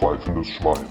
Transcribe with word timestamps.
pfeifendes 0.00 0.48
Schwein. 0.48 0.86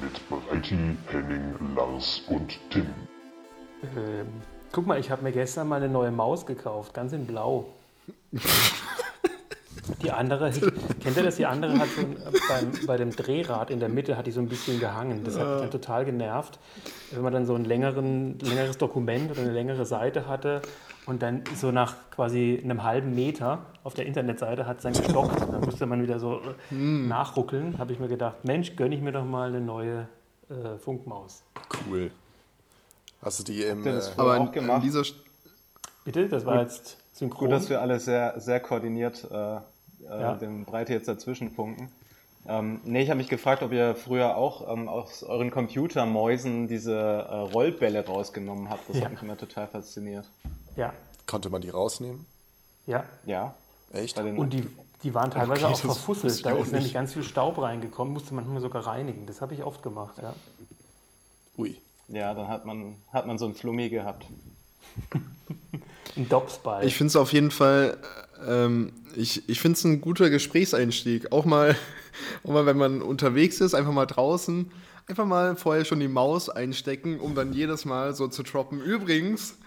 Mit 0.00 0.28
Breiti, 0.28 0.96
Henning, 1.10 1.74
Lars 1.74 2.22
und 2.28 2.60
Tim. 2.70 2.86
Ähm, 3.96 4.28
guck 4.70 4.86
mal, 4.86 5.00
ich 5.00 5.10
habe 5.10 5.24
mir 5.24 5.32
gestern 5.32 5.66
mal 5.66 5.82
eine 5.82 5.88
neue 5.88 6.12
Maus 6.12 6.46
gekauft, 6.46 6.94
ganz 6.94 7.12
in 7.12 7.26
Blau. 7.26 7.66
Die 10.02 10.10
andere, 10.10 10.50
kennt 10.50 11.16
ihr 11.16 11.22
das? 11.22 11.36
Die 11.36 11.46
andere 11.46 11.78
hat 11.78 11.88
so 11.94 12.00
ein, 12.02 12.16
beim, 12.48 12.86
bei 12.86 12.96
dem 12.96 13.10
Drehrad 13.14 13.70
in 13.70 13.78
der 13.80 13.88
Mitte 13.88 14.16
hat 14.16 14.26
die 14.26 14.32
so 14.32 14.40
ein 14.40 14.48
bisschen 14.48 14.80
gehangen. 14.80 15.22
Das 15.24 15.38
hat 15.38 15.46
mich 15.48 15.60
dann 15.60 15.70
total 15.70 16.04
genervt, 16.04 16.58
wenn 17.12 17.22
man 17.22 17.32
dann 17.32 17.46
so 17.46 17.54
ein 17.54 17.64
längeren, 17.64 18.38
längeres 18.40 18.78
Dokument 18.78 19.30
oder 19.30 19.42
eine 19.42 19.52
längere 19.52 19.84
Seite 19.86 20.26
hatte 20.26 20.62
und 21.06 21.22
dann 21.22 21.44
so 21.54 21.70
nach 21.70 21.94
quasi 22.10 22.60
einem 22.62 22.82
halben 22.82 23.14
Meter 23.14 23.66
auf 23.84 23.94
der 23.94 24.06
Internetseite 24.06 24.66
hat 24.66 24.78
es 24.78 24.82
dann 24.82 24.92
gestockt. 24.92 25.40
Dann 25.40 25.60
musste 25.60 25.86
man 25.86 26.02
wieder 26.02 26.18
so 26.18 26.40
äh, 26.70 26.74
nachruckeln. 26.74 27.78
Habe 27.78 27.92
ich 27.92 28.00
mir 28.00 28.08
gedacht, 28.08 28.44
Mensch, 28.44 28.74
gönne 28.74 28.94
ich 28.96 29.00
mir 29.00 29.12
doch 29.12 29.24
mal 29.24 29.48
eine 29.48 29.60
neue 29.60 30.08
äh, 30.50 30.78
Funkmaus. 30.78 31.42
Cool. 31.88 32.10
Hast 33.22 33.38
du 33.38 33.44
die 33.44 33.62
im. 33.62 33.86
Äh, 33.86 34.00
Aber 34.16 34.32
auch 34.32 34.34
an, 34.40 34.46
an 34.48 34.52
gemacht? 34.52 34.82
dieser 34.82 35.00
St- 35.00 35.14
Bitte, 36.04 36.28
das 36.28 36.44
war 36.44 36.60
jetzt 36.60 36.98
synchron. 37.12 37.48
Gut, 37.48 37.52
dass 37.52 37.68
wir 37.68 37.80
alle 37.80 37.98
sehr, 37.98 38.38
sehr 38.40 38.60
koordiniert 38.60 39.26
äh, 39.30 39.58
äh, 40.10 40.20
Ja. 40.20 40.34
den 40.34 40.64
Breite 40.64 40.92
jetzt 40.92 41.08
dazwischen 41.08 41.50
funken. 41.50 41.90
Ähm, 42.48 42.80
nee, 42.84 43.02
ich 43.02 43.10
habe 43.10 43.18
mich 43.18 43.28
gefragt, 43.28 43.62
ob 43.62 43.72
ihr 43.72 43.96
früher 43.96 44.36
auch 44.36 44.72
ähm, 44.72 44.88
aus 44.88 45.24
euren 45.24 45.50
Computermäusen 45.50 46.68
diese 46.68 46.94
äh, 46.96 47.34
Rollbälle 47.34 48.06
rausgenommen 48.06 48.70
habt. 48.70 48.88
Das 48.88 48.98
Ja. 48.98 49.04
hat 49.06 49.12
mich 49.12 49.22
immer 49.22 49.36
total 49.36 49.66
fasziniert. 49.66 50.24
ja, 50.76 50.92
konnte 51.26 51.50
man 51.50 51.60
die 51.62 51.70
rausnehmen? 51.70 52.24
ja. 52.86 53.04
Ja. 53.24 53.54
Echt? 53.92 54.18
Und 54.18 54.52
die, 54.52 54.66
die 55.04 55.14
waren 55.14 55.30
teilweise 55.30 55.64
Okay, 55.64 55.74
auch 55.74 55.78
verfusselt. 55.78 56.44
Da 56.44 56.52
ist 56.56 56.72
nämlich 56.72 56.92
ganz 56.92 57.12
viel 57.14 57.22
Staub 57.22 57.56
reingekommen, 57.60 58.12
musste 58.12 58.34
man 58.34 58.44
manchmal 58.44 58.62
sogar 58.62 58.86
reinigen. 58.86 59.26
Das 59.26 59.40
habe 59.40 59.54
ich 59.54 59.62
oft 59.64 59.82
gemacht, 59.82 60.16
ja. 60.20 60.34
Ui. 61.56 61.76
ja, 62.08 62.34
dann 62.34 62.48
hat 62.48 62.64
man, 62.66 62.96
hat 63.12 63.26
man 63.26 63.38
so 63.38 63.46
ein 63.46 63.54
Flummi 63.54 63.88
gehabt. 63.88 64.26
Ein 66.16 66.28
Dopsball. 66.28 66.84
Ich 66.84 66.96
finde 66.96 67.08
es 67.08 67.16
auf 67.16 67.32
jeden 67.32 67.50
Fall, 67.50 67.98
ähm, 68.46 68.92
ich, 69.16 69.48
ich 69.48 69.60
finde 69.60 69.76
es 69.76 69.84
ein 69.84 70.00
guter 70.00 70.30
Gesprächseinstieg. 70.30 71.32
Auch 71.32 71.44
mal, 71.44 71.76
auch 72.44 72.50
mal, 72.52 72.66
wenn 72.66 72.76
man 72.78 73.02
unterwegs 73.02 73.60
ist, 73.60 73.74
einfach 73.74 73.92
mal 73.92 74.06
draußen, 74.06 74.70
einfach 75.08 75.26
mal 75.26 75.56
vorher 75.56 75.84
schon 75.84 76.00
die 76.00 76.08
Maus 76.08 76.48
einstecken, 76.48 77.20
um 77.20 77.34
dann 77.34 77.52
jedes 77.52 77.84
Mal 77.84 78.14
so 78.14 78.28
zu 78.28 78.42
droppen. 78.42 78.80
Übrigens, 78.80 79.58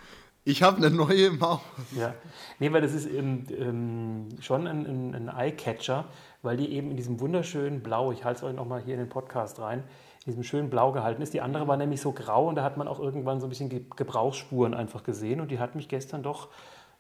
ich 0.45 0.64
habe 0.64 0.78
eine 0.78 0.89
neue 0.89 1.31
Maus. 1.31 1.59
Ja. 1.95 2.14
Nee, 2.59 2.72
weil 2.72 2.81
das 2.81 2.94
ist 2.94 3.06
ähm, 3.08 3.45
ähm, 3.58 4.28
schon 4.41 4.67
ein, 4.67 4.86
ein, 4.86 5.16
ein 5.16 5.28
Eye-Catcher, 5.28 6.06
weil 6.41 6.58
die 6.58 6.72
eben 6.72 6.91
in 6.91 6.97
diesem 6.97 7.19
wunderschönen 7.19 7.81
Blau, 7.81 8.11
ich 8.11 8.23
halte 8.23 8.39
es 8.39 8.44
euch 8.44 8.56
nochmal 8.56 8.81
hier 8.84 8.94
in 8.95 9.00
den 9.02 9.09
Podcast 9.09 9.59
rein, 9.59 9.84
in 10.25 10.31
diesem 10.31 10.44
schönen 10.44 10.69
Blau 10.69 10.91
gehalten 10.91 11.22
ist. 11.22 11.34
Die 11.34 11.41
andere 11.41 11.67
war 11.67 11.78
nämlich 11.78 12.02
so 12.02 12.11
grau 12.13 12.47
und 12.47 12.56
da 12.56 12.63
hat 12.63 12.78
man 12.78 12.88
auch 12.88 13.00
irgendwann 13.00 13.39
so 13.39 13.47
ein 13.47 13.50
bisschen 13.50 13.69
Ge- 13.69 13.86
Gebrauchsspuren 13.95 14.73
einfach 14.73 15.03
gesehen 15.03 15.41
und 15.41 15.52
die 15.52 15.59
hat 15.59 15.75
mich 15.75 15.88
gestern 15.88 16.23
doch 16.23 16.47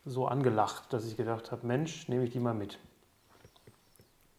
so 0.05 0.27
angelacht, 0.27 0.91
dass 0.93 1.05
ich 1.05 1.17
gedacht 1.17 1.51
habe, 1.51 1.65
Mensch, 1.67 2.07
nehme 2.07 2.23
ich 2.25 2.31
die 2.31 2.39
mal 2.39 2.53
mit. 2.53 2.79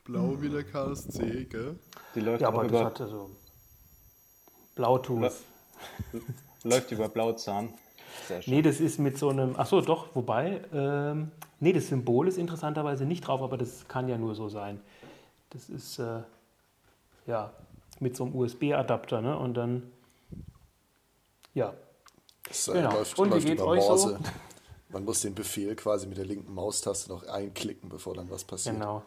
Blau 0.04 0.36
wie 0.40 0.48
der 0.48 0.64
KSC, 0.64 1.44
gell? 1.44 1.78
Die 2.14 2.20
läuft 2.20 2.40
Ja, 2.42 2.48
aber 2.48 2.62
das 2.62 2.70
über, 2.70 2.84
hatte 2.84 3.06
so 3.06 3.30
Blautus. 4.74 5.42
läuft 6.64 6.90
über 6.92 7.08
Blauzahn. 7.08 7.72
Sehr 8.26 8.42
schön. 8.42 8.54
Nee, 8.54 8.62
das 8.62 8.80
ist 8.80 8.98
mit 8.98 9.18
so 9.18 9.28
einem. 9.28 9.54
Achso, 9.56 9.80
doch, 9.80 10.14
wobei. 10.14 10.62
Ähm, 10.72 11.30
nee, 11.60 11.72
das 11.72 11.88
Symbol 11.88 12.26
ist 12.26 12.38
interessanterweise 12.38 13.04
nicht 13.04 13.20
drauf, 13.26 13.40
aber 13.42 13.56
das 13.56 13.86
kann 13.86 14.08
ja 14.08 14.18
nur 14.18 14.34
so 14.34 14.48
sein. 14.48 14.80
Das 15.50 15.68
ist. 15.68 15.98
Äh, 15.98 16.20
ja, 17.26 17.52
mit 18.00 18.16
so 18.16 18.24
einem 18.24 18.34
USB-Adapter, 18.34 19.20
ne? 19.20 19.38
Und 19.38 19.54
dann. 19.54 19.92
Ja. 21.54 21.74
Das 22.48 22.66
Genau. 22.66 22.90
läuft, 22.92 23.18
Und 23.18 23.28
wie 23.28 23.34
läuft 23.34 23.46
geht's 23.46 23.62
über 23.62 23.70
euch 23.70 23.82
so? 23.82 24.18
Man 24.92 25.04
muss 25.04 25.20
den 25.22 25.34
Befehl 25.34 25.74
quasi 25.76 26.06
mit 26.06 26.18
der 26.18 26.24
linken 26.26 26.52
Maustaste 26.52 27.10
noch 27.10 27.26
einklicken, 27.26 27.88
bevor 27.88 28.14
dann 28.14 28.30
was 28.30 28.44
passiert. 28.44 28.76
Genau. 28.76 29.02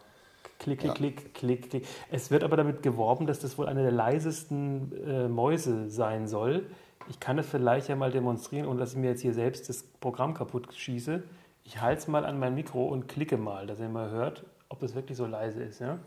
Klick, 0.58 0.80
klick, 0.80 0.88
Ja. 0.90 0.94
klick, 0.94 1.34
klick, 1.34 1.70
klick. 1.70 1.86
Es 2.10 2.30
wird 2.30 2.42
aber 2.42 2.56
damit 2.56 2.82
geworben, 2.82 3.26
dass 3.26 3.40
das 3.40 3.58
wohl 3.58 3.66
eine 3.68 3.82
der 3.82 3.92
leisesten 3.92 4.92
äh, 5.06 5.28
Mäuse 5.28 5.90
sein 5.90 6.26
soll. 6.28 6.66
Ich 7.08 7.20
kann 7.20 7.36
das 7.36 7.46
vielleicht 7.46 7.88
ja 7.88 7.96
mal 7.96 8.10
demonstrieren, 8.10 8.66
ohne 8.66 8.78
dass 8.80 8.92
ich 8.92 8.98
mir 8.98 9.10
jetzt 9.10 9.20
hier 9.20 9.34
selbst 9.34 9.68
das 9.68 9.82
Programm 9.82 10.32
kaputt 10.32 10.72
schieße. 10.72 11.22
Ich 11.64 11.80
halte 11.80 12.00
es 12.02 12.08
mal 12.08 12.24
an 12.24 12.38
mein 12.38 12.54
Mikro 12.54 12.86
und 12.86 13.08
klicke 13.08 13.36
mal, 13.36 13.66
dass 13.66 13.80
ihr 13.80 13.88
mal 13.88 14.10
hört, 14.10 14.44
ob 14.70 14.82
es 14.82 14.94
wirklich 14.94 15.18
so 15.18 15.26
leise 15.26 15.62
ist. 15.62 15.80
Ja? 15.80 15.98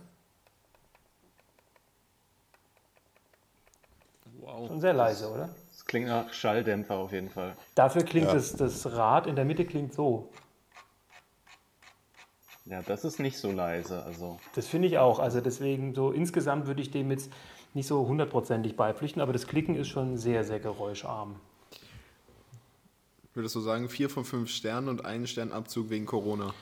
Wow. 4.39 4.67
Schon 4.67 4.81
sehr 4.81 4.93
leise, 4.93 5.31
oder? 5.31 5.49
Das 5.87 5.91
klingt 5.91 6.09
nach 6.09 6.33
Schalldämpfer 6.33 6.95
auf 6.97 7.13
jeden 7.13 7.29
Fall. 7.29 7.55
Dafür 7.73 8.03
klingt 8.03 8.27
Ja. 8.27 8.33
das, 8.33 8.53
das 8.57 8.91
Rad 8.91 9.25
in 9.25 9.37
der 9.37 9.45
Mitte 9.45 9.63
klingt 9.63 9.93
so. 9.93 10.27
Ja, 12.65 12.81
das 12.81 13.05
ist 13.05 13.21
nicht 13.21 13.37
so 13.37 13.53
leise. 13.53 14.03
Also 14.03 14.37
Das 14.53 14.67
finde 14.67 14.89
ich 14.89 14.97
auch. 14.97 15.19
Also 15.19 15.39
deswegen 15.39 15.95
so 15.95 16.11
insgesamt 16.11 16.67
würde 16.67 16.81
ich 16.81 16.91
dem 16.91 17.09
jetzt 17.09 17.31
nicht 17.73 17.87
so 17.87 18.05
hundertprozentig 18.05 18.75
beipflichten, 18.75 19.21
aber 19.21 19.31
das 19.31 19.47
Klicken 19.47 19.77
ist 19.77 19.87
schon 19.87 20.17
sehr, 20.17 20.43
sehr 20.43 20.59
geräuscharm. 20.59 21.35
Würdest 23.33 23.55
du 23.55 23.61
sagen, 23.61 23.87
vier 23.87 24.09
von 24.09 24.25
fünf 24.25 24.49
Sternen 24.49 24.89
und 24.89 25.05
einen 25.05 25.25
Sternabzug 25.25 25.89
wegen 25.89 26.05
Corona? 26.05 26.53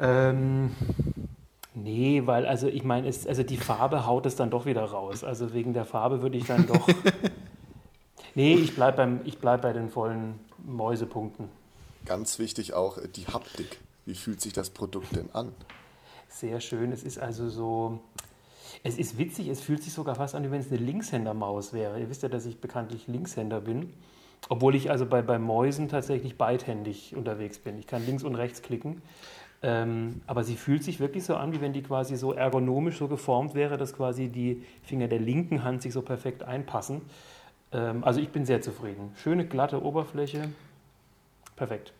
Ähm, 0.00 0.72
nee, 1.72 2.22
weil 2.24 2.46
also 2.46 2.66
ich 2.66 2.82
meine, 2.82 3.06
also 3.06 3.44
die 3.44 3.58
Farbe 3.58 4.06
haut 4.06 4.26
es 4.26 4.34
dann 4.34 4.50
doch 4.50 4.66
wieder 4.66 4.82
raus. 4.86 5.22
Also 5.22 5.54
wegen 5.54 5.72
der 5.72 5.84
Farbe 5.84 6.20
würde 6.20 6.36
ich 6.36 6.46
dann 6.46 6.66
doch. 6.66 6.88
nee, 8.36 8.54
ich 8.54 8.74
bleibe 8.74 9.20
bleib 9.40 9.62
bei 9.62 9.72
den 9.72 9.90
vollen 9.90 10.38
Mäusepunkten. 10.64 11.48
Ganz 12.04 12.38
wichtig 12.38 12.72
auch 12.74 12.98
äh, 12.98 13.08
die 13.08 13.26
Haptik. 13.26 13.80
Wie 14.04 14.14
fühlt 14.14 14.40
sich 14.40 14.52
das 14.52 14.70
Produkt 14.70 15.16
denn 15.16 15.28
an? 15.32 15.52
Sehr 16.28 16.60
schön. 16.60 16.92
Es 16.92 17.02
ist 17.02 17.18
also 17.18 17.48
so. 17.48 17.98
Es 18.82 18.98
ist 18.98 19.18
witzig, 19.18 19.48
es 19.48 19.60
fühlt 19.60 19.82
sich 19.82 19.92
sogar 19.92 20.14
fast 20.14 20.34
an, 20.34 20.44
wie 20.44 20.50
wenn 20.50 20.60
es 20.60 20.68
eine 20.70 20.76
Linkshändermaus 20.76 21.72
wäre. 21.72 21.98
Ihr 21.98 22.08
wisst 22.08 22.22
ja, 22.22 22.28
dass 22.28 22.46
ich 22.46 22.60
bekanntlich 22.60 23.08
Linkshänder 23.08 23.60
bin. 23.60 23.92
Obwohl 24.48 24.76
ich 24.76 24.90
also 24.90 25.06
bei, 25.06 25.22
bei 25.22 25.38
Mäusen 25.38 25.88
tatsächlich 25.88 26.38
beidhändig 26.38 27.16
unterwegs 27.16 27.58
bin. 27.58 27.78
Ich 27.78 27.86
kann 27.86 28.04
links 28.06 28.22
und 28.22 28.36
rechts 28.36 28.62
klicken. 28.62 29.02
Ähm, 29.62 30.20
aber 30.26 30.44
sie 30.44 30.56
fühlt 30.56 30.84
sich 30.84 31.00
wirklich 31.00 31.24
so 31.24 31.34
an, 31.34 31.52
wie 31.52 31.60
wenn 31.60 31.72
die 31.72 31.82
quasi 31.82 32.16
so 32.16 32.32
ergonomisch 32.32 32.98
so 32.98 33.08
geformt 33.08 33.54
wäre, 33.54 33.78
dass 33.78 33.94
quasi 33.94 34.28
die 34.28 34.62
Finger 34.82 35.08
der 35.08 35.18
linken 35.18 35.64
Hand 35.64 35.82
sich 35.82 35.92
so 35.92 36.02
perfekt 36.02 36.42
einpassen. 36.42 37.00
Ähm, 37.72 38.04
also 38.04 38.20
ich 38.20 38.30
bin 38.30 38.46
sehr 38.46 38.62
zufrieden. 38.62 39.12
Schöne 39.22 39.46
glatte 39.46 39.82
Oberfläche. 39.82 40.50
Perfekt. 41.56 41.92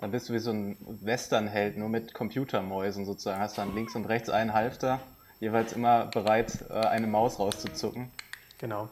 Dann 0.00 0.12
bist 0.12 0.28
du 0.28 0.32
wie 0.32 0.38
so 0.38 0.50
ein 0.50 0.76
Westernheld, 1.02 1.76
nur 1.76 1.88
mit 1.88 2.14
Computermäusen 2.14 3.04
sozusagen. 3.04 3.40
Hast 3.40 3.58
dann 3.58 3.74
links 3.74 3.94
und 3.94 4.06
rechts 4.06 4.30
einen 4.30 4.54
Halfter, 4.54 5.00
jeweils 5.40 5.72
immer 5.74 6.06
bereit, 6.06 6.64
äh, 6.70 6.74
eine 6.74 7.06
Maus 7.06 7.38
rauszuzucken. 7.38 8.10
Genau. 8.58 8.88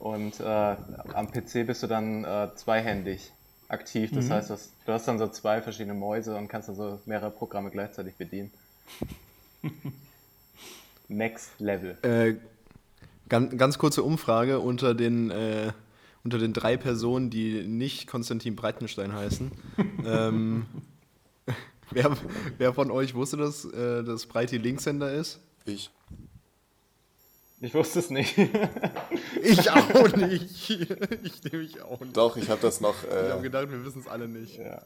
Und 0.00 0.40
äh, 0.40 0.44
am 0.44 1.30
PC 1.30 1.66
bist 1.66 1.82
du 1.82 1.86
dann 1.86 2.24
äh, 2.24 2.48
zweihändig 2.56 3.32
aktiv. 3.68 4.10
Das 4.12 4.30
heißt, 4.30 4.50
dass, 4.50 4.72
du 4.84 4.92
hast 4.92 5.06
dann 5.06 5.18
so 5.18 5.28
zwei 5.28 5.62
verschiedene 5.62 5.94
Mäuse 5.94 6.36
und 6.36 6.48
kannst 6.48 6.68
dann 6.68 6.76
so 6.76 7.00
mehrere 7.06 7.30
Programme 7.30 7.70
gleichzeitig 7.70 8.16
bedienen. 8.16 8.50
Next 11.08 11.50
Level. 11.58 11.98
Äh, 12.02 12.34
ganz, 13.30 13.56
ganz 13.56 13.78
kurze 13.78 14.02
Umfrage 14.02 14.60
unter 14.60 14.94
den, 14.94 15.30
äh, 15.30 15.72
unter 16.22 16.36
den 16.36 16.52
drei 16.52 16.76
Personen, 16.76 17.30
die 17.30 17.62
nicht 17.66 18.06
Konstantin 18.06 18.54
Breitenstein 18.56 19.14
heißen. 19.14 19.50
ähm, 20.04 20.66
wer, 21.90 22.14
wer 22.58 22.74
von 22.74 22.90
euch 22.90 23.14
wusste, 23.14 23.38
dass, 23.38 23.64
äh, 23.64 24.04
dass 24.04 24.26
Breiti 24.26 24.58
Linkshänder 24.58 25.10
ist? 25.12 25.40
Ich. 25.64 25.90
Ich 27.62 27.74
wusste 27.74 27.98
es 27.98 28.08
nicht. 28.10 28.38
Ich 29.42 29.70
auch 29.70 30.16
nicht. 30.16 30.70
Ich 30.70 31.44
nehme 31.44 31.62
ich 31.62 31.82
auch 31.82 32.00
nicht. 32.00 32.16
Doch, 32.16 32.36
ich 32.38 32.48
habe 32.48 32.60
das 32.62 32.80
noch. 32.80 32.94
Ich 33.04 33.10
habe 33.10 33.38
Äh, 33.40 33.42
gedacht, 33.42 33.70
wir 33.70 33.84
wissen 33.84 34.00
es 34.00 34.06
alle 34.08 34.28
nicht. 34.28 34.56
ja. 34.58 34.82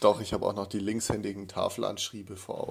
doch, 0.00 0.20
ich 0.20 0.32
habe 0.32 0.44
auch 0.44 0.54
noch 0.54 0.66
die 0.66 0.80
linkshändigen 0.80 1.46
Tafelanschriebe 1.46 2.36
vor 2.36 2.68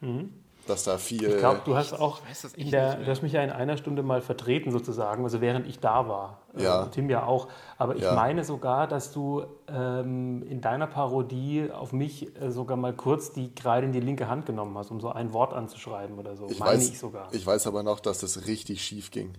Augen. 0.00 0.30
Dass 0.66 0.84
da 0.84 0.96
viel. 0.98 1.28
Ich 1.28 1.38
glaube, 1.38 1.62
du 1.64 1.74
hast 1.74 1.92
auch 1.92 2.20
weiß 2.24 2.42
das 2.42 2.54
in 2.54 2.62
echt 2.62 2.72
der, 2.72 2.94
du 2.96 3.06
hast 3.06 3.22
mich 3.22 3.32
ja 3.32 3.42
in 3.42 3.50
einer 3.50 3.76
Stunde 3.76 4.04
mal 4.04 4.20
vertreten 4.20 4.70
sozusagen, 4.70 5.24
also 5.24 5.40
während 5.40 5.66
ich 5.66 5.80
da 5.80 6.06
war. 6.08 6.38
Ja. 6.56 6.84
Äh, 6.84 6.90
Tim 6.90 7.10
ja 7.10 7.26
auch. 7.26 7.48
Aber 7.78 7.96
ich 7.96 8.02
Ja. 8.02 8.14
meine 8.14 8.44
sogar, 8.44 8.86
dass 8.86 9.10
du 9.12 9.44
ähm, 9.66 10.44
in 10.48 10.60
deiner 10.60 10.86
Parodie 10.86 11.68
auf 11.72 11.92
mich 11.92 12.36
äh, 12.40 12.52
sogar 12.52 12.76
mal 12.76 12.94
kurz 12.94 13.32
die 13.32 13.52
Kreide 13.54 13.86
in 13.86 13.92
die 13.92 14.00
linke 14.00 14.28
Hand 14.28 14.46
genommen 14.46 14.78
hast, 14.78 14.90
um 14.92 15.00
so 15.00 15.10
ein 15.10 15.32
Wort 15.32 15.52
anzuschreiben 15.52 16.16
oder 16.18 16.36
so. 16.36 16.48
ich, 16.48 16.60
meine 16.60 16.76
weiß, 16.76 16.90
ich 16.90 16.98
sogar. 16.98 17.28
ich 17.32 17.44
weiß 17.44 17.66
aber 17.66 17.82
noch, 17.82 17.98
dass 17.98 18.20
das 18.20 18.46
richtig 18.46 18.84
schief 18.84 19.10
ging. 19.10 19.34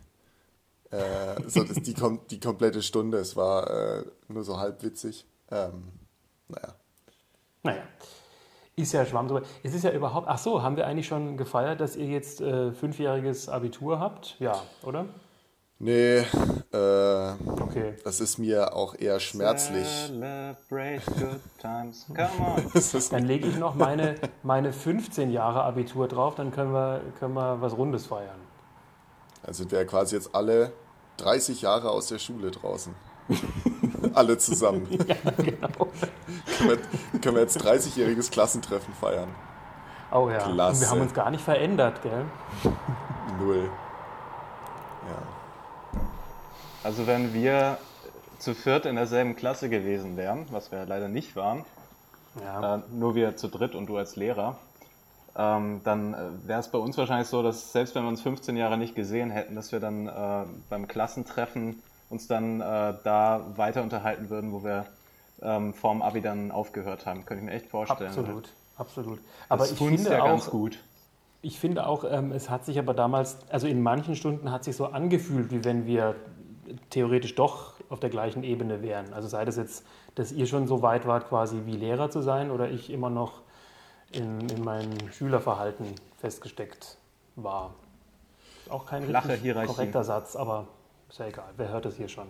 Äh, 0.92 1.42
so, 1.48 1.64
das, 1.64 1.82
die, 1.82 1.94
kom 1.94 2.20
die 2.30 2.40
komplette 2.40 2.82
Stunde, 2.84 3.18
es 3.18 3.36
war 3.36 3.70
äh, 3.70 4.04
nur 4.28 4.44
so 4.44 4.60
halb 4.60 4.84
witzig. 4.84 5.26
Ähm, 5.50 5.86
naja. 6.50 6.76
Naja, 7.64 7.84
ist 8.76 8.92
ja 8.94 9.06
Schwamm 9.06 9.28
drüber. 9.28 9.44
Es 9.64 9.74
ist 9.74 9.84
ja 9.84 9.92
überhaupt, 9.92 10.28
ach 10.28 10.38
so, 10.38 10.62
haben 10.64 10.76
wir 10.78 10.88
eigentlich 10.88 11.08
schon 11.08 11.38
gefeiert, 11.38 11.80
dass 11.80 11.96
ihr 11.96 12.08
jetzt 12.08 12.42
äh, 12.42 12.72
fünfjähriges 12.72 13.50
Abitur 13.50 14.00
habt? 14.00 14.36
Ja, 14.40 14.56
oder? 14.84 15.06
Nee, 15.80 16.20
äh, 16.20 17.34
Okay. 17.62 17.96
das 18.04 18.22
ist 18.22 18.38
mir 18.38 18.74
auch 18.76 18.96
eher 18.98 19.20
schmerzlich. 19.20 19.88
Celebrate 20.08 21.02
good 21.20 21.42
times. 21.60 22.06
Come 22.16 22.56
on. 22.74 23.02
Dann 23.12 23.24
lege 23.26 23.48
ich 23.48 23.58
noch 23.58 23.76
meine, 23.76 24.16
meine 24.44 24.72
15 24.72 25.30
Jahre 25.32 25.64
Abitur 25.64 26.08
drauf, 26.08 26.36
dann 26.36 26.52
können 26.52 26.72
wir, 26.74 27.02
können 27.20 27.34
wir 27.34 27.60
was 27.62 27.76
Rundes 27.76 28.06
feiern. 28.06 28.40
also 29.42 29.70
wir 29.70 29.86
quasi 29.86 30.16
jetzt 30.16 30.34
alle 30.34 30.72
30 31.18 31.62
Jahre 31.62 31.90
aus 31.90 32.08
der 32.08 32.20
Schule 32.20 32.50
draußen. 32.52 32.96
alle 34.16 34.38
zusammen. 34.38 34.88
Genau. 35.38 35.88
können, 36.58 36.70
wir, 36.70 37.20
können 37.22 37.36
wir 37.36 37.42
jetzt 37.42 37.60
30-jähriges 37.62 38.32
Klassentreffen 38.32 38.94
feiern? 38.94 39.30
Oh 40.12 40.30
ja. 40.30 40.46
Und 40.46 40.54
Klasse. 40.54 40.82
wir 40.82 40.90
haben 40.90 41.02
uns 41.02 41.14
gar 41.14 41.32
nicht 41.32 41.44
verändert, 41.44 42.02
gell? 42.04 42.26
Null. 43.40 43.70
Ja. 45.10 46.00
Also 46.84 47.08
wenn 47.08 47.34
wir 47.34 47.78
zu 48.40 48.54
viert 48.54 48.86
in 48.86 48.96
derselben 48.96 49.36
Klasse 49.36 49.70
gewesen 49.70 50.18
wären, 50.18 50.46
was 50.52 50.72
wir 50.72 50.86
leider 50.86 51.08
nicht 51.08 51.36
waren, 51.36 51.64
Ja. 52.44 52.76
äh, 52.76 52.80
nur 52.92 53.16
wir 53.16 53.36
zu 53.38 53.48
dritt 53.48 53.74
und 53.76 53.88
du 53.88 53.98
als 53.98 54.16
Lehrer, 54.16 54.58
ähm, 55.36 55.82
dann 55.84 56.14
äh, 56.14 56.18
wäre 56.48 56.60
es 56.60 56.68
bei 56.68 56.78
uns 56.78 56.98
wahrscheinlich 56.98 57.28
so, 57.28 57.42
dass 57.42 57.72
selbst 57.72 57.96
wenn 57.96 58.04
wir 58.04 58.10
uns 58.10 58.22
15 58.22 58.56
Jahre 58.58 58.78
nicht 58.78 58.96
gesehen 58.96 59.32
hätten, 59.32 59.56
dass 59.56 59.72
wir 59.72 59.80
dann 59.80 60.08
äh, 60.08 60.46
beim 60.70 60.88
Klassentreffen 60.88 61.82
uns 62.14 62.28
dann 62.28 62.62
äh, 62.62 62.94
da 63.04 63.42
weiter 63.56 63.82
unterhalten 63.82 64.30
würden, 64.30 64.54
wo 64.54 64.64
wir 64.64 64.86
ähm, 65.42 65.74
vorm 65.74 66.02
Abi 66.02 66.22
dann 66.22 66.52
aufgehört 66.52 67.06
haben. 67.06 67.26
Könnte 67.26 67.44
ich 67.44 67.50
mir 67.50 67.56
echt 67.56 67.68
vorstellen. 67.68 68.10
Absolut, 68.10 68.50
absolut. 68.78 69.18
Das 69.18 69.26
Aber 69.50 69.66
ich 69.66 69.72
funzt 69.72 70.04
finde 70.04 70.12
ja 70.12 70.26
ganz 70.26 70.48
auch, 70.48 70.52
gut. 70.52 70.80
ich 71.42 71.60
finde 71.60 71.86
auch, 71.88 72.06
ähm, 72.10 72.32
es 72.32 72.50
hat 72.50 72.66
sich 72.66 72.80
aber 72.80 72.94
damals, 72.94 73.38
also 73.50 73.68
in 73.68 73.82
manchen 73.82 74.16
Stunden 74.16 74.52
hat 74.52 74.64
sich 74.64 74.76
so 74.76 74.86
angefühlt, 74.86 75.52
wie 75.52 75.66
wenn 75.66 75.86
wir 75.86 76.16
theoretisch 76.92 77.36
doch 77.36 77.74
auf 77.90 78.00
der 78.00 78.10
gleichen 78.10 78.44
Ebene 78.44 78.82
wären. 78.82 79.14
Also 79.14 79.28
sei 79.28 79.44
das 79.44 79.58
jetzt, 79.58 79.86
dass 80.16 80.32
ihr 80.32 80.48
schon 80.48 80.68
so 80.68 80.82
weit 80.82 81.06
wart, 81.06 81.28
quasi 81.28 81.64
wie 81.66 81.76
Lehrer 81.76 82.10
zu 82.10 82.22
sein 82.22 82.52
oder 82.52 82.70
ich 82.70 82.90
immer 82.90 83.10
noch 83.10 83.42
in, 84.12 84.48
in 84.50 84.64
meinem 84.64 85.12
Schülerverhalten 85.12 85.88
festgesteckt 86.20 86.98
war. 87.36 87.74
Auch 88.70 88.86
kein 88.86 89.04
richtig 89.04 89.42
Hierarchie. 89.42 89.68
korrekter 89.68 90.04
Satz, 90.04 90.36
aber 90.36 90.68
ist 91.14 91.20
ja 91.20 91.28
egal, 91.28 91.54
wer 91.58 91.70
hört 91.70 91.86
das 91.86 91.96
hier 91.96 92.10
schon? 92.10 92.28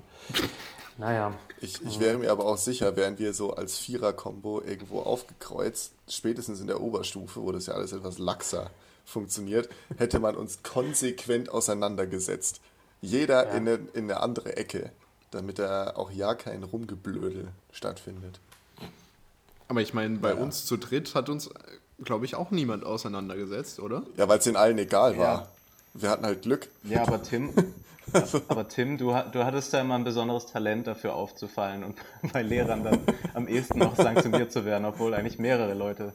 Naja, 0.97 1.33
Ich, 1.62 1.81
ich 1.83 2.00
wäre 2.00 2.18
mir 2.18 2.31
aber 2.31 2.45
auch 2.45 2.57
sicher, 2.57 2.95
wären 2.95 3.18
wir 3.18 3.33
so 3.33 3.53
als 3.56 3.77
Vierer-Kombo 3.80 4.62
irgendwo 4.62 5.00
aufgekreuzt, 5.01 5.94
spätestens 6.07 6.59
in 6.59 6.68
der 6.68 6.81
Oberstufe, 6.81 7.41
wo 7.41 7.51
das 7.51 7.65
ja 7.68 7.74
alles 7.75 7.94
etwas 7.94 8.19
laxer 8.19 8.69
funktioniert, 9.06 9.69
hätte 9.97 10.19
man 10.19 10.35
uns 10.35 10.62
konsequent 10.63 11.50
auseinandergesetzt. 11.50 12.62
Jeder 13.01 13.45
Ja. 13.47 13.51
in, 13.53 13.68
eine, 13.68 13.74
in 13.94 14.03
eine 14.03 14.19
andere 14.19 14.56
Ecke, 14.57 14.91
damit 15.31 15.59
da 15.59 15.95
auch 15.95 16.12
ja 16.12 16.35
kein 16.35 16.62
Rumgeblödel 16.63 17.47
stattfindet. 17.71 18.39
Aber 19.68 19.81
ich 19.81 19.94
meine, 19.94 20.19
bei 20.19 20.30
Ja. 20.31 20.35
uns 20.35 20.65
zu 20.65 20.77
dritt 20.77 21.15
hat 21.15 21.30
uns, 21.30 21.50
glaube 22.03 22.25
ich, 22.25 22.35
auch 22.35 22.51
niemand 22.51 22.85
auseinandergesetzt, 22.85 23.80
oder? 23.80 24.03
Ja, 24.18 24.27
weil 24.30 24.38
es 24.39 24.44
den 24.44 24.57
allen 24.57 24.77
egal 24.77 25.18
war. 25.18 25.25
Ja. 25.41 25.47
Wir 25.95 26.09
hatten 26.09 26.25
halt 26.25 26.41
Glück. 26.44 26.68
Ja, 26.83 27.01
aber 27.01 27.21
Tim, 27.24 27.51
aber 28.48 28.68
Tim, 28.68 28.98
du, 28.98 29.16
du 29.32 29.46
hattest 29.46 29.74
ja 29.74 29.82
immer 29.82 29.96
ein 29.96 30.04
besonderes 30.04 30.46
Talent 30.48 30.88
dafür 30.88 31.16
aufzufallen 31.16 31.84
und 31.84 31.98
bei 32.34 32.42
Lehrern 32.42 32.84
dann 32.84 33.00
am 33.34 33.48
ehesten 33.48 33.80
noch 33.80 33.96
sanktioniert 33.96 34.52
zu 34.52 34.66
werden, 34.66 34.86
obwohl 34.86 35.14
eigentlich 35.14 35.40
mehrere 35.40 35.74
Leute 35.74 36.14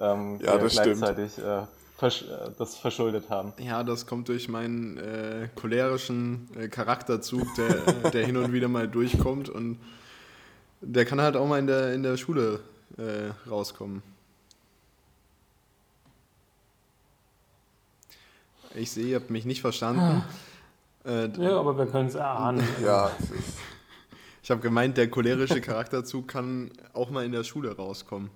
ähm, 0.00 0.38
Ja, 0.42 0.56
gleichzeitig 0.56 1.38
äh, 1.38 1.62
versch 1.96 2.22
äh, 2.22 2.50
das 2.58 2.76
verschuldet 2.76 3.30
haben. 3.30 3.52
Ja, 3.58 3.84
das 3.84 4.06
kommt 4.06 4.28
durch 4.28 4.48
meinen 4.48 4.96
äh, 4.98 5.48
cholerischen 5.54 6.48
äh, 6.58 6.68
Charakterzug, 6.68 7.54
der, 7.56 7.88
äh, 8.06 8.10
der 8.10 8.26
hin 8.26 8.36
und 8.36 8.52
wieder 8.52 8.68
mal 8.68 8.88
durchkommt 8.88 9.48
und 9.48 9.78
der 10.80 11.04
kann 11.04 11.20
halt 11.20 11.36
auch 11.36 11.46
mal 11.46 11.58
in 11.58 11.66
der, 11.66 11.92
in 11.92 12.02
der 12.02 12.16
Schule 12.16 12.60
äh, 12.96 13.48
rauskommen. 13.48 14.02
Ich 18.74 18.92
sehe, 18.92 19.06
ihr 19.06 19.16
habt 19.16 19.30
mich 19.30 19.44
nicht 19.44 19.60
verstanden. 19.60 20.22
Äh, 21.04 21.28
ja, 21.38 21.58
aber 21.58 21.76
wir 21.78 21.86
können 21.86 22.08
es 22.08 22.14
erahnen. 22.14 22.66
Ja, 22.84 23.10
ich 24.42 24.50
habe 24.50 24.60
gemeint, 24.60 24.96
der 24.96 25.10
cholerische 25.10 25.60
Charakterzug 25.60 26.28
kann 26.28 26.70
auch 26.92 27.10
mal 27.10 27.24
in 27.24 27.32
der 27.32 27.44
Schule 27.44 27.76
rauskommen. 27.76 28.30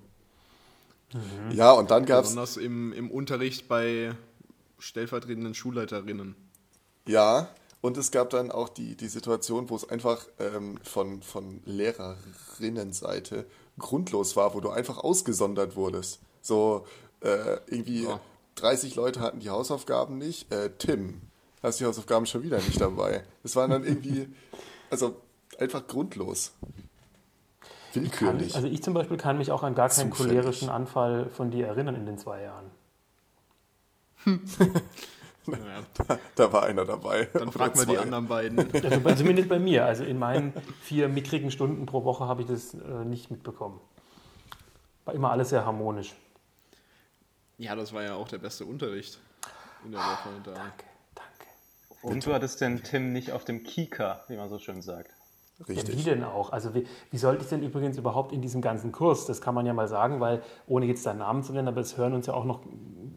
ja 1.51 1.73
und 1.73 1.91
dann 1.91 2.05
gab 2.07 2.25
es 2.25 2.31
Besonders 2.31 2.57
im, 2.57 2.93
im 2.93 3.11
Unterricht 3.11 3.69
bei 3.69 4.15
stellvertretenden 4.79 5.55
Schulleiterinnen. 5.55 6.35
Ja, 7.07 7.49
und 7.81 7.97
es 7.99 8.11
gab 8.11 8.31
dann 8.31 8.51
auch 8.51 8.69
die, 8.71 8.97
die 8.97 9.09
Situation, 9.09 9.69
wo 9.69 9.77
es 9.77 9.89
einfach 9.89 10.27
ähm, 10.39 10.79
von, 10.83 11.23
von 11.23 11.61
Lehrerinnenseite 11.67 13.45
grundlos 13.79 14.37
war, 14.37 14.55
wo 14.55 14.61
du 14.61 14.71
einfach 14.71 14.99
ausgesondert 14.99 15.77
wurdest. 15.77 16.21
So 16.41 16.87
äh, 17.21 17.59
irgendwie 17.67 18.05
Ja. 18.05 18.21
30 18.57 18.95
Leute 18.95 19.21
hatten 19.21 19.41
die 19.41 19.51
Hausaufgaben 19.51 20.17
nicht. 20.17 20.51
Äh, 20.53 20.71
Tim, 20.79 21.21
hast 21.65 21.81
die 21.81 21.85
Hausaufgaben 21.87 22.27
schon 22.27 22.43
wieder 22.43 22.59
nicht 22.59 22.81
dabei. 22.81 23.25
Es 23.43 23.57
war 23.57 23.67
dann 23.69 23.85
irgendwie, 23.85 24.29
also 24.91 25.17
einfach 25.59 25.87
grundlos. 25.87 26.53
Kann, 27.93 28.03
Willkürlich. 28.03 28.55
also 28.57 28.67
ich 28.67 28.83
zum 28.83 28.93
Beispiel 28.93 29.17
kann 29.17 29.39
mich 29.39 29.51
auch 29.53 29.63
an 29.63 29.75
gar 29.77 29.89
keinen 29.89 30.11
Zufällig. 30.13 30.33
cholerischen 30.37 30.69
Anfall 30.69 31.31
von 31.31 31.51
dir 31.53 31.67
erinnern 31.69 31.95
in 31.95 32.07
den 32.07 32.19
zwei 32.19 32.43
Jahren. 32.43 32.71
da 36.35 36.53
war 36.53 36.65
einer 36.65 36.85
dabei. 36.85 37.29
Dann 37.35 37.53
frag 37.53 37.77
mal 37.77 37.87
die 37.87 37.99
anderen 37.99 38.27
beiden. 38.27 38.59
Also 38.85 39.01
bei- 39.01 39.15
zumindest 39.15 39.49
bei 39.49 39.59
mir. 39.59 39.85
Also 39.85 40.03
in 40.05 40.19
meinen 40.19 40.53
vier 40.83 41.09
mickrigen 41.09 41.51
Stunden 41.51 41.87
pro 41.87 42.05
Woche 42.05 42.27
habe 42.27 42.43
ich 42.43 42.49
das 42.49 42.75
äh, 42.75 43.05
nicht 43.05 43.31
mitbekommen. 43.31 43.81
War 45.05 45.15
immer 45.15 45.31
alles 45.31 45.51
sehr 45.51 45.65
harmonisch. 45.65 46.15
Ja, 47.59 47.77
das 47.77 47.93
war 47.93 48.03
ja 48.03 48.15
auch 48.15 48.27
der 48.27 48.39
beste 48.39 48.65
Unterricht 48.65 49.21
in 49.85 49.93
der 49.93 50.01
Woche. 50.01 50.29
Da. 50.45 50.53
Danke, 50.53 50.61
danke. 50.71 50.85
Und 52.05 52.27
du 52.27 52.33
hattest 52.35 52.61
den 52.61 52.83
Tim 52.83 53.13
nicht 53.13 53.33
auf 53.33 53.45
dem 53.45 53.63
Kika, 53.63 54.21
wie 54.29 54.37
man 54.37 54.49
so 54.49 54.59
schön 54.59 54.83
sagt. 54.83 55.11
Ja, 55.61 55.67
wie 55.69 55.73
Richtig. 55.73 56.05
denn 56.05 56.25
auch? 56.25 56.53
Also 56.53 56.75
wie, 56.75 56.85
wie 57.11 57.17
sollte 57.17 57.45
ich 57.45 57.49
denn 57.49 57.63
übrigens 57.63 57.97
überhaupt 57.97 58.33
in 58.33 58.43
diesem 58.43 58.61
ganzen 58.61 58.91
Kurs, 58.91 59.25
das 59.27 59.41
kann 59.41 59.55
man 59.55 59.65
ja 59.67 59.73
mal 59.73 59.87
sagen, 59.87 60.19
weil 60.21 60.43
ohne 60.67 60.87
jetzt 60.87 61.07
deinen 61.07 61.21
Namen 61.21 61.45
zu 61.45 61.53
nennen, 61.53 61.69
aber 61.69 61.81
es 61.81 61.97
hören 61.97 62.13
uns 62.13 62.27
ja 62.27 62.35
auch 62.35 62.45
noch 62.45 62.61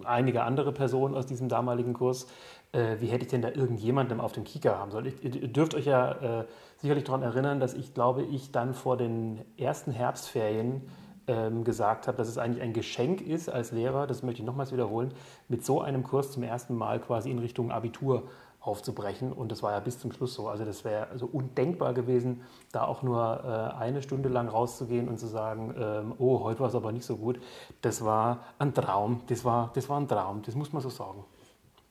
einige 0.04 0.44
andere 0.44 0.72
Personen 0.72 1.16
aus 1.16 1.26
diesem 1.26 1.50
damaligen 1.50 1.94
Kurs, 1.94 2.28
äh, 2.74 2.98
wie 3.00 3.08
hätte 3.08 3.26
ich 3.26 3.32
denn 3.32 3.42
da 3.42 3.50
irgendjemandem 3.50 4.22
auf 4.22 4.34
dem 4.34 4.44
Kika 4.44 4.78
haben 4.78 4.92
sollen? 4.92 5.08
Ich, 5.08 5.24
ihr 5.24 5.36
ihr 5.42 5.48
dürft 5.48 5.74
euch 5.74 5.86
ja 5.86 6.42
äh, 6.42 6.46
sicherlich 6.78 7.06
daran 7.06 7.24
erinnern, 7.24 7.60
dass 7.60 7.74
ich 7.74 7.96
glaube, 7.96 8.22
ich 8.24 8.52
dann 8.52 8.76
vor 8.76 8.98
den 8.98 9.42
ersten 9.58 9.92
Herbstferien 9.92 10.84
ähm, 11.28 11.64
gesagt 11.64 12.08
habe, 12.08 12.18
dass 12.18 12.28
es 12.28 12.38
eigentlich 12.38 12.62
ein 12.62 12.74
Geschenk 12.74 13.22
ist 13.22 13.50
als 13.50 13.72
Lehrer, 13.72 14.08
das 14.08 14.24
möchte 14.24 14.42
ich 14.42 14.46
nochmals 14.46 14.72
wiederholen, 14.72 15.14
mit 15.50 15.66
so 15.66 15.82
einem 15.82 16.04
Kurs 16.04 16.32
zum 16.32 16.44
ersten 16.44 16.76
Mal 16.76 17.00
quasi 17.00 17.30
in 17.30 17.40
Richtung 17.40 17.72
Abitur 17.72 18.30
aufzubrechen. 18.68 19.32
Und 19.32 19.52
das 19.52 19.64
war 19.64 19.72
ja 19.72 19.80
bis 19.80 20.00
zum 20.00 20.12
Schluss 20.12 20.34
so. 20.34 20.50
Also 20.50 20.66
das 20.66 20.84
wäre 20.84 21.08
also 21.08 21.26
undenkbar 21.26 21.94
gewesen, 21.94 22.42
da 22.72 22.84
auch 22.86 23.02
nur 23.02 23.44
äh, 23.44 23.76
eine 23.78 24.02
Stunde 24.02 24.30
lang 24.30 24.50
rauszugehen 24.50 25.08
und 25.08 25.20
zu 25.20 25.28
sagen, 25.28 25.74
ähm, 25.78 26.14
oh, 26.18 26.44
heute 26.44 26.60
war 26.60 26.68
es 26.68 26.76
aber 26.76 26.92
nicht 26.92 27.06
so 27.06 27.18
gut. 27.18 27.40
Das 27.82 28.04
war 28.04 28.44
ein 28.60 28.74
Traum. 28.74 29.22
Das 29.28 29.46
war, 29.46 29.72
das 29.74 29.88
war 29.90 30.00
ein 30.00 30.08
Traum. 30.08 30.42
Das 30.44 30.56
muss 30.56 30.74
man 30.74 30.82
so 30.82 30.90
sagen. 30.90 31.24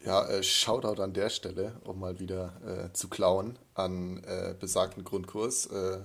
Ja, 0.04 0.24
äh, 0.28 0.42
Shoutout 0.42 1.02
an 1.02 1.12
der 1.14 1.30
Stelle, 1.30 1.72
um 1.84 1.98
mal 1.98 2.20
wieder 2.20 2.52
äh, 2.64 2.92
zu 2.92 3.08
klauen, 3.08 3.58
an 3.74 4.22
äh, 4.24 4.54
besagten 4.58 5.02
Grundkurs, 5.02 5.66
äh, 5.66 5.98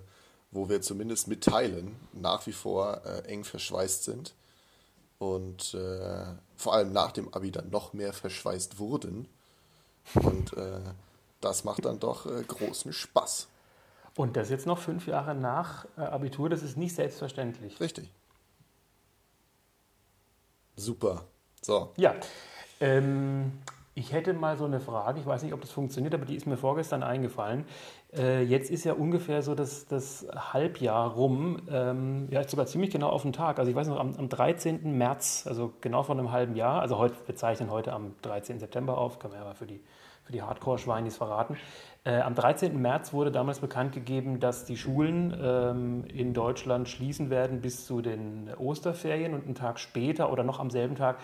wo 0.50 0.70
wir 0.70 0.82
zumindest 0.82 1.28
mit 1.28 1.44
Teilen 1.44 1.96
nach 2.14 2.48
wie 2.48 2.52
vor 2.52 3.02
äh, 3.06 3.28
eng 3.28 3.44
verschweißt 3.44 4.04
sind 4.04 4.34
und 5.20 5.78
vor 6.56 6.74
allem 6.74 6.94
nach 6.94 7.12
dem 7.12 7.32
Abi 7.32 7.52
dann 7.52 7.70
noch 7.70 7.94
mehr 7.94 8.12
verschweißt 8.12 8.80
wurden. 8.80 9.28
Und 10.16 10.54
äh, 10.54 10.80
das 11.40 11.64
macht 11.64 11.86
dann 11.86 12.00
doch 12.00 12.26
äh, 12.26 12.44
großen 12.44 12.94
Spaß. 12.94 13.48
Und 14.16 14.36
das 14.36 14.50
jetzt 14.50 14.66
noch 14.68 14.78
fünf 14.78 15.08
Jahre 15.08 15.36
nach 15.36 15.86
äh, 15.98 16.02
Abitur, 16.02 16.50
das 16.50 16.64
ist 16.64 16.78
nicht 16.78 16.96
selbstverständlich. 16.96 17.80
Richtig. 17.80 18.12
Super. 20.76 21.26
So, 21.62 21.92
Ja, 21.98 22.16
ähm, 22.80 23.52
ich 23.94 24.14
hätte 24.14 24.34
mal 24.34 24.58
so 24.58 24.66
eine 24.66 24.80
Frage, 24.80 25.20
ich 25.20 25.26
weiß 25.26 25.44
nicht, 25.44 25.54
ob 25.54 25.62
das 25.62 25.70
funktioniert, 25.70 26.14
aber 26.14 26.26
die 26.26 26.36
ist 26.36 26.48
mir 26.48 26.58
vorgestern 26.58 27.04
eingefallen. 27.04 27.66
Äh, 28.14 28.44
jetzt 28.44 28.70
ist 28.70 28.84
ja 28.84 28.94
ungefähr 28.94 29.42
so 29.42 29.56
das, 29.56 29.88
das 29.88 30.28
Halbjahr 30.36 31.12
rum, 31.12 31.62
ähm, 31.70 32.28
ja 32.30 32.46
sogar 32.46 32.66
ziemlich 32.66 32.92
genau 32.92 33.10
auf 33.10 33.22
den 33.22 33.32
Tag. 33.32 33.58
Also 33.58 33.72
ich 33.72 33.76
weiß 33.76 33.88
noch, 33.88 34.00
am, 34.00 34.16
am 34.16 34.28
13. 34.28 34.98
März, 34.98 35.46
also 35.48 35.74
genau 35.80 36.04
vor 36.04 36.18
einem 36.18 36.32
halben 36.32 36.56
Jahr, 36.56 36.82
also 36.82 36.98
heute, 36.98 37.16
wir 37.26 37.36
zeichnen 37.36 37.72
heute 37.72 37.94
am 37.94 38.16
13. 38.22 38.60
September 38.60 38.98
auf, 38.98 39.20
kann 39.20 39.32
man 39.32 39.40
ja 39.40 39.46
mal 39.46 39.56
für 39.56 39.66
die, 39.66 39.82
für 40.26 40.34
die 40.34 40.42
Hardcore-Schweinis 40.42 41.16
verraten. 41.16 41.58
Äh, 42.04 42.20
am 42.20 42.36
13. 42.36 42.82
März 42.82 43.14
wurde 43.14 43.32
damals 43.32 43.60
bekannt 43.60 43.94
gegeben, 43.94 44.42
dass 44.42 44.66
die 44.66 44.76
Schulen 44.76 45.34
ähm, 45.42 46.04
in 46.06 46.34
Deutschland 46.34 46.90
schließen 46.90 47.30
werden 47.30 47.62
bis 47.62 47.86
zu 47.86 48.02
den 48.02 48.50
Osterferien 48.58 49.34
und 49.34 49.46
einen 49.46 49.56
Tag 49.56 49.80
später 49.80 50.34
oder 50.34 50.44
noch 50.44 50.60
am 50.60 50.70
selben 50.70 50.96
Tag 50.96 51.18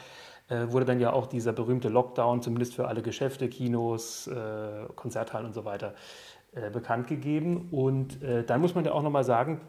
äh, 0.49 0.71
wurde 0.71 0.85
dann 0.85 0.99
ja 0.99 1.11
auch 1.11 1.27
dieser 1.27 1.51
berühmte 1.51 1.89
Lockdown, 1.89 2.41
zumindest 2.41 2.75
für 2.75 2.87
alle 2.87 3.01
Geschäfte, 3.01 3.49
Kinos, 3.49 4.27
äh, 4.27 4.85
Konzerthallen 4.95 5.45
und 5.45 5.53
so 5.53 5.65
weiter, 5.65 5.93
äh, 6.65 6.69
bekannt 6.69 7.07
gegeben. 7.07 7.67
Und 7.71 8.21
äh, 8.23 8.43
dann 8.43 8.61
muss 8.61 8.75
man 8.75 8.85
ja 8.85 8.91
auch 8.91 9.03
nochmal 9.03 9.23
sagen, 9.23 9.61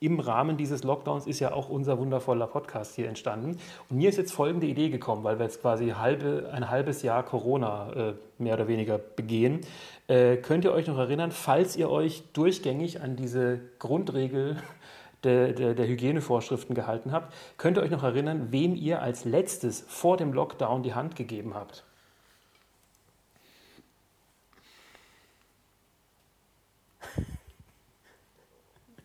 im 0.00 0.20
Rahmen 0.20 0.58
dieses 0.58 0.84
Lockdowns 0.84 1.26
ist 1.26 1.40
ja 1.40 1.52
auch 1.54 1.70
unser 1.70 1.98
wundervoller 1.98 2.46
Podcast 2.46 2.94
hier 2.94 3.08
entstanden. 3.08 3.56
Und 3.88 3.96
mir 3.96 4.10
ist 4.10 4.18
jetzt 4.18 4.32
folgende 4.32 4.66
Idee 4.66 4.90
gekommen, 4.90 5.24
weil 5.24 5.38
wir 5.38 5.44
jetzt 5.44 5.62
quasi 5.62 5.90
halbe, 5.90 6.50
ein 6.52 6.68
halbes 6.68 7.02
Jahr 7.02 7.22
Corona 7.22 7.92
äh, 7.92 8.14
mehr 8.36 8.54
oder 8.54 8.68
weniger 8.68 8.98
begehen. 8.98 9.60
Äh, 10.06 10.36
könnt 10.36 10.64
ihr 10.64 10.72
euch 10.72 10.88
noch 10.88 10.98
erinnern, 10.98 11.30
falls 11.30 11.76
ihr 11.76 11.88
euch 11.88 12.22
durchgängig 12.34 13.00
an 13.00 13.16
diese 13.16 13.60
Grundregel 13.78 14.56
der, 15.22 15.54
der, 15.54 15.72
der, 15.72 15.86
Hygienevorschriften 15.86 16.74
gehalten 16.74 17.10
habt, 17.10 17.32
könnt 17.56 17.78
ihr 17.78 17.82
euch 17.82 17.90
noch 17.90 18.02
erinnern, 18.02 18.48
wem 18.50 18.74
ihr 18.74 19.00
als 19.00 19.24
letztes 19.24 19.86
vor 19.88 20.18
dem 20.18 20.34
Lockdown 20.34 20.82
die 20.82 20.92
Hand 20.92 21.16
gegeben 21.16 21.54
habt? 21.54 21.84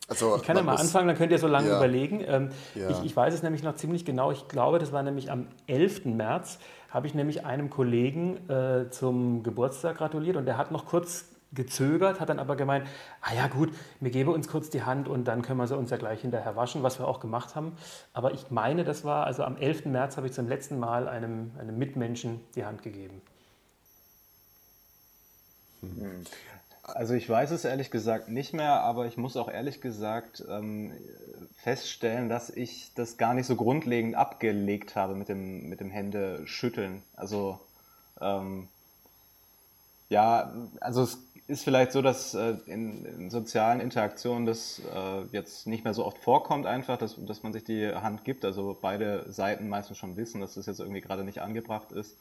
Also, 0.10 0.36
ich 0.38 0.44
kann 0.44 0.58
ja 0.58 0.64
mal 0.64 0.76
anfangen, 0.76 1.08
dann 1.08 1.18
könnt 1.18 1.32
ihr 1.32 1.38
so 1.38 1.48
lange 1.48 1.70
ja, 1.70 1.78
überlegen. 1.78 2.22
Ähm, 2.26 2.50
ja. 2.76 2.90
ich, 2.90 3.04
ich, 3.04 3.16
weiß 3.16 3.34
es 3.34 3.44
nämlich 3.44 3.64
noch 3.64 3.76
ziemlich 3.76 4.06
genau. 4.06 4.32
Ich 4.32 4.48
glaube, 4.48 4.80
das 4.80 4.92
war 4.92 5.04
nämlich 5.04 5.32
am 5.32 5.48
11. 5.68 6.06
März, 6.06 6.60
habe 6.90 7.08
ich 7.08 7.14
nämlich 7.14 7.46
einem 7.46 7.70
Kollegen 7.70 8.50
äh, 8.50 8.90
zum 8.90 9.44
Geburtstag 9.44 9.98
gratuliert 9.98 10.36
und 10.36 10.46
der 10.46 10.58
hat 10.58 10.72
noch 10.72 10.86
kurz 10.86 11.26
gezögert, 11.52 12.20
hat 12.20 12.30
dann 12.30 12.40
aber 12.40 12.56
gemeint, 12.56 12.88
ah 13.22 13.34
ja 13.34 13.48
gut, 13.48 13.74
wir 14.00 14.12
geben 14.12 14.32
uns 14.32 14.48
kurz 14.48 14.70
die 14.70 14.84
Hand 14.84 15.08
und 15.08 15.26
dann 15.26 15.42
können 15.42 15.58
wir 15.58 15.68
sie 15.68 15.78
uns 15.78 15.90
ja 15.90 15.98
gleich 15.98 16.22
hinterher 16.22 16.56
waschen, 16.56 16.84
was 16.84 17.00
wir 17.00 17.08
auch 17.08 17.20
gemacht 17.20 17.56
haben. 17.56 17.74
Aber 18.14 18.34
ich 18.34 18.52
meine, 18.52 18.84
das 18.84 19.04
war, 19.04 19.26
also 19.26 19.44
am 19.44 19.58
11. 19.58 19.86
März 19.86 20.18
habe 20.18 20.28
ich 20.28 20.34
zum 20.34 20.48
letzten 20.48 20.80
Mal 20.80 21.08
einem, 21.08 21.52
einem 21.60 21.78
Mitmenschen 21.78 22.40
die 22.56 22.66
Hand 22.66 22.84
gegeben. 22.84 23.22
Hm. 25.82 26.26
Also 26.96 27.14
ich 27.14 27.28
weiß 27.30 27.52
es 27.52 27.66
ehrlich 27.66 27.92
gesagt 27.92 28.30
nicht 28.30 28.54
mehr, 28.54 28.82
aber 28.82 29.06
ich 29.06 29.18
muss 29.18 29.38
auch 29.38 29.50
ehrlich 29.50 29.82
gesagt 29.82 30.44
ähm, 30.50 30.92
feststellen, 31.64 32.30
dass 32.30 32.50
ich 32.50 32.92
das 32.96 33.18
gar 33.18 33.34
nicht 33.34 33.46
so 33.46 33.56
grundlegend 33.56 34.16
abgelegt 34.16 34.96
habe 34.96 35.16
mit 35.16 35.30
dem, 35.30 35.70
mit 35.70 35.80
dem 35.80 35.90
Händeschütteln. 35.90 37.04
Also 37.16 37.60
ähm, 38.22 38.68
ja, 40.10 40.52
also 40.82 41.04
es 41.04 41.20
ist 41.48 41.64
vielleicht 41.64 41.92
so, 41.92 42.02
dass 42.02 42.34
äh, 42.34 42.56
in, 42.68 43.06
in, 43.06 43.30
sozialen 43.30 43.80
Interaktionen 43.80 44.46
das 44.46 44.82
äh, 44.94 45.22
jetzt 45.32 45.68
nicht 45.68 45.84
mehr 45.84 45.94
so 45.94 46.06
oft 46.06 46.18
vorkommt, 46.20 46.66
einfach, 46.66 46.98
dass, 46.98 47.16
dass 47.26 47.44
man 47.44 47.54
sich 47.54 47.64
die 47.64 47.88
Hand 47.88 48.24
gibt. 48.24 48.46
Also 48.46 48.78
beide 48.80 49.32
Seiten 49.32 49.68
meistens 49.68 49.98
schon 49.98 50.16
wissen, 50.16 50.42
dass 50.42 50.56
das 50.56 50.66
jetzt 50.66 50.80
irgendwie 50.80 51.02
gerade 51.02 51.24
nicht 51.24 51.42
angebracht 51.42 51.92
ist. 51.92 52.18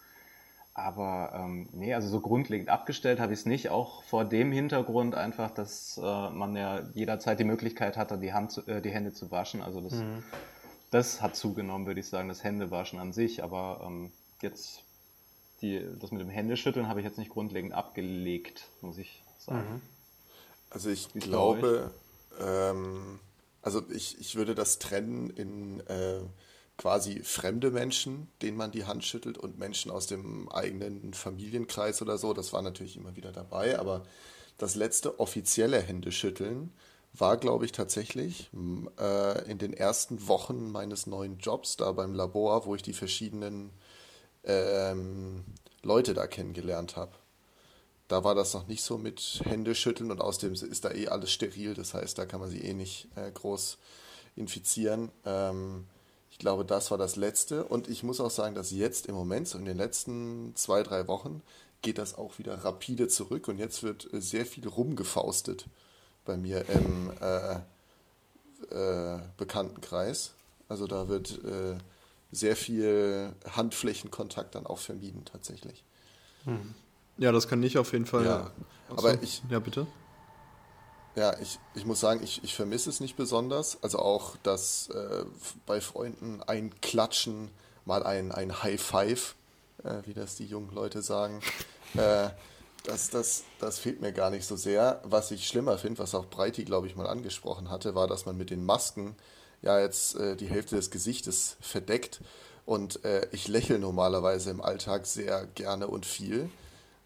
Aber 0.79 1.33
ähm, 1.35 1.69
nee, 1.73 1.93
also 1.93 2.09
so 2.09 2.21
grundlegend 2.21 2.69
abgestellt 2.69 3.19
habe 3.19 3.33
ich 3.33 3.41
es 3.41 3.47
nicht, 3.47 3.69
auch 3.69 4.05
vor 4.05 4.25
dem 4.25 4.53
Hintergrund 4.53 5.17
einfach, 5.17 5.51
dass 5.51 5.99
äh, 5.99 6.31
man 6.31 6.55
ja 6.55 6.83
jederzeit 6.95 7.41
die 7.41 7.45
Möglichkeit 7.45 7.97
hatte, 7.97 8.17
die, 8.17 8.33
Hand 8.33 8.53
zu, 8.53 8.65
äh, 8.69 8.81
die 8.81 8.91
Hände 8.91 9.13
zu 9.13 9.33
waschen. 9.33 9.61
Also 9.61 9.81
das, 9.81 9.95
mhm. 9.95 10.23
das 10.93 11.21
hat 11.21 11.35
zugenommen, 11.35 11.87
würde 11.87 11.99
ich 11.99 12.07
sagen, 12.07 12.29
das 12.29 12.45
Händewaschen 12.45 13.01
an 13.01 13.13
sich. 13.13 13.43
Aber 13.43 13.81
ähm, 13.85 14.13
jetzt 14.41 14.85
die, 15.63 15.85
das 16.01 16.13
mit 16.13 16.21
dem 16.21 16.31
Händeschütteln 16.31 16.87
habe 16.89 17.01
ich 17.01 17.07
jetzt 17.07 17.19
nicht 17.19 17.31
grundlegend 17.31 17.73
abgelegt, 17.73 18.69
muss 18.81 18.99
ich 18.99 19.25
sagen. 19.39 19.59
Mhm. 19.59 19.81
Also 20.71 20.91
ich 20.91 21.13
glaube, 21.13 21.91
ähm, 22.41 23.19
also 23.63 23.83
ich, 23.91 24.21
ich 24.21 24.37
würde 24.37 24.55
das 24.55 24.79
trennen 24.79 25.31
in 25.31 25.81
äh, 25.89 26.21
quasi 26.79 27.23
fremde 27.25 27.71
Menschen, 27.71 28.29
denen 28.41 28.57
man 28.57 28.71
die 28.71 28.87
Hand 28.87 29.05
schüttelt 29.05 29.37
und 29.37 29.59
Menschen 29.59 29.91
aus 29.91 30.07
dem 30.07 30.49
eigenen 30.51 31.13
Familienkreis 31.13 32.01
oder 32.01 32.17
so. 32.17 32.33
Das 32.33 32.53
war 32.53 32.63
natürlich 32.63 32.97
immer 32.97 33.17
wieder 33.17 33.33
dabei, 33.33 33.79
aber 33.79 34.05
das 34.57 34.77
letzte 34.77 35.21
offizielle 35.21 35.81
Händeschütteln 35.81 36.73
war, 37.13 37.37
glaube 37.37 37.65
ich, 37.65 37.73
tatsächlich 37.73 38.51
äh, 38.99 39.51
in 39.51 39.59
den 39.59 39.73
ersten 39.73 40.29
Wochen 40.29 40.71
meines 40.71 41.07
neuen 41.07 41.39
Jobs 41.39 41.77
da 41.77 41.91
beim 41.93 42.15
Labor, 42.15 42.65
wo 42.65 42.77
ich 42.77 42.83
die 42.83 42.93
verschiedenen 42.93 43.71
ähm, 44.45 45.45
Leute 45.83 46.15
da 46.15 46.29
kennengelernt 46.29 46.97
habe. 46.97 47.13
Da 48.07 48.23
war 48.23 48.37
das 48.37 48.55
noch 48.55 48.69
nicht 48.69 48.83
so 48.83 48.99
mit 48.99 49.41
Händeschütteln 49.45 50.13
und 50.13 50.21
außerdem 50.21 50.53
ist 50.53 50.85
da 50.85 50.93
eh 50.93 51.09
alles 51.09 51.33
steril, 51.33 51.75
das 51.75 51.93
heißt, 51.93 52.17
da 52.17 52.25
kann 52.25 52.41
man 52.41 52.51
sie 52.51 52.61
eh 52.61 52.73
nicht 52.73 53.09
äh, 53.17 53.31
groß 53.33 53.79
infizieren. 54.37 55.11
Ähm, 55.27 55.87
ich 56.39 56.43
glaube, 56.43 56.65
das 56.65 56.93
war 56.93 56.99
das 56.99 57.17
Letzte. 57.17 57.65
Und 57.65 57.89
ich 57.89 58.05
muss 58.05 58.21
auch 58.21 58.31
sagen, 58.31 58.55
dass 58.55 58.71
jetzt 58.71 59.07
im 59.07 59.17
Moment, 59.17 59.49
so 59.49 59.59
in 59.59 59.65
den 59.65 59.77
letzten 59.77 60.55
zwei, 60.55 60.85
drei 60.85 61.09
Wochen, 61.09 61.43
geht 61.83 61.99
das 61.99 62.17
auch 62.17 62.39
wieder 62.39 62.65
rapide 62.65 63.09
zurück. 63.09 63.49
Und 63.49 63.59
jetzt 63.59 63.83
wird 63.83 64.13
äh, 64.15 64.21
sehr 64.21 64.47
viel 64.47 64.69
rumgefaustet 64.69 65.67
bei 66.25 66.37
mir 66.37 66.65
im 66.69 67.11
äh, 67.21 67.55
äh, 68.71 69.19
Bekanntenkreis. 69.37 70.35
Also 70.69 70.87
da 70.87 71.09
wird 71.09 71.43
äh, 71.45 71.77
sehr 72.31 72.55
viel 72.55 73.33
Handflächenkontakt 73.51 74.55
dann 74.55 74.65
auch 74.65 74.79
vermieden 74.79 75.25
tatsächlich. 75.25 75.83
Hm. 76.45 76.73
Ja, 77.17 77.33
das 77.33 77.49
kann 77.49 77.61
ich 77.65 77.79
auf 77.79 77.93
jeden 77.93 78.07
Fall. 78.07 78.25
Ja, 78.25 78.53
aber 78.91 79.21
ich. 79.25 79.43
Ja, 79.51 79.59
bitte. 79.59 79.89
Ja, 81.19 81.37
ich, 81.41 81.59
ich 81.75 81.85
muss 81.85 81.99
sagen, 81.99 82.23
ich, 82.23 82.45
ich 82.45 82.55
vermisse 82.55 82.89
es 82.89 83.01
nicht 83.01 83.17
besonders. 83.17 83.83
Also 83.83 83.99
auch 83.99 84.37
dass 84.45 84.89
äh, 84.91 85.25
bei 85.67 85.81
Freunden 85.81 86.45
ein 86.47 86.73
Klatschen, 86.81 87.51
mal 87.85 88.05
ein, 88.05 88.31
ein 88.31 88.63
High 88.63 88.81
Five, 88.81 89.35
äh, 89.83 89.95
wie 90.05 90.15
das 90.15 90.37
die 90.37 90.47
jungen 90.47 90.73
Leute 90.73 91.03
sagen, 91.03 91.41
äh, 91.95 92.29
das, 92.85 93.11
das, 93.11 93.43
das 93.59 93.81
fehlt 93.81 94.01
mir 94.01 94.13
gar 94.13 94.31
nicht 94.31 94.47
so 94.47 94.55
sehr. 94.55 95.01
Was 95.03 95.33
ich 95.33 95.49
schlimmer 95.49 95.77
finde, 95.77 95.99
was 95.99 96.15
auch 96.15 96.27
Breiti, 96.27 96.65
glaube 96.65 96.87
ich, 96.87 96.95
mal 96.95 97.09
angesprochen 97.09 97.69
hatte, 97.69 97.97
war, 97.97 98.07
dass 98.07 98.25
man 98.25 98.37
mit 98.37 98.51
den 98.51 98.65
Masken 98.65 99.17
ja 99.61 99.81
jetzt 99.81 100.15
äh, 100.15 100.37
die 100.37 100.47
Hälfte 100.47 100.77
des 100.77 100.93
Gesichtes 100.93 101.57
verdeckt. 101.61 102.21
Und 102.65 103.05
äh, 103.05 103.27
ich 103.33 103.49
lächle 103.49 103.81
normalerweise 103.81 104.51
im 104.51 104.61
Alltag 104.61 105.05
sehr 105.05 105.47
gerne 105.57 105.89
und 105.89 106.07
viel 106.07 106.49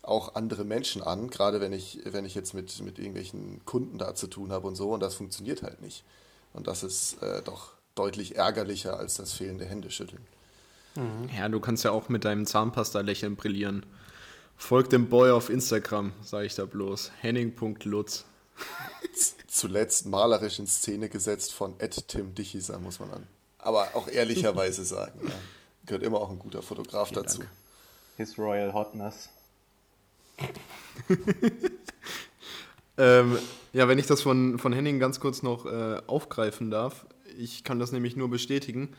auch 0.03 0.35
andere 0.35 0.65
Menschen 0.65 1.03
an, 1.03 1.31
gerade 1.31 1.61
wenn 1.61 1.73
ich, 1.73 2.01
wenn 2.05 2.25
ich 2.25 2.35
jetzt 2.35 2.55
mit, 2.55 2.81
mit 2.81 2.99
irgendwelchen 2.99 3.65
Kunden 3.65 3.99
da 3.99 4.15
zu 4.15 4.27
tun 4.27 4.51
habe 4.53 4.67
und 4.67 4.75
so, 4.75 4.91
und 4.91 5.01
das 5.01 5.15
funktioniert 5.15 5.63
halt 5.63 5.81
nicht. 5.81 6.05
Und 6.53 6.67
das 6.67 6.83
ist 6.83 7.23
äh, 7.23 7.43
doch 7.43 7.71
deutlich 7.95 8.37
ärgerlicher 8.37 8.99
als 8.99 9.17
das 9.17 9.33
fehlende 9.33 9.65
Händeschütteln. 9.65 10.23
Mhm. 10.97 11.29
Ja, 11.37 11.49
du 11.49 11.61
kannst 11.61 11.85
ja 11.85 11.93
auch 11.93 12.09
mit 12.09 12.25
deinem 12.25 12.47
Zahnpasta-Lächeln 12.47 13.37
brillieren. 13.37 13.87
Folg 14.57 14.91
dem 14.91 15.09
Boy 15.09 15.31
auf 15.31 15.51
Instagram, 15.51 16.13
sage 16.23 16.47
ich 16.47 16.55
da 16.55 16.65
bloß. 16.65 17.13
Henning.lutz. 17.21 18.25
Zuletzt 19.47 20.07
malerisch 20.07 20.59
in 20.59 20.67
Szene 20.67 21.09
gesetzt 21.09 21.53
von 21.53 21.75
Ed 21.79 22.09
Tim 22.09 22.35
Dichiser, 22.35 22.79
muss 22.79 23.01
man 23.01 23.11
an. 23.13 23.27
Aber 23.59 23.89
auch 23.95 24.09
ehrlicherweise 24.09 24.85
sagen. 24.85 25.21
Ja. 25.27 25.35
Gehört 25.87 26.03
immer 26.03 26.21
auch 26.21 26.31
ein 26.31 26.39
guter 26.39 26.63
Fotograf 26.63 27.09
Vielen 27.09 27.23
dazu. 27.23 27.39
Dank. 27.39 27.51
His 28.17 28.39
Royal 28.39 28.73
Hotness. 28.73 29.31
ähm, 32.99 33.39
ja, 33.73 33.89
wenn 33.89 33.99
ich 33.99 34.07
das 34.07 34.23
von, 34.23 34.59
von 34.59 34.73
Henning 34.73 34.99
ganz 34.99 35.21
kurz 35.21 35.43
noch 35.43 35.67
äh, 35.67 36.01
aufgreifen 36.07 36.71
darf, 36.71 37.07
ich 37.39 37.65
kann 37.65 37.79
das 37.79 37.93
nämlich 37.93 38.17
nur 38.17 38.31
bestätigen. 38.31 38.91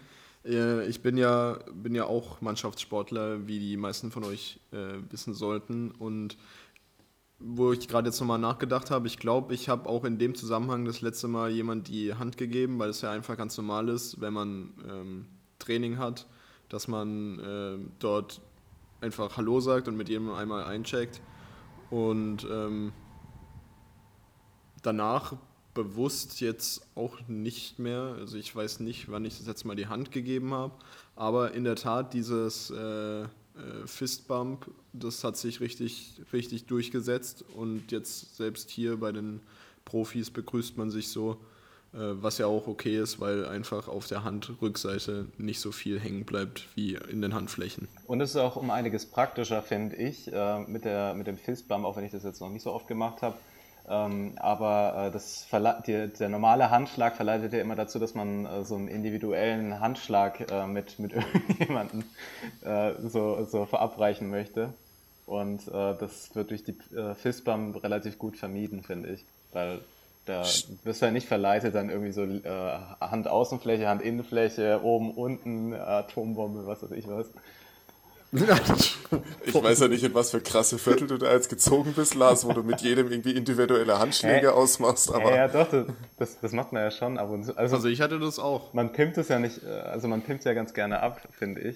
Äh, 0.45 0.87
ich 0.87 1.01
bin 1.01 1.17
ja, 1.17 1.59
bin 1.73 1.95
ja 1.95 2.05
auch 2.05 2.41
Mannschaftssportler, 2.41 3.47
wie 3.47 3.59
die 3.59 3.77
meisten 3.77 4.11
von 4.11 4.23
euch 4.23 4.59
äh, 4.71 4.99
wissen 5.09 5.33
sollten. 5.33 5.91
Und 5.91 6.37
wo 7.39 7.73
ich 7.73 7.87
gerade 7.87 8.07
jetzt 8.09 8.19
nochmal 8.19 8.39
nachgedacht 8.39 8.89
habe, 8.89 9.07
ich 9.07 9.17
glaube, 9.17 9.53
ich 9.53 9.69
habe 9.69 9.89
auch 9.89 10.05
in 10.05 10.17
dem 10.17 10.35
Zusammenhang 10.35 10.85
das 10.85 11.01
letzte 11.01 11.27
Mal 11.27 11.51
jemand 11.51 11.87
die 11.87 12.13
Hand 12.13 12.37
gegeben, 12.37 12.79
weil 12.79 12.89
es 12.89 13.01
ja 13.01 13.11
einfach 13.11 13.37
ganz 13.37 13.57
normal 13.57 13.89
ist, 13.89 14.21
wenn 14.21 14.33
man 14.33 14.73
ähm, 14.89 15.25
Training 15.59 15.97
hat, 15.97 16.27
dass 16.69 16.87
man 16.87 17.39
äh, 17.39 17.77
dort 17.99 18.41
einfach 19.03 19.37
Hallo 19.37 19.59
sagt 19.59 19.87
und 19.87 19.97
mit 19.97 20.09
jedem 20.09 20.31
einmal 20.31 20.63
eincheckt. 20.63 21.21
Und 21.91 22.47
ähm, 22.49 22.93
danach 24.81 25.35
bewusst 25.73 26.39
jetzt 26.39 26.87
auch 26.95 27.19
nicht 27.27 27.79
mehr. 27.79 28.15
Also 28.17 28.37
ich 28.37 28.55
weiß 28.55 28.79
nicht, 28.79 29.11
wann 29.11 29.25
ich 29.25 29.37
das 29.37 29.47
letzte 29.47 29.67
Mal 29.67 29.75
die 29.75 29.87
Hand 29.87 30.11
gegeben 30.11 30.53
habe. 30.53 30.73
Aber 31.15 31.51
in 31.53 31.63
der 31.63 31.75
Tat, 31.75 32.13
dieses 32.13 32.71
äh, 32.71 33.23
äh, 33.23 33.27
Fistbump, 33.85 34.71
das 34.93 35.23
hat 35.23 35.37
sich 35.37 35.59
richtig, 35.59 36.21
richtig 36.31 36.65
durchgesetzt. 36.65 37.43
Und 37.55 37.91
jetzt 37.91 38.37
selbst 38.37 38.69
hier 38.69 38.97
bei 38.97 39.11
den 39.11 39.41
Profis 39.85 40.31
begrüßt 40.31 40.77
man 40.77 40.89
sich 40.89 41.09
so. 41.09 41.37
Äh, 41.93 42.23
was 42.23 42.39
ja 42.39 42.47
auch 42.47 42.67
okay 42.67 42.97
ist, 42.97 43.19
weil 43.19 43.45
einfach 43.45 43.87
auf 43.87 44.07
der 44.07 44.23
Handrückseite 44.23 45.27
nicht 45.37 45.59
so 45.59 45.71
viel 45.71 45.99
hängen 45.99 46.25
bleibt 46.25 46.67
wie 46.75 46.95
in 46.95 47.21
den 47.21 47.35
Handflächen. 47.35 47.87
Und 48.07 48.19
es 48.21 48.31
ist 48.31 48.37
auch 48.37 48.55
um 48.55 48.71
einiges 48.71 49.05
praktischer, 49.05 49.61
finde 49.61 49.95
ich, 49.95 50.31
äh, 50.33 50.59
mit, 50.61 50.85
der, 50.85 51.13
mit 51.13 51.27
dem 51.27 51.37
Fistbump, 51.37 51.85
auch 51.85 51.95
wenn 51.95 52.03
ich 52.03 52.11
das 52.11 52.23
jetzt 52.23 52.41
noch 52.41 52.49
nicht 52.49 52.63
so 52.63 52.73
oft 52.73 52.87
gemacht 52.87 53.21
habe. 53.21 53.35
Ähm, 53.87 54.33
aber 54.37 55.07
äh, 55.07 55.11
das 55.11 55.45
die, 55.85 56.07
der 56.07 56.29
normale 56.29 56.71
Handschlag 56.71 57.15
verleitet 57.15 57.53
ja 57.53 57.59
immer 57.59 57.75
dazu, 57.75 57.99
dass 57.99 58.15
man 58.15 58.65
so 58.65 58.75
einen 58.75 58.87
individuellen 58.87 59.79
Handschlag 59.79 60.47
mit, 60.67 60.97
mit 60.99 61.13
irgendjemandem 61.13 62.03
so, 63.05 63.45
so 63.45 63.65
verabreichen 63.65 64.29
möchte. 64.29 64.73
Und 65.25 65.67
das 65.67 66.33
wird 66.33 66.49
durch 66.49 66.63
die 66.63 66.77
äh, 66.95 67.13
Fistbump 67.13 67.83
relativ 67.83 68.17
gut 68.17 68.37
vermieden, 68.37 68.83
finde 68.83 69.09
ich. 69.09 69.25
Weil 69.51 69.79
da 70.25 70.43
wirst 70.83 71.01
du 71.01 71.05
ja 71.05 71.11
nicht 71.11 71.27
verleitet, 71.27 71.75
dann 71.75 71.89
irgendwie 71.89 72.11
so 72.11 72.23
äh, 72.23 72.79
Handaußenfläche, 73.01 73.87
Handinnenfläche, 73.87 74.81
oben, 74.83 75.11
unten, 75.11 75.73
Atombombe, 75.73 76.65
was 76.65 76.81
weiß 76.83 76.91
ich 76.91 77.07
was. 77.07 77.27
ich 79.45 79.53
weiß 79.53 79.81
ja 79.81 79.87
nicht, 79.87 80.03
in 80.03 80.13
was 80.15 80.31
für 80.31 80.41
krasse 80.41 80.79
Viertel 80.79 81.07
du 81.07 81.17
da 81.17 81.31
jetzt 81.31 81.49
gezogen 81.49 81.93
bist, 81.93 82.15
Lars, 82.15 82.47
wo 82.47 82.53
du 82.53 82.63
mit 82.63 82.81
jedem 82.81 83.11
irgendwie 83.11 83.33
individuelle 83.33 83.99
Handschläge 83.99 84.47
äh, 84.47 84.49
ausmachst. 84.49 85.13
Aber 85.13 85.29
ja, 85.29 85.35
ja, 85.35 85.47
doch, 85.47 85.67
das, 86.17 86.39
das 86.39 86.51
macht 86.51 86.73
man 86.73 86.81
ja 86.81 86.89
schon 86.89 87.19
ab 87.19 87.29
und 87.29 87.45
zu. 87.45 87.55
Also, 87.55 87.75
also 87.75 87.87
ich 87.89 88.01
hatte 88.01 88.19
das 88.19 88.39
auch. 88.39 88.73
Man 88.73 88.91
pimpt 88.91 89.19
es 89.19 89.27
ja 89.27 89.37
nicht, 89.37 89.61
äh, 89.63 89.69
also 89.69 90.07
man 90.07 90.23
pimpt 90.23 90.39
es 90.39 90.45
ja 90.45 90.53
ganz 90.53 90.73
gerne 90.73 91.01
ab, 91.01 91.21
finde 91.37 91.61
ich. 91.61 91.75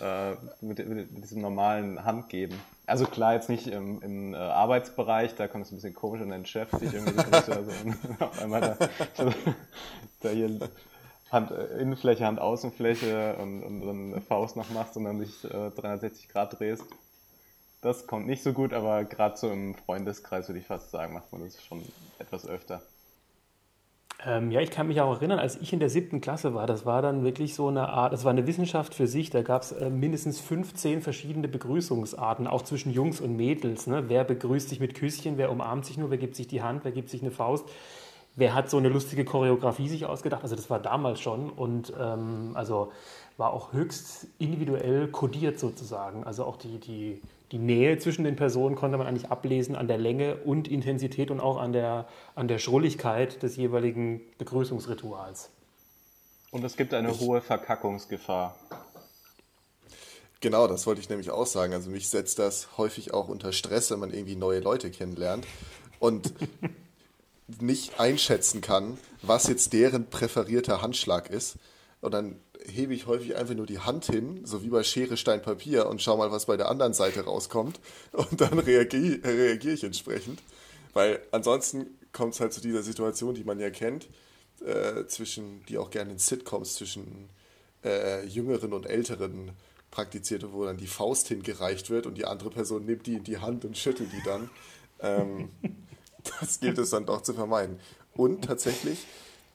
Äh, 0.00 0.32
mit, 0.60 0.86
mit, 0.88 1.24
diesem 1.24 1.40
normalen 1.40 2.04
Handgeben. 2.04 2.58
Also 2.86 3.04
klar, 3.04 3.34
jetzt 3.34 3.48
nicht 3.48 3.66
im, 3.66 4.00
im 4.00 4.32
äh, 4.32 4.36
Arbeitsbereich, 4.36 5.34
da 5.34 5.48
kommt 5.48 5.66
es 5.66 5.72
ein 5.72 5.76
bisschen 5.76 5.94
komisch 5.94 6.20
und 6.20 6.30
dann 6.30 6.46
Chef 6.46 6.70
dich 6.78 6.94
irgendwie 6.94 7.20
so 7.44 7.52
also, 7.52 7.72
auf 8.20 8.40
einmal 8.40 8.60
da, 8.60 8.76
da 10.20 10.28
hier 10.28 10.60
Hand, 11.32 11.50
äh, 11.50 11.78
Innenfläche, 11.78 12.24
Hand, 12.24 12.40
Außenfläche 12.40 13.36
und, 13.36 13.64
und 13.64 13.86
dann 13.86 14.22
Faust 14.22 14.56
noch 14.56 14.70
machst 14.70 14.96
und 14.96 15.04
dann 15.04 15.18
dich 15.18 15.44
äh, 15.44 15.70
360 15.70 16.28
Grad 16.28 16.58
drehst. 16.58 16.84
Das 17.80 18.06
kommt 18.06 18.26
nicht 18.26 18.42
so 18.42 18.52
gut, 18.52 18.72
aber 18.72 19.04
gerade 19.04 19.36
so 19.36 19.50
im 19.50 19.74
Freundeskreis 19.74 20.48
würde 20.48 20.60
ich 20.60 20.66
fast 20.66 20.90
sagen, 20.90 21.12
macht 21.12 21.32
man 21.32 21.42
das 21.42 21.62
schon 21.62 21.84
etwas 22.18 22.46
öfter. 22.46 22.82
Ähm, 24.24 24.50
ja, 24.50 24.60
ich 24.60 24.70
kann 24.70 24.88
mich 24.88 25.00
auch 25.00 25.16
erinnern, 25.16 25.38
als 25.38 25.60
ich 25.60 25.72
in 25.72 25.78
der 25.78 25.90
siebten 25.90 26.20
Klasse 26.20 26.54
war, 26.54 26.66
das 26.66 26.86
war 26.86 27.02
dann 27.02 27.22
wirklich 27.22 27.54
so 27.54 27.68
eine 27.68 27.90
Art, 27.90 28.12
das 28.12 28.24
war 28.24 28.30
eine 28.30 28.46
Wissenschaft 28.46 28.94
für 28.94 29.06
sich, 29.06 29.28
da 29.28 29.42
gab 29.42 29.62
es 29.62 29.72
äh, 29.72 29.90
mindestens 29.90 30.40
15 30.40 31.02
verschiedene 31.02 31.48
Begrüßungsarten, 31.48 32.46
auch 32.46 32.62
zwischen 32.62 32.92
Jungs 32.92 33.20
und 33.20 33.36
Mädels. 33.36 33.86
Ne? 33.86 34.04
Wer 34.08 34.24
begrüßt 34.24 34.70
sich 34.70 34.80
mit 34.80 34.94
Küsschen, 34.94 35.36
wer 35.36 35.50
umarmt 35.50 35.84
sich 35.84 35.98
nur, 35.98 36.10
wer 36.10 36.18
gibt 36.18 36.34
sich 36.34 36.48
die 36.48 36.62
Hand, 36.62 36.84
wer 36.84 36.92
gibt 36.92 37.10
sich 37.10 37.20
eine 37.20 37.30
Faust 37.30 37.68
wer 38.36 38.54
hat 38.54 38.70
so 38.70 38.76
eine 38.76 38.88
lustige 38.88 39.24
Choreografie 39.24 39.88
sich 39.88 40.04
ausgedacht? 40.04 40.42
Also 40.42 40.54
das 40.54 40.70
war 40.70 40.78
damals 40.78 41.20
schon 41.20 41.50
und 41.50 41.92
ähm, 41.98 42.52
also 42.54 42.92
war 43.38 43.52
auch 43.52 43.72
höchst 43.72 44.28
individuell 44.38 45.08
kodiert 45.08 45.58
sozusagen. 45.58 46.24
Also 46.24 46.44
auch 46.44 46.56
die, 46.56 46.78
die, 46.78 47.20
die 47.52 47.58
Nähe 47.58 47.98
zwischen 47.98 48.24
den 48.24 48.36
Personen 48.36 48.74
konnte 48.74 48.98
man 48.98 49.06
eigentlich 49.06 49.30
ablesen 49.30 49.76
an 49.76 49.86
der 49.86 49.98
Länge 49.98 50.36
und 50.36 50.68
Intensität 50.68 51.30
und 51.30 51.40
auch 51.40 51.58
an 51.58 51.72
der, 51.72 52.08
an 52.34 52.48
der 52.48 52.58
Schrulligkeit 52.58 53.42
des 53.42 53.56
jeweiligen 53.56 54.20
Begrüßungsrituals. 54.38 55.50
Und 56.50 56.64
es 56.64 56.76
gibt 56.76 56.92
eine 56.92 57.10
ich, 57.10 57.20
hohe 57.20 57.40
Verkackungsgefahr. 57.40 58.56
Genau, 60.40 60.66
das 60.66 60.86
wollte 60.86 61.00
ich 61.00 61.08
nämlich 61.08 61.30
auch 61.30 61.46
sagen. 61.46 61.72
Also 61.72 61.90
mich 61.90 62.08
setzt 62.08 62.38
das 62.38 62.76
häufig 62.78 63.14
auch 63.14 63.28
unter 63.28 63.52
Stress, 63.52 63.90
wenn 63.90 64.00
man 64.00 64.12
irgendwie 64.12 64.36
neue 64.36 64.60
Leute 64.60 64.90
kennenlernt. 64.90 65.46
Und 65.98 66.32
nicht 67.60 68.00
einschätzen 68.00 68.60
kann, 68.60 68.98
was 69.22 69.46
jetzt 69.46 69.72
deren 69.72 70.10
präferierter 70.10 70.82
Handschlag 70.82 71.30
ist. 71.30 71.56
Und 72.00 72.12
dann 72.12 72.40
hebe 72.68 72.94
ich 72.94 73.06
häufig 73.06 73.36
einfach 73.36 73.54
nur 73.54 73.66
die 73.66 73.78
Hand 73.78 74.06
hin, 74.06 74.40
so 74.44 74.62
wie 74.62 74.68
bei 74.68 74.82
Schere, 74.82 75.16
Stein, 75.16 75.42
Papier 75.42 75.86
und 75.86 76.02
schau 76.02 76.16
mal, 76.16 76.30
was 76.30 76.46
bei 76.46 76.56
der 76.56 76.68
anderen 76.68 76.94
Seite 76.94 77.24
rauskommt. 77.24 77.80
Und 78.12 78.40
dann 78.40 78.58
reagiere 78.58 79.22
reagier 79.24 79.74
ich 79.74 79.84
entsprechend. 79.84 80.42
Weil 80.92 81.20
ansonsten 81.30 81.86
kommt 82.12 82.34
es 82.34 82.40
halt 82.40 82.52
zu 82.52 82.60
dieser 82.60 82.82
Situation, 82.82 83.34
die 83.34 83.44
man 83.44 83.60
ja 83.60 83.70
kennt, 83.70 84.08
äh, 84.64 85.06
zwischen, 85.06 85.64
die 85.68 85.78
auch 85.78 85.90
gerne 85.90 86.12
in 86.12 86.18
Sitcoms 86.18 86.76
zwischen 86.76 87.28
äh, 87.84 88.24
jüngeren 88.26 88.72
und 88.72 88.86
älteren 88.86 89.52
praktiziert, 89.90 90.50
wo 90.52 90.64
dann 90.64 90.76
die 90.76 90.86
Faust 90.86 91.28
hingereicht 91.28 91.90
wird 91.90 92.06
und 92.06 92.16
die 92.16 92.24
andere 92.24 92.50
Person 92.50 92.84
nimmt 92.84 93.06
die 93.06 93.14
in 93.14 93.24
die 93.24 93.38
Hand 93.38 93.64
und 93.64 93.76
schüttelt 93.76 94.10
die 94.12 94.22
dann. 94.24 94.50
Ähm, 95.00 95.50
das 96.40 96.60
gilt 96.60 96.78
es 96.78 96.90
dann 96.90 97.06
doch 97.06 97.22
zu 97.22 97.34
vermeiden. 97.34 97.78
Und 98.14 98.44
tatsächlich, 98.44 99.06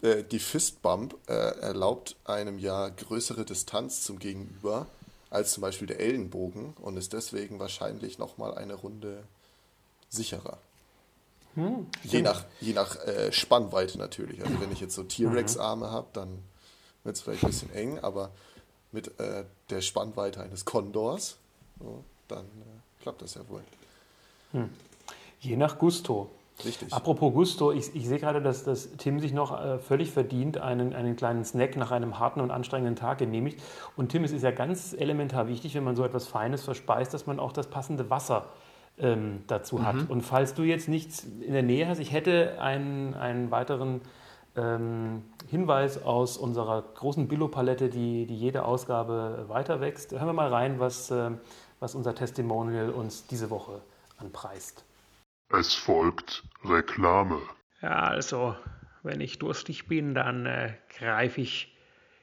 äh, 0.01 0.23
die 0.23 0.39
Fistbump 0.39 1.15
äh, 1.27 1.33
erlaubt 1.33 2.15
einem 2.25 2.59
ja 2.59 2.89
größere 2.89 3.45
Distanz 3.45 4.01
zum 4.03 4.19
Gegenüber 4.19 4.87
als 5.29 5.53
zum 5.53 5.61
Beispiel 5.61 5.87
der 5.87 5.99
Ellenbogen 5.99 6.73
und 6.81 6.97
ist 6.97 7.13
deswegen 7.13 7.59
wahrscheinlich 7.59 8.17
nochmal 8.17 8.55
eine 8.55 8.73
Runde 8.73 9.23
sicherer. 10.09 10.57
Hm, 11.55 11.87
je 12.03 12.21
nach, 12.21 12.45
je 12.59 12.73
nach 12.73 12.95
äh, 13.05 13.31
Spannweite 13.31 13.97
natürlich. 13.97 14.43
Also 14.43 14.59
wenn 14.61 14.71
ich 14.71 14.79
jetzt 14.79 14.95
so 14.95 15.03
T-Rex-Arme 15.03 15.91
habe, 15.91 16.07
dann 16.13 16.39
wird 17.03 17.15
es 17.15 17.21
vielleicht 17.21 17.43
ein 17.43 17.49
bisschen 17.49 17.73
eng, 17.73 17.99
aber 17.99 18.31
mit 18.91 19.19
äh, 19.19 19.45
der 19.69 19.81
Spannweite 19.81 20.41
eines 20.41 20.65
Kondors, 20.65 21.37
so, 21.79 22.03
dann 22.27 22.45
äh, 22.45 23.01
klappt 23.01 23.21
das 23.21 23.35
ja 23.35 23.47
wohl. 23.49 23.63
Hm. 24.51 24.69
Je 25.39 25.55
nach 25.55 25.77
Gusto. 25.79 26.29
Richtig. 26.65 26.93
Apropos 26.93 27.33
Gusto, 27.33 27.71
ich, 27.71 27.95
ich 27.95 28.07
sehe 28.07 28.19
gerade, 28.19 28.41
dass, 28.41 28.63
dass 28.63 28.91
Tim 28.97 29.19
sich 29.19 29.33
noch 29.33 29.59
äh, 29.59 29.79
völlig 29.79 30.11
verdient 30.11 30.57
einen, 30.57 30.93
einen 30.93 31.15
kleinen 31.15 31.43
Snack 31.43 31.75
nach 31.77 31.91
einem 31.91 32.19
harten 32.19 32.41
und 32.41 32.51
anstrengenden 32.51 32.95
Tag 32.95 33.17
genehmigt. 33.17 33.61
Und 33.95 34.09
Tim, 34.09 34.23
es 34.23 34.31
ist 34.31 34.43
ja 34.43 34.51
ganz 34.51 34.93
elementar 34.93 35.47
wichtig, 35.47 35.75
wenn 35.75 35.83
man 35.83 35.95
so 35.95 36.03
etwas 36.03 36.27
Feines 36.27 36.63
verspeist, 36.63 37.13
dass 37.13 37.27
man 37.27 37.39
auch 37.39 37.51
das 37.51 37.67
passende 37.67 38.09
Wasser 38.09 38.47
ähm, 38.99 39.43
dazu 39.47 39.77
mhm. 39.77 39.85
hat. 39.85 40.09
Und 40.09 40.21
falls 40.21 40.53
du 40.53 40.63
jetzt 40.63 40.87
nichts 40.87 41.23
in 41.23 41.53
der 41.53 41.63
Nähe 41.63 41.87
hast, 41.87 41.99
ich 41.99 42.11
hätte 42.11 42.61
einen, 42.61 43.13
einen 43.13 43.51
weiteren 43.51 44.01
ähm, 44.55 45.23
Hinweis 45.49 46.03
aus 46.03 46.37
unserer 46.37 46.81
großen 46.81 47.27
Billo-Palette, 47.27 47.89
die, 47.89 48.25
die 48.25 48.37
jede 48.37 48.65
Ausgabe 48.65 49.45
weiter 49.47 49.81
wächst. 49.81 50.11
Hören 50.11 50.27
wir 50.27 50.33
mal 50.33 50.49
rein, 50.49 50.79
was, 50.79 51.11
äh, 51.11 51.31
was 51.79 51.95
unser 51.95 52.15
Testimonial 52.15 52.89
uns 52.89 53.27
diese 53.27 53.49
Woche 53.49 53.81
anpreist. 54.17 54.83
Es 55.53 55.73
folgt 55.73 56.43
Reklame. 56.63 57.41
Ja, 57.81 58.03
also, 58.03 58.55
wenn 59.03 59.19
ich 59.21 59.39
durstig 59.39 59.87
bin, 59.87 60.13
dann 60.13 60.45
äh, 60.45 60.73
greife 60.97 61.41
ich 61.41 61.75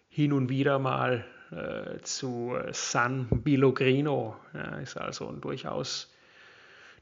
hin 0.09 0.33
und 0.33 0.49
wieder 0.49 0.79
mal 0.79 1.25
äh, 1.51 2.01
zu 2.03 2.57
San 2.73 3.29
Bilogrino. 3.31 4.37
Ja, 4.55 4.79
ist 4.79 4.97
also 4.97 5.29
ein 5.29 5.41
durchaus 5.41 6.13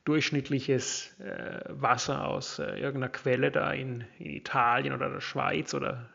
durchschnittliches 0.05 1.19
äh, 1.21 1.61
Wasser 1.69 2.27
aus 2.27 2.59
äh, 2.59 2.79
irgendeiner 2.79 3.09
Quelle 3.09 3.51
da 3.51 3.73
in, 3.73 4.05
in, 4.19 4.31
Italien 4.31 4.95
oder 4.95 5.11
der 5.11 5.21
Schweiz 5.21 5.75
oder 5.75 6.09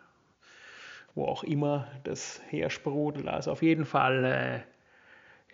wo 1.14 1.26
auch 1.26 1.44
immer 1.44 1.88
das 2.06 2.42
hersprudelt. 2.50 3.28
Also 3.28 3.52
auf 3.52 3.62
jeden 3.62 3.86
Fall 3.86 4.24
äh, 4.24 4.71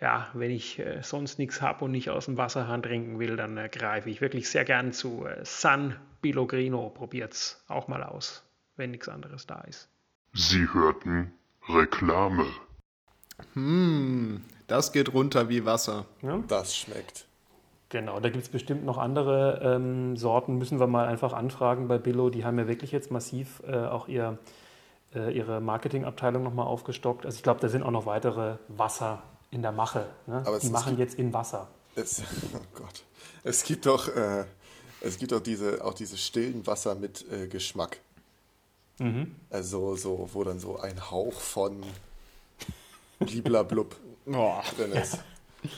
ja, 0.00 0.28
wenn 0.32 0.50
ich 0.50 0.78
äh, 0.78 1.02
sonst 1.02 1.38
nichts 1.38 1.60
habe 1.60 1.84
und 1.84 1.90
nicht 1.90 2.10
aus 2.10 2.26
dem 2.26 2.36
Wasserhahn 2.36 2.82
trinken 2.82 3.18
will, 3.18 3.36
dann 3.36 3.56
äh, 3.56 3.68
greife 3.68 4.08
ich 4.10 4.20
wirklich 4.20 4.48
sehr 4.48 4.64
gern 4.64 4.92
zu 4.92 5.26
äh, 5.26 5.44
San 5.44 5.96
Pellegrino. 6.22 6.90
Probiert's 6.90 7.64
auch 7.68 7.88
mal 7.88 8.04
aus, 8.04 8.44
wenn 8.76 8.92
nichts 8.92 9.08
anderes 9.08 9.46
da 9.46 9.60
ist. 9.62 9.88
Sie 10.34 10.72
hörten 10.72 11.32
Reklame. 11.68 12.46
Hm, 13.54 14.42
das 14.66 14.92
geht 14.92 15.12
runter 15.12 15.48
wie 15.48 15.64
Wasser. 15.64 16.06
Ja? 16.22 16.42
Das 16.46 16.76
schmeckt. 16.76 17.26
Genau, 17.88 18.20
da 18.20 18.28
gibt 18.28 18.44
es 18.44 18.50
bestimmt 18.50 18.84
noch 18.84 18.98
andere 18.98 19.60
ähm, 19.62 20.16
Sorten. 20.16 20.58
Müssen 20.58 20.78
wir 20.78 20.86
mal 20.86 21.06
einfach 21.06 21.32
anfragen 21.32 21.88
bei 21.88 21.98
Billo. 21.98 22.28
Die 22.28 22.44
haben 22.44 22.58
ja 22.58 22.68
wirklich 22.68 22.92
jetzt 22.92 23.10
massiv 23.10 23.62
äh, 23.66 23.76
auch 23.76 24.08
ihr, 24.08 24.38
äh, 25.14 25.34
ihre 25.34 25.60
Marketingabteilung 25.60 26.42
nochmal 26.42 26.66
aufgestockt. 26.66 27.24
Also 27.24 27.36
ich 27.36 27.42
glaube, 27.42 27.60
da 27.60 27.68
sind 27.68 27.82
auch 27.82 27.90
noch 27.90 28.04
weitere 28.04 28.58
Wasser 28.68 29.22
in 29.50 29.62
der 29.62 29.72
Mache. 29.72 30.08
Ne? 30.26 30.42
Aber 30.44 30.58
die 30.58 30.70
machen 30.70 30.98
jetzt 30.98 31.18
in 31.18 31.32
Wasser. 31.32 31.68
Es, 31.94 32.22
oh 32.54 32.60
Gott. 32.74 33.04
Es 33.44 33.64
gibt 33.64 33.86
doch, 33.86 34.08
äh, 34.08 34.44
es 35.00 35.18
gibt 35.18 35.32
doch 35.32 35.40
diese, 35.40 35.84
auch 35.84 35.94
diese 35.94 36.16
stillen 36.16 36.66
Wasser 36.66 36.94
mit 36.94 37.24
äh, 37.30 37.46
Geschmack. 37.46 38.00
Mhm. 38.98 39.36
Also 39.50 39.96
so, 39.96 40.28
wo 40.32 40.44
dann 40.44 40.58
so 40.58 40.78
ein 40.78 41.10
Hauch 41.10 41.40
von 41.40 41.82
Bliblablub 43.20 43.96
drin 44.26 44.92
ist. 44.92 45.14
Ja. 45.14 45.20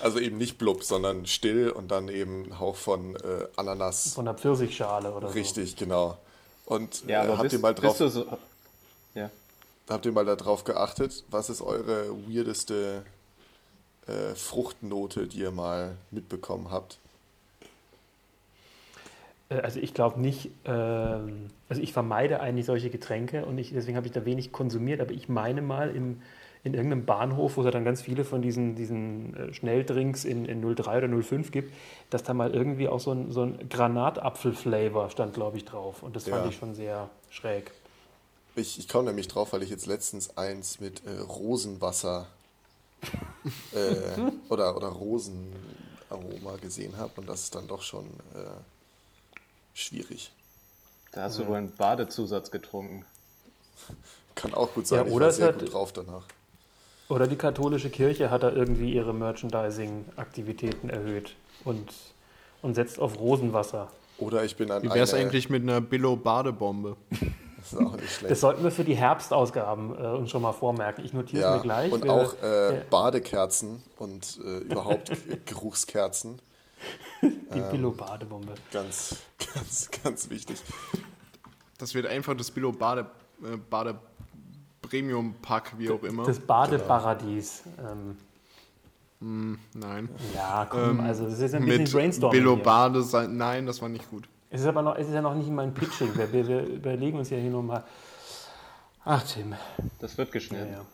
Also 0.01 0.19
eben 0.19 0.37
nicht 0.37 0.59
blub, 0.59 0.85
sondern 0.85 1.27
still 1.27 1.71
und 1.71 1.91
dann 1.91 2.09
eben 2.09 2.45
ein 2.45 2.59
Hauch 2.59 2.77
von 2.77 3.17
äh, 3.17 3.47
Ananas. 3.57 4.13
Von 4.15 4.27
der 4.27 4.35
Pfirsichschale 4.35 5.13
oder 5.13 5.35
Richtig, 5.35 5.55
so. 5.55 5.61
Richtig, 5.61 5.77
genau. 5.77 6.19
Und 6.67 7.07
ja, 7.07 7.25
äh, 7.25 7.29
habt 7.29 7.43
bist, 7.43 7.53
ihr 7.55 7.59
mal 7.61 7.75
drauf. 7.75 7.97
So, 7.97 8.27
ja. 9.15 9.31
Habt 9.89 10.07
ihr 10.07 10.13
mal 10.13 10.25
darauf 10.25 10.65
geachtet, 10.65 11.25
was 11.31 11.51
ist 11.51 11.63
eure 11.63 12.11
weirdeste 12.29 13.05
äh, 14.11 14.35
Fruchtnote, 14.35 15.27
die 15.29 15.39
ihr 15.41 15.51
mal 15.51 15.97
mitbekommen 16.11 16.71
habt? 16.71 16.99
Äh, 19.49 19.57
also 19.61 19.81
ich 19.81 19.95
glaube 19.95 20.21
nicht, 20.21 20.51
ähm, 20.65 21.49
also 21.69 21.83
ich 21.83 21.93
vermeide 21.93 22.41
eigentlich 22.41 22.67
solche 22.67 22.91
Getränke 22.91 23.45
und 23.45 23.59
ich, 23.59 23.73
deswegen 23.73 23.97
habe 23.97 24.07
ich 24.07 24.13
da 24.13 24.25
wenig 24.25 24.53
konsumiert, 24.53 25.01
aber 25.01 25.13
ich 25.13 25.29
meine 25.29 25.63
mal 25.63 25.95
im, 25.95 26.23
in 26.63 26.75
irgendeinem 26.75 27.07
Bahnhof, 27.07 27.57
wo 27.57 27.61
es 27.63 27.65
ja 27.65 27.71
dann 27.71 27.85
ganz 27.85 28.03
viele 28.03 28.25
von 28.25 28.43
diesen, 28.43 28.75
diesen 28.75 29.35
äh, 29.37 29.53
Schnelldrinks 29.55 30.25
in, 30.25 30.45
in 30.45 30.63
03 30.75 30.99
oder 31.05 31.23
05 31.23 31.51
gibt, 31.53 31.73
dass 32.11 32.23
da 32.23 32.35
mal 32.35 32.53
irgendwie 32.53 32.89
auch 32.89 33.01
so 33.01 33.13
ein, 33.13 33.31
so 33.33 33.43
ein 33.43 33.69
Granatapfel-Flavor 33.69 35.11
stand, 35.11 35.35
glaube 35.35 35.57
ich, 35.57 35.65
drauf. 35.65 36.03
Und 36.03 36.17
das 36.17 36.25
fand 36.29 36.45
Ja. 36.45 36.49
ich 36.49 36.57
schon 36.57 36.75
sehr 36.75 37.09
schräg. 37.31 37.73
Ich, 38.57 38.79
ich 38.79 38.89
komme 38.89 39.05
nämlich 39.05 39.29
drauf, 39.29 39.53
weil 39.53 39.63
ich 39.63 39.71
jetzt 39.71 39.87
letztens 39.87 40.37
eins 40.37 40.81
mit 40.81 41.03
äh, 41.07 41.21
Rosenwasser 41.21 42.27
äh, 43.73 44.31
oder, 44.49 44.77
oder 44.77 44.89
Rosenaroma 44.89 46.57
gesehen 46.61 46.97
habe 46.97 47.13
und 47.21 47.29
das 47.29 47.43
ist 47.45 47.55
dann 47.55 47.67
doch 47.69 47.83
schon 47.83 48.07
äh, 48.35 48.61
schwierig. 49.75 50.31
Da 51.13 51.23
hast 51.23 51.39
du 51.39 51.47
wohl 51.47 51.57
einen 51.57 51.73
Badezusatz 51.75 52.51
getrunken. 52.51 53.05
Kann 54.35 54.55
auch 54.55 54.73
gut 54.75 54.87
sein, 54.87 55.01
Ja, 55.01 55.07
ich 55.07 55.13
oder 55.13 55.25
war 55.25 55.31
es 55.31 55.37
sehr 55.37 55.47
hat- 55.49 55.59
gut 55.59 55.73
drauf 55.73 55.93
danach. 55.93 56.25
Oder 57.09 57.27
die 57.27 57.35
katholische 57.37 57.91
Kirche 57.91 58.31
hat 58.31 58.45
da 58.45 58.51
irgendwie 58.53 58.93
ihre 58.95 59.13
Merchandising-Aktivitäten 59.13 60.91
erhöht 60.91 61.35
und, 61.65 61.93
und 62.63 62.75
setzt 62.77 63.01
auf 63.01 63.19
Rosenwasser. 63.19 63.91
Oder 64.19 64.45
ich 64.45 64.55
bin 64.55 64.71
an 64.71 64.83
Wie 64.85 64.89
wäre 64.89 65.01
es 65.03 65.13
eigentlich 65.15 65.51
mit 65.51 65.63
einer 65.63 65.81
Billo-Badebombe? 65.81 66.97
Das 67.61 67.73
ist 67.73 67.79
auch 67.87 67.97
nicht 67.97 68.11
schlecht. 68.13 68.31
Das 68.31 68.41
sollten 68.41 68.63
wir 68.65 68.71
für 68.71 68.85
die 68.85 68.95
Herbstausgaben 68.97 69.95
äh, 69.99 70.07
uns 70.09 70.31
schon 70.31 70.43
mal 70.43 70.53
vormerken. 70.53 71.05
Ich 71.05 71.13
notiere 71.13 71.43
es 71.43 71.49
ja, 71.51 71.57
mir 71.57 71.63
gleich. 71.63 71.93
und 71.93 72.05
Wir- 72.05 72.13
auch 72.13 72.35
äh, 72.43 72.77
ja. 72.77 72.83
Badekerzen 72.91 73.83
und 73.99 74.39
äh, 74.45 74.59
überhaupt 74.59 75.11
Geruchskerzen. 75.47 76.41
die 77.23 77.61
Billo-Badebombe. 77.71 78.55
Ganz, 78.73 79.17
ganz, 79.55 79.91
ganz 80.03 80.31
wichtig. 80.31 80.61
Das 81.79 81.95
wird 81.95 82.07
einfach 82.07 82.35
das 82.37 82.51
Billo-Bade 82.51 83.07
äh, 83.43 83.57
Bade 83.57 83.99
wie 84.93 85.91
auch 85.91 86.03
immer. 86.03 86.25
Das 86.25 86.41
Badeparadies. 86.41 87.63
Ähm, 87.79 88.17
Nein. 89.75 90.09
ja, 90.35 90.67
komm, 90.69 91.01
also 91.01 91.25
das 91.27 91.39
ist 91.39 91.55
ein 91.55 91.65
bisschen 91.65 91.83
Mit 91.83 91.93
Brainstorming. 91.93 92.41
hier. 92.43 92.51
Billo-Bade 92.51 93.03
sein. 93.03 93.37
Nein, 93.37 93.67
das 93.67 93.81
war 93.83 93.89
nicht 93.91 94.09
gut. 94.11 94.29
Es 94.51 94.61
ist 94.63 94.67
aber 94.67 94.83
noch, 94.83 94.97
es 94.97 95.07
ist 95.09 95.15
ja 95.15 95.23
noch 95.23 95.35
nicht 95.35 95.47
in 95.49 95.55
meinem 95.55 95.75
Pitching. 95.75 96.15
Wir, 96.17 96.33
wir, 96.33 96.49
wir 96.49 96.63
überlegen 96.67 97.19
uns 97.19 97.31
ja 97.31 97.39
hier 97.39 97.51
nochmal. 97.51 97.85
Ach, 99.05 99.23
Tim. 99.23 99.55
Das 100.01 100.19
wird 100.19 100.29
Ja, 100.29 100.33
geschnitten. 100.33 100.73
ja. 100.73 100.85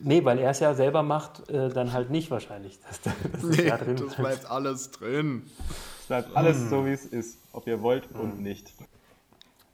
nee, 0.00 0.24
weil 0.24 0.38
er 0.38 0.50
es 0.50 0.60
ja 0.60 0.74
selber 0.74 1.02
macht, 1.02 1.48
äh, 1.50 1.68
dann 1.70 1.92
halt 1.92 2.10
nicht 2.10 2.30
wahrscheinlich. 2.30 2.78
Dass, 2.80 3.00
dass 3.00 3.14
das 3.32 3.42
Nee, 3.42 3.68
ja 3.68 3.76
drin 3.78 3.96
das 3.96 4.16
bleibt 4.16 4.50
alles 4.50 4.90
drin. 4.90 5.50
Es 6.00 6.06
bleibt 6.06 6.36
alles 6.36 6.68
so, 6.70 6.84
wie 6.86 6.92
es 6.92 7.06
ist, 7.06 7.38
ob 7.52 7.66
ihr 7.66 7.82
wollt 7.82 8.10
und 8.12 8.40
nicht. 8.40 8.72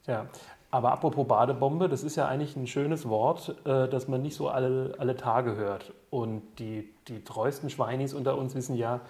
Ja, 0.05 0.27
aber 0.71 0.91
apropos 0.91 1.27
Badebombe, 1.27 1.89
das 1.89 2.03
ist 2.03 2.15
ja 2.15 2.27
eigentlich 2.27 2.55
ein 2.55 2.67
schönes 2.67 3.07
Wort, 3.09 3.55
äh, 3.65 3.87
das 3.89 4.07
man 4.07 4.21
nicht 4.21 4.35
so 4.35 4.49
alle, 4.49 4.95
alle 4.97 5.15
Tage 5.17 5.55
hört. 5.55 5.93
Und 6.09 6.43
die, 6.59 6.93
die 7.07 7.23
treuesten 7.23 7.69
Schweinis 7.69 8.13
unter 8.13 8.37
uns 8.37 8.55
wissen 8.55 8.75
ja, 8.75 9.01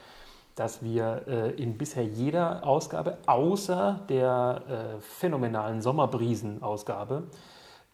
dass 0.58 0.84
wir 0.84 1.22
äh, 1.28 1.52
in 1.52 1.78
bisher 1.78 2.04
jeder 2.04 2.66
Ausgabe, 2.66 3.20
außer 3.28 4.02
der 4.10 4.64
äh, 4.68 5.02
phänomenalen 5.02 5.82
Sommerbrisen-Ausgabe, 5.82 7.24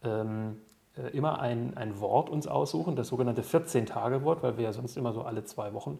ähm, 0.02 0.56
äh, 0.96 1.08
immer 1.14 1.40
ein, 1.40 1.76
ein 1.76 2.00
Wort 2.00 2.30
uns 2.30 2.46
aussuchen, 2.46 2.96
das 2.96 3.08
sogenannte 3.08 3.42
14-Tage-Wort, 3.42 4.42
weil 4.42 4.56
wir 4.56 4.64
ja 4.64 4.72
sonst 4.72 4.96
immer 4.96 5.12
so 5.12 5.22
alle 5.22 5.44
zwei 5.44 5.74
Wochen 5.74 5.98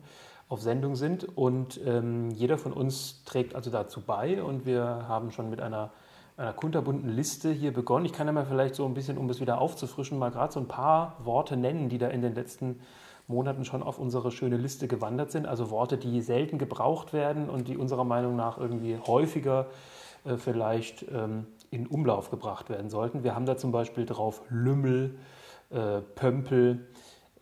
auf 0.49 0.63
Sendung 0.63 0.97
sind. 0.97 1.37
Und 1.37 1.79
ähm, 1.85 2.31
jeder 2.31 2.57
von 2.57 2.73
uns 2.73 3.25
trägt 3.25 3.55
also 3.55 3.71
dazu 3.71 4.01
bei 4.01 4.43
und 4.43 4.65
wir 4.65 5.05
haben 5.07 5.33
schon 5.33 5.51
mit 5.51 5.61
einer, 5.61 5.91
einer 6.39 6.55
kunterbunten 6.55 7.11
Liste 7.11 7.53
hier 7.53 7.75
begonnen. 7.75 8.07
Ich 8.07 8.15
kann 8.15 8.27
ja 8.27 8.33
mal 8.33 8.47
vielleicht 8.47 8.75
so 8.75 8.87
ein 8.87 8.95
bisschen, 8.95 9.19
um 9.19 9.29
es 9.29 9.39
wieder 9.39 9.61
aufzufrischen, 9.61 10.19
mal 10.19 10.31
gerade 10.31 10.53
so 10.53 10.61
ein 10.61 10.69
paar 10.69 11.19
Worte 11.25 11.59
nennen, 11.59 11.91
die 11.91 11.99
da 11.99 12.09
in 12.09 12.23
den 12.23 12.35
letzten 12.35 12.81
Monaten 13.27 13.65
schon 13.65 13.83
auf 13.83 13.99
unsere 13.99 14.31
schöne 14.31 14.57
Liste 14.57 14.89
gewandert 14.89 15.31
sind. 15.31 15.47
Also 15.47 15.71
Worte, 15.71 15.97
die 15.97 16.21
selten 16.21 16.59
gebraucht 16.59 17.13
werden 17.13 17.49
und 17.49 17.69
die 17.69 17.77
unserer 17.77 18.05
Meinung 18.05 18.37
nach 18.37 18.59
irgendwie 18.59 18.99
häufiger 19.07 19.67
äh, 20.25 20.37
vielleicht 20.37 21.07
ähm, 21.13 21.47
in 21.71 21.87
Umlauf 21.87 22.31
gebracht 22.31 22.71
werden 22.71 22.91
sollten. 22.91 23.25
Wir 23.25 23.35
haben 23.35 23.47
da 23.47 23.57
zum 23.57 23.73
Beispiel 23.73 24.07
drauf 24.07 24.43
Lümmel, 24.49 25.19
äh, 25.71 26.01
Pömpel, 26.15 26.87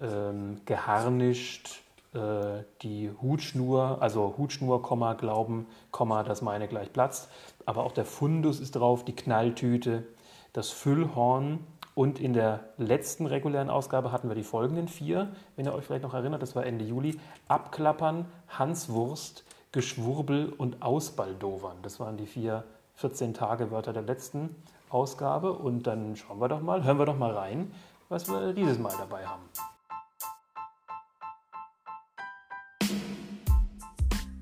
ähm, 0.01 0.61
geharnischt, 0.64 1.83
äh, 2.14 2.62
die 2.83 3.11
Hutschnur, 3.23 3.99
also 4.01 4.35
Hutschnur, 4.37 4.83
Komma, 4.83 5.14
Glauben, 5.14 5.66
Komma, 5.90 6.23
dass 6.23 6.42
meine 6.42 6.68
gleich 6.68 6.92
platzt. 6.92 7.29
Aber 7.66 7.85
auch 7.85 7.92
der 7.92 8.05
Fundus 8.05 8.61
ist 8.61 8.73
drauf, 8.73 9.05
die 9.05 9.14
Knalltüte, 9.16 10.05
das 10.53 10.71
Füllhorn. 10.71 11.61
Und 11.94 12.20
in 12.20 12.33
der 12.33 12.61
letzten 12.78 13.26
regulären 13.26 13.68
Ausgabe 13.68 14.12
hatten 14.12 14.28
wir 14.28 14.35
die 14.35 14.44
folgenden 14.44 14.88
vier, 14.88 15.31
wenn 15.57 15.66
ihr 15.66 15.74
euch 15.74 15.85
vielleicht 15.85 16.05
noch 16.05 16.14
erinnert, 16.14 16.40
das 16.40 16.57
war 16.57 16.64
Ende 16.64 16.85
Juli. 16.85 17.18
Abklappern, 17.48 18.26
Hanswurst, 18.48 19.44
Geschwurbel 19.72 20.52
und 20.57 20.83
Ausbaldowern. 20.83 21.76
Das 21.83 22.00
waren 22.00 22.16
die 22.16 22.26
vier 22.26 22.64
14-Tage-Wörter 23.00 23.92
der 23.92 24.02
letzten 24.02 24.57
Ausgabe. 24.88 25.52
Und 25.52 25.87
dann 25.87 26.16
schauen 26.16 26.40
wir 26.40 26.48
doch 26.48 26.62
mal, 26.62 26.83
hören 26.83 26.98
wir 26.98 27.07
doch 27.07 27.18
mal 27.18 27.33
rein, 27.33 27.72
was 28.09 28.28
wir 28.28 28.55
dieses 28.55 28.78
Mal 28.78 28.94
dabei 28.98 29.26
haben. 29.26 29.42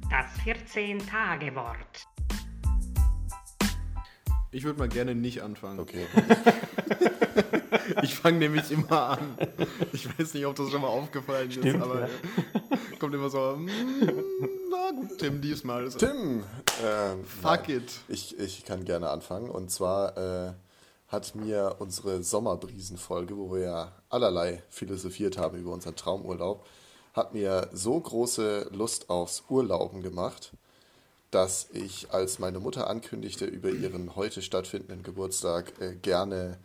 Das 0.08 0.26
14-Tage-Wort. 0.44 2.09
Ich 4.52 4.64
würde 4.64 4.78
mal 4.78 4.88
gerne 4.88 5.14
nicht 5.14 5.42
anfangen. 5.42 5.80
Okay. 5.80 6.06
Ich 8.02 8.14
fange 8.14 8.38
nämlich 8.38 8.70
immer 8.70 9.10
an. 9.10 9.36
Ich 9.92 10.06
weiß 10.06 10.34
nicht, 10.34 10.46
ob 10.46 10.56
das 10.56 10.70
schon 10.70 10.80
mal 10.80 10.88
aufgefallen 10.88 11.50
Stimmt, 11.50 11.66
ist, 11.66 11.82
aber 11.82 12.02
ja. 12.02 12.08
kommt 12.98 13.14
immer 13.14 13.28
so, 13.28 13.56
mm, 13.56 13.68
na 14.70 14.90
gut, 14.92 15.18
Tim, 15.18 15.40
diesmal. 15.40 15.84
Ist 15.84 15.98
Tim! 15.98 16.44
Ähm, 16.84 17.24
Fuck 17.24 17.68
nein. 17.68 17.78
it. 17.78 17.92
Ich, 18.08 18.38
ich 18.38 18.64
kann 18.64 18.84
gerne 18.84 19.10
anfangen. 19.10 19.50
Und 19.50 19.70
zwar 19.70 20.16
äh, 20.16 20.52
hat 21.08 21.34
mir 21.34 21.76
unsere 21.78 22.22
Sommerbrisen-Folge, 22.22 23.36
wo 23.36 23.52
wir 23.52 23.60
ja 23.60 23.92
allerlei 24.08 24.62
philosophiert 24.70 25.38
haben 25.38 25.58
über 25.58 25.72
unseren 25.72 25.96
Traumurlaub, 25.96 26.66
hat 27.12 27.34
mir 27.34 27.68
so 27.72 27.98
große 27.98 28.70
Lust 28.72 29.10
aufs 29.10 29.44
Urlauben 29.48 30.02
gemacht, 30.02 30.52
dass 31.30 31.68
ich, 31.72 32.12
als 32.12 32.38
meine 32.38 32.58
Mutter 32.60 32.88
ankündigte, 32.88 33.44
über 33.44 33.70
ihren 33.70 34.16
heute 34.16 34.42
stattfindenden 34.42 35.02
Geburtstag 35.02 35.80
äh, 35.80 35.94
gerne 35.94 36.58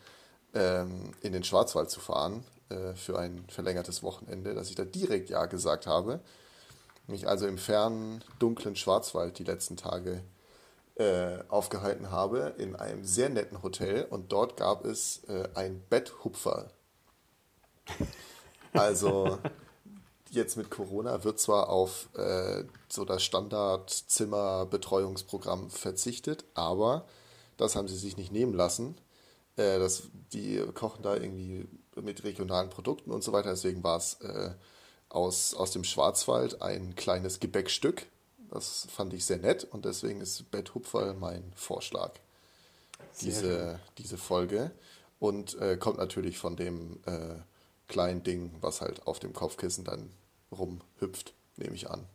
ähm, 0.53 1.11
in 1.21 1.33
den 1.33 1.43
Schwarzwald 1.43 1.89
zu 1.89 1.99
fahren 1.99 2.43
äh, 2.69 2.93
für 2.95 3.19
ein 3.19 3.45
verlängertes 3.47 4.01
Wochenende, 4.01 4.55
dass 4.55 4.69
ich 4.69 4.75
da 4.75 4.85
direkt 4.85 5.29
Ja 5.29 5.45
gesagt 5.45 5.85
habe. 5.85 6.19
Mich 7.07 7.27
also 7.27 7.45
im 7.45 7.59
fernen, 7.59 8.23
dunklen 8.39 8.75
Schwarzwald 8.75 9.37
die 9.37 9.43
letzten 9.43 9.77
Tage 9.77 10.23
äh, 10.95 11.39
aufgehalten 11.49 12.09
habe, 12.09 12.55
in 12.57 12.75
einem 12.75 13.03
sehr 13.03 13.29
netten 13.29 13.61
Hotel 13.61 14.05
und 14.09 14.31
dort 14.31 14.57
gab 14.57 14.85
es 14.85 15.23
äh, 15.25 15.47
ein 15.53 15.83
Betthupfer. 15.89 16.71
Also 18.73 19.37
jetzt 20.35 20.57
mit 20.57 20.69
Corona 20.69 21.23
wird 21.23 21.39
zwar 21.39 21.69
auf 21.69 22.09
äh, 22.15 22.65
so 22.89 23.05
das 23.05 23.23
Standardzimmerbetreuungsprogramm 23.23 25.69
verzichtet, 25.69 26.43
aber 26.53 27.05
das 27.57 27.75
haben 27.75 27.87
sie 27.87 27.97
sich 27.97 28.17
nicht 28.17 28.31
nehmen 28.31 28.53
lassen. 28.53 28.95
Äh, 29.57 29.79
das, 29.79 30.03
die 30.33 30.63
kochen 30.73 31.03
da 31.03 31.15
irgendwie 31.15 31.67
mit 31.95 32.23
regionalen 32.23 32.69
Produkten 32.69 33.11
und 33.11 33.23
so 33.23 33.31
weiter. 33.31 33.51
Deswegen 33.51 33.83
war 33.83 33.97
es 33.97 34.15
äh, 34.21 34.51
aus, 35.09 35.53
aus 35.53 35.71
dem 35.71 35.83
Schwarzwald 35.83 36.61
ein 36.61 36.95
kleines 36.95 37.39
Gebäckstück. 37.39 38.05
Das 38.51 38.87
fand 38.89 39.13
ich 39.13 39.25
sehr 39.25 39.37
nett 39.37 39.63
und 39.63 39.85
deswegen 39.85 40.21
ist 40.21 40.51
Betthupferl 40.51 41.13
mein 41.13 41.51
Vorschlag. 41.55 42.13
Diese, 43.21 43.79
diese 43.97 44.17
Folge. 44.17 44.71
Und 45.19 45.59
äh, 45.59 45.77
kommt 45.77 45.97
natürlich 45.97 46.37
von 46.37 46.55
dem 46.55 46.99
äh, 47.05 47.35
kleinen 47.87 48.23
Ding, 48.23 48.51
was 48.61 48.81
halt 48.81 49.07
auf 49.07 49.19
dem 49.19 49.33
Kopfkissen 49.33 49.85
dann 49.85 50.11
rumhüpft, 50.57 51.33
nehme 51.57 51.75
ich 51.75 51.89
an. 51.89 52.05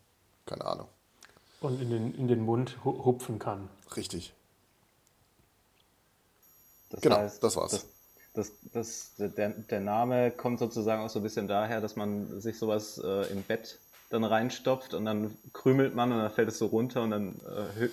Keine 0.46 0.64
Ahnung. 0.64 0.88
Und 1.60 1.80
in 1.80 1.90
den, 1.90 2.14
in 2.14 2.28
den 2.28 2.40
Mund 2.40 2.78
hu- 2.84 3.04
hupfen 3.04 3.38
kann. 3.38 3.68
Richtig. 3.96 4.32
Das 6.90 7.00
Genau, 7.00 7.30
das 7.40 7.56
war's. 7.56 7.72
Das, 7.72 8.52
das, 8.72 9.10
das, 9.18 9.34
der, 9.36 9.50
der 9.50 9.80
Name 9.80 10.30
kommt 10.30 10.58
sozusagen 10.58 11.02
auch 11.02 11.10
so 11.10 11.18
ein 11.20 11.22
bisschen 11.22 11.48
daher, 11.48 11.80
dass 11.80 11.96
man 11.96 12.40
sich 12.40 12.58
sowas 12.58 13.00
äh, 13.02 13.30
im 13.32 13.42
Bett 13.42 13.78
dann 14.10 14.24
reinstopft 14.24 14.94
und 14.94 15.04
dann 15.04 15.36
krümelt 15.52 15.94
man 15.94 16.10
und 16.12 16.18
dann 16.18 16.32
fällt 16.32 16.48
es 16.48 16.58
so 16.58 16.66
runter 16.66 17.02
und 17.02 17.10
dann 17.10 17.40
äh, 17.46 17.84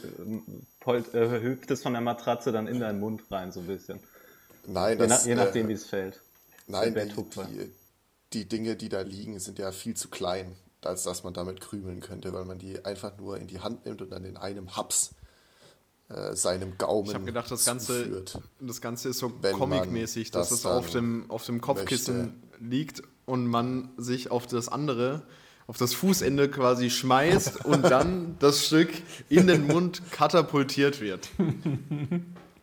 äh, 0.92 1.42
hüpft 1.42 1.70
es 1.70 1.84
von 1.84 1.94
der 1.94 2.02
Matratze 2.02 2.52
dann 2.52 2.68
in 2.68 2.80
deinen 2.80 3.00
Mund 3.00 3.22
rein 3.30 3.52
so 3.52 3.60
ein 3.60 3.68
bisschen. 3.68 4.00
Nein, 4.66 4.98
Je, 4.98 5.08
das, 5.08 5.20
nach, 5.22 5.26
je 5.28 5.36
nachdem, 5.36 5.66
äh, 5.66 5.70
wie 5.70 5.74
es 5.74 5.86
fällt. 5.86 6.22
Nein, 6.68 6.94
Der 6.94 7.06
die, 7.06 7.12
die, 7.14 7.72
die 8.34 8.48
Dinge, 8.48 8.76
die 8.76 8.90
da 8.90 9.02
liegen, 9.02 9.40
sind 9.40 9.60
ja 9.60 9.72
viel 9.72 9.96
zu 9.96 10.10
klein, 10.10 10.56
als 10.84 11.04
dass 11.04 11.24
man 11.24 11.34
damit 11.34 11.62
krümeln 11.62 12.00
könnte, 12.00 12.34
weil 12.34 12.46
man 12.46 12.60
die 12.60 12.84
einfach 12.86 13.18
nur 13.18 13.38
in 13.38 13.48
die 13.48 13.60
Hand 13.60 13.86
nimmt 13.86 14.02
und 14.02 14.12
dann 14.12 14.26
in 14.26 14.38
einem 14.38 14.76
Haps 14.76 15.16
äh, 16.10 16.36
seinem 16.36 16.78
Gaumen 16.78 17.10
Ich 17.10 17.16
habe 17.16 17.26
gedacht, 17.26 17.52
das 17.52 17.66
Ganze, 17.66 18.04
zuführt. 18.04 18.40
das 18.60 18.82
Ganze 18.82 19.10
ist 19.10 19.20
so 19.20 19.30
comic-mäßig, 19.30 20.32
dass 20.32 20.50
das 20.50 20.60
es 20.60 20.66
auf 20.66 20.90
dem, 20.90 21.30
auf 21.30 21.46
dem 21.46 21.62
Kopfkissen 21.62 22.44
liegt 22.60 23.02
und 23.26 23.48
man 23.48 23.90
sich 23.98 24.32
auf 24.32 24.48
das 24.48 24.70
andere, 24.70 25.24
auf 25.68 25.78
das 25.78 25.94
Fußende 25.94 26.50
quasi 26.50 26.90
schmeißt 26.90 27.66
und 27.66 27.84
dann 27.84 28.38
das 28.40 28.66
Stück 28.66 28.90
in 29.30 29.48
den 29.48 29.68
Mund 29.68 30.02
katapultiert 30.12 31.02
wird. 31.02 31.28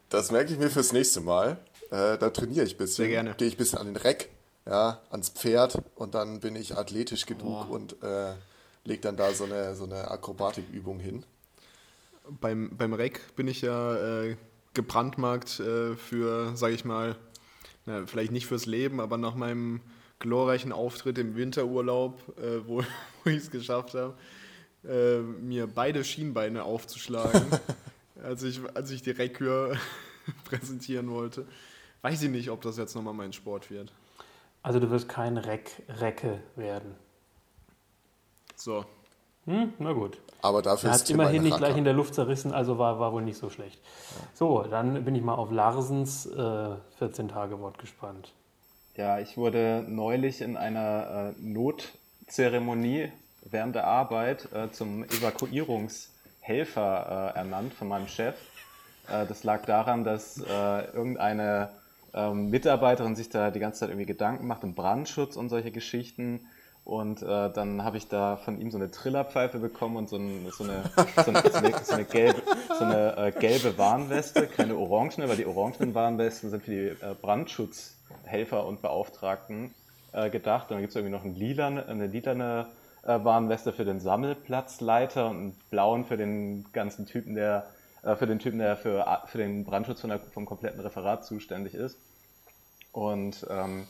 Das 0.08 0.30
merke 0.30 0.52
ich 0.52 0.58
mir 0.58 0.70
fürs 0.70 0.92
nächste 0.92 1.20
Mal. 1.20 1.58
Äh, 1.90 2.16
da 2.18 2.30
trainiere 2.30 2.64
ich 2.64 2.74
ein 2.74 2.78
bisschen. 2.78 3.04
Sehr 3.04 3.08
gerne. 3.08 3.34
Gehe 3.36 3.48
ich 3.48 3.54
ein 3.54 3.58
bisschen 3.58 3.78
an 3.78 3.86
den 3.86 3.96
Reck, 3.96 4.30
ja, 4.66 5.00
ans 5.10 5.28
Pferd 5.30 5.82
und 5.94 6.14
dann 6.14 6.40
bin 6.40 6.56
ich 6.56 6.76
athletisch 6.76 7.26
genug 7.26 7.68
und 7.68 8.02
äh, 8.02 8.34
lege 8.84 9.00
dann 9.02 9.16
da 9.16 9.32
so 9.32 9.44
eine, 9.44 9.74
so 9.74 9.84
eine 9.84 10.10
Akrobatikübung 10.10 10.98
hin. 10.98 11.24
Beim, 12.40 12.70
beim 12.76 12.94
Reck 12.94 13.36
bin 13.36 13.48
ich 13.48 13.60
ja 13.62 14.22
äh, 14.22 14.36
gebrandmarkt 14.72 15.60
äh, 15.60 15.94
für, 15.96 16.56
sage 16.56 16.74
ich 16.74 16.84
mal, 16.84 17.16
na, 17.86 18.06
vielleicht 18.06 18.32
nicht 18.32 18.46
fürs 18.46 18.66
Leben, 18.66 19.00
aber 19.00 19.18
nach 19.18 19.34
meinem 19.34 19.80
glorreichen 20.18 20.72
Auftritt 20.72 21.18
im 21.18 21.36
Winterurlaub, 21.36 22.20
äh, 22.38 22.60
wo, 22.66 22.82
wo 23.24 23.30
ich 23.30 23.36
es 23.36 23.50
geschafft 23.50 23.94
habe, 23.94 24.14
äh, 24.88 25.18
mir 25.20 25.66
beide 25.66 26.04
Schienbeine 26.04 26.64
aufzuschlagen, 26.64 27.42
als, 28.22 28.42
ich, 28.42 28.60
als 28.74 28.90
ich 28.90 29.02
die 29.02 29.10
Reckkür 29.10 29.76
präsentieren 30.44 31.10
wollte. 31.10 31.46
Weiß 32.00 32.22
ich 32.22 32.30
nicht, 32.30 32.50
ob 32.50 32.62
das 32.62 32.76
jetzt 32.76 32.94
nochmal 32.94 33.14
mein 33.14 33.32
Sport 33.32 33.70
wird. 33.70 33.92
Also 34.64 34.80
du 34.80 34.90
wirst 34.90 35.08
kein 35.08 35.36
Reck, 35.36 35.70
Recke 35.88 36.40
werden. 36.56 36.96
So, 38.56 38.84
Hm, 39.46 39.74
na 39.78 39.92
gut. 39.92 40.18
Aber 40.40 40.62
dafür 40.62 40.90
Er 40.90 40.94
ist 40.94 41.02
hat 41.02 41.08
Tim 41.08 41.20
immerhin 41.20 41.42
nicht 41.42 41.58
gleich 41.58 41.76
in 41.76 41.84
der 41.84 41.92
Luft 41.92 42.14
zerrissen, 42.14 42.52
also 42.52 42.78
war, 42.78 42.98
war 42.98 43.12
wohl 43.12 43.22
nicht 43.22 43.38
so 43.38 43.50
schlecht. 43.50 43.78
So, 44.32 44.62
dann 44.62 45.04
bin 45.04 45.14
ich 45.14 45.22
mal 45.22 45.34
auf 45.34 45.50
Larsens 45.50 46.24
äh, 46.26 46.76
14-Tage-Wort 47.00 47.78
gespannt. 47.78 48.32
Ja, 48.96 49.18
ich 49.18 49.36
wurde 49.36 49.84
neulich 49.86 50.40
in 50.40 50.56
einer 50.56 51.34
äh, 51.36 51.40
Notzeremonie 51.40 53.12
während 53.42 53.74
der 53.74 53.86
Arbeit 53.86 54.50
äh, 54.52 54.70
zum 54.70 55.04
Evakuierungshelfer 55.04 57.32
äh, 57.34 57.38
ernannt 57.38 57.74
von 57.74 57.88
meinem 57.88 58.08
Chef. 58.08 58.36
Äh, 59.08 59.26
das 59.26 59.44
lag 59.44 59.66
daran, 59.66 60.04
dass 60.04 60.38
äh, 60.38 60.84
irgendeine 60.92 61.68
ähm, 62.14 62.50
Mitarbeiterin 62.50 63.16
sich 63.16 63.28
da 63.28 63.50
die 63.50 63.60
ganze 63.60 63.80
Zeit 63.80 63.88
irgendwie 63.90 64.06
Gedanken 64.06 64.46
macht 64.46 64.64
um 64.64 64.74
Brandschutz 64.74 65.36
und 65.36 65.48
solche 65.48 65.70
Geschichten. 65.70 66.46
Und 66.84 67.22
äh, 67.22 67.50
dann 67.50 67.82
habe 67.82 67.96
ich 67.96 68.08
da 68.08 68.36
von 68.36 68.60
ihm 68.60 68.70
so 68.70 68.76
eine 68.76 68.90
Trillerpfeife 68.90 69.58
bekommen 69.58 69.96
und 69.96 70.08
so, 70.08 70.16
ein, 70.16 70.46
so, 70.50 70.64
eine, 70.64 70.84
so, 71.24 71.30
eine, 71.30 71.40
so, 71.40 71.58
eine, 71.58 71.72
so 71.82 71.94
eine 71.94 72.04
gelbe, 72.04 72.42
eine 72.78 73.16
äh, 73.16 73.32
gelbe 73.32 73.78
Warnweste, 73.78 74.46
keine 74.46 74.76
orangene, 74.76 75.28
weil 75.28 75.36
die 75.36 75.46
orangenen 75.46 75.94
Warnwesten 75.94 76.50
sind 76.50 76.62
für 76.62 76.70
die 76.70 76.86
äh, 76.88 77.14
Brandschutzhelfer 77.20 78.66
und 78.66 78.82
Beauftragten 78.82 79.74
äh, 80.12 80.28
gedacht. 80.28 80.64
Und 80.64 80.72
dann 80.72 80.80
gibt 80.80 80.90
es 80.90 80.96
irgendwie 80.96 81.16
noch 81.16 81.24
ein 81.24 81.34
lilane, 81.34 81.86
eine 81.86 82.06
lilane 82.06 82.66
äh, 83.02 83.24
Warnweste 83.24 83.72
für 83.72 83.86
den 83.86 83.98
Sammelplatzleiter 83.98 85.30
und 85.30 85.36
einen 85.36 85.56
blauen 85.70 86.04
für 86.04 86.18
den 86.18 86.66
ganzen 86.74 87.06
Typen, 87.06 87.34
der 87.34 87.66
äh, 88.04 88.16
für 88.16 88.26
den 88.26 88.38
Typen, 88.38 88.58
der 88.58 88.76
für, 88.76 89.04
für 89.26 89.38
den 89.38 89.64
Brandschutz 89.64 90.00
von 90.00 90.10
der, 90.10 90.20
vom 90.20 90.46
kompletten 90.46 90.80
Referat 90.80 91.24
zuständig 91.24 91.74
ist. 91.74 91.98
Und 92.92 93.46
ähm, 93.50 93.86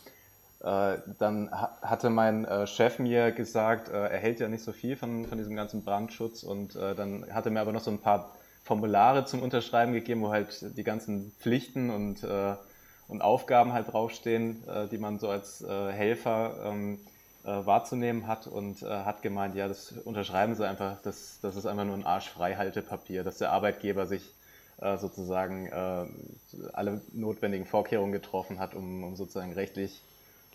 äh, 0.61 0.97
dann 1.19 1.51
ha 1.51 1.77
hatte 1.83 2.09
mein 2.09 2.47
äh, 2.47 2.67
Chef 2.67 2.99
mir 2.99 3.33
gesagt, 3.33 3.89
äh, 3.89 4.09
er 4.09 4.19
hält 4.19 4.41
ja 4.41 4.49
nicht 4.49 4.65
so 4.65 4.73
viel 4.73 4.97
von, 4.97 5.27
von 5.27 5.37
diesem 5.37 5.57
ganzen 5.57 5.85
Brandschutz 5.85 6.43
und 6.43 6.75
äh, 6.75 6.95
dann 6.95 7.27
hat 7.33 7.45
er 7.45 7.53
mir 7.53 7.61
aber 7.61 7.73
noch 7.73 7.83
so 7.83 7.91
ein 7.91 7.99
paar 7.99 8.35
Formulare 8.63 9.27
zum 9.27 9.43
Unterschreiben 9.43 9.93
gegeben, 9.93 10.23
wo 10.23 10.31
halt 10.31 10.75
die 10.75 10.85
ganzen 10.85 11.33
Pflichten 11.39 11.91
und, 11.91 12.25
und 13.09 13.21
Aufgaben 13.21 13.75
halt 13.75 13.93
draufstehen, 13.93 14.65
die 14.91 14.97
man 14.97 15.19
so 15.19 15.29
als 15.29 15.63
Helfer 15.69 16.55
ähm, 16.65 16.95
äh, 16.95 17.14
wahrzunehmen 17.49 18.27
hat 18.27 18.47
und 18.47 18.83
äh, 18.83 18.87
hat 18.87 19.23
gemeint, 19.23 19.55
ja, 19.55 19.69
das 19.69 19.93
unterschreiben 20.05 20.55
sie 20.55 20.67
einfach, 20.67 21.01
das, 21.03 21.39
das 21.43 21.57
ist 21.57 21.67
einfach 21.67 21.85
nur 21.85 21.95
ein 21.95 22.07
Arschfreihaltepapier, 22.07 23.25
dass 23.25 23.39
der 23.39 23.53
Arbeitgeber 23.53 24.07
sich 24.07 24.35
äh, 24.79 24.97
sozusagen 24.97 25.67
äh, 25.67 26.07
alle 26.73 27.01
notwendigen 27.13 27.67
Vorkehrungen 27.67 28.13
getroffen 28.13 28.59
hat, 28.59 28.75
um, 28.75 29.05
um 29.05 29.17
sozusagen 29.17 29.53
rechtlich 29.53 30.03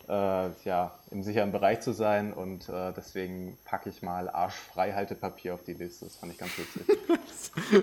äh, 0.08 0.50
ja, 0.64 0.92
im 1.10 1.22
sicheren 1.22 1.52
Bereich 1.52 1.80
zu 1.80 1.92
sein 1.92 2.32
und 2.32 2.68
äh, 2.68 2.92
deswegen 2.96 3.56
packe 3.64 3.88
ich 3.90 4.02
mal 4.02 4.28
Arschfreihaltepapier 4.28 5.54
auf 5.54 5.62
die 5.62 5.74
Liste. 5.74 6.06
Das 6.06 6.16
fand 6.16 6.32
ich 6.32 6.38
ganz 6.38 6.52
witzig. 6.58 6.98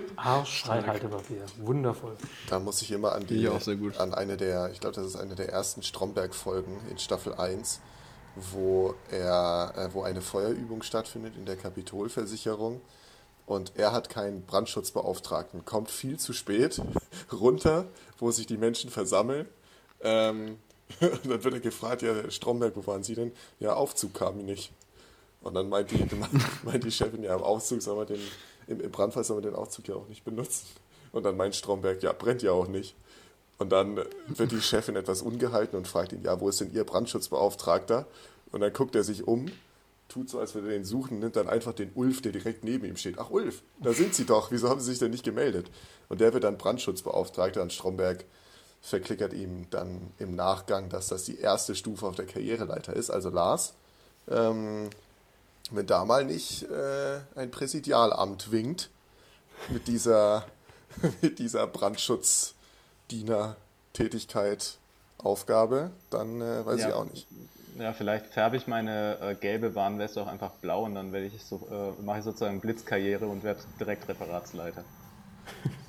Arschfreihaltepapier. 0.16 1.44
Wundervoll. 1.58 2.16
Da 2.48 2.58
muss 2.58 2.82
ich 2.82 2.90
immer 2.90 3.12
an 3.12 3.26
die, 3.26 3.44
ich 3.44 3.48
auch 3.48 3.60
sehr 3.60 3.76
gut. 3.76 3.98
an 3.98 4.12
eine 4.12 4.36
der, 4.36 4.70
ich 4.70 4.80
glaube, 4.80 4.96
das 4.96 5.06
ist 5.06 5.16
eine 5.16 5.34
der 5.34 5.48
ersten 5.48 5.82
Stromberg-Folgen 5.82 6.76
in 6.90 6.98
Staffel 6.98 7.34
1, 7.34 7.80
wo 8.52 8.94
er, 9.10 9.72
äh, 9.76 9.94
wo 9.94 10.02
eine 10.02 10.20
Feuerübung 10.20 10.82
stattfindet 10.82 11.34
in 11.36 11.46
der 11.46 11.56
Kapitolversicherung. 11.56 12.80
Und 13.46 13.72
er 13.76 13.92
hat 13.92 14.10
keinen 14.10 14.42
Brandschutzbeauftragten, 14.42 15.64
kommt 15.64 15.90
viel 15.90 16.18
zu 16.18 16.32
spät 16.32 16.80
runter, 17.32 17.86
wo 18.18 18.30
sich 18.30 18.46
die 18.46 18.58
Menschen 18.58 18.90
versammeln. 18.90 19.48
Ähm, 20.02 20.58
und 21.00 21.26
dann 21.30 21.44
wird 21.44 21.54
er 21.54 21.60
gefragt, 21.60 22.02
ja, 22.02 22.30
Stromberg, 22.30 22.76
wo 22.76 22.86
waren 22.86 23.02
Sie 23.02 23.14
denn? 23.14 23.32
Ja, 23.58 23.74
Aufzug 23.74 24.14
kam 24.14 24.38
nicht. 24.38 24.72
Und 25.42 25.54
dann 25.54 25.68
meint 25.68 25.90
die, 25.90 26.04
meint 26.64 26.84
die 26.84 26.90
Chefin, 26.90 27.22
ja, 27.22 27.34
im 27.34 27.42
Aufzug 27.42 27.82
soll 27.82 27.96
man 27.96 28.06
den, 28.06 28.20
im, 28.66 28.90
Brandfall 28.90 29.24
soll 29.24 29.36
man 29.36 29.44
den 29.44 29.54
Aufzug 29.54 29.88
ja 29.88 29.94
auch 29.94 30.08
nicht 30.08 30.24
benutzen. 30.24 30.66
Und 31.12 31.22
dann 31.24 31.36
meint 31.36 31.54
Stromberg, 31.54 32.02
ja, 32.02 32.12
brennt 32.12 32.42
ja 32.42 32.52
auch 32.52 32.68
nicht. 32.68 32.94
Und 33.58 33.70
dann 33.70 33.96
wird 34.28 34.52
die 34.52 34.60
Chefin 34.60 34.96
etwas 34.96 35.20
ungehalten 35.20 35.76
und 35.76 35.88
fragt 35.88 36.12
ihn, 36.12 36.22
ja, 36.22 36.40
wo 36.40 36.48
ist 36.48 36.60
denn 36.60 36.72
Ihr 36.72 36.84
Brandschutzbeauftragter? 36.84 38.06
Und 38.52 38.60
dann 38.60 38.72
guckt 38.72 38.94
er 38.94 39.02
sich 39.02 39.26
um, 39.26 39.46
tut 40.08 40.30
so, 40.30 40.38
als 40.38 40.54
würde 40.54 40.68
er 40.68 40.74
den 40.74 40.84
suchen, 40.84 41.18
nimmt 41.18 41.36
dann 41.36 41.48
einfach 41.48 41.74
den 41.74 41.90
Ulf, 41.94 42.22
der 42.22 42.32
direkt 42.32 42.64
neben 42.64 42.86
ihm 42.86 42.96
steht. 42.96 43.18
Ach, 43.18 43.30
Ulf, 43.30 43.62
da 43.80 43.92
sind 43.92 44.14
Sie 44.14 44.24
doch, 44.24 44.50
wieso 44.50 44.68
haben 44.68 44.80
Sie 44.80 44.90
sich 44.90 44.98
denn 44.98 45.10
nicht 45.10 45.24
gemeldet? 45.24 45.70
Und 46.08 46.20
der 46.20 46.32
wird 46.32 46.44
dann 46.44 46.56
Brandschutzbeauftragter 46.56 47.60
und 47.60 47.72
Stromberg 47.72 48.24
verklickert 48.80 49.32
ihm 49.32 49.68
dann 49.70 50.12
im 50.18 50.36
Nachgang, 50.36 50.88
dass 50.88 51.08
das 51.08 51.24
die 51.24 51.38
erste 51.38 51.74
Stufe 51.74 52.06
auf 52.06 52.14
der 52.14 52.26
Karriereleiter 52.26 52.94
ist. 52.94 53.10
Also 53.10 53.28
Lars, 53.28 53.74
ähm, 54.28 54.88
wenn 55.70 55.86
da 55.86 56.04
mal 56.04 56.24
nicht 56.24 56.62
äh, 56.62 57.18
ein 57.34 57.50
Präsidialamt 57.50 58.52
winkt 58.52 58.90
mit 59.68 59.88
dieser, 59.88 60.46
mit 61.22 61.38
dieser 61.38 61.66
Brandschutzdiener-Tätigkeit, 63.08 64.78
Aufgabe, 65.18 65.90
dann 66.10 66.40
äh, 66.40 66.64
weiß 66.64 66.80
Ja. 66.80 66.88
ich 66.88 66.94
auch 66.94 67.04
nicht. 67.06 67.26
Ja, 67.78 67.92
vielleicht 67.92 68.26
färbe 68.26 68.56
ich 68.56 68.66
meine 68.66 69.18
äh, 69.20 69.34
gelbe 69.34 69.74
Warnweste 69.74 70.20
auch 70.22 70.26
einfach 70.26 70.50
blau 70.60 70.84
und 70.84 70.94
dann 70.94 71.12
werde 71.12 71.26
ich 71.26 71.42
so, 71.44 71.56
äh, 71.70 72.02
mache 72.02 72.18
ich 72.18 72.24
sozusagen 72.24 72.60
Blitzkarriere 72.60 73.26
und 73.26 73.42
werde 73.44 73.60
direkt 73.78 74.08
Referatsleiter. 74.08 74.84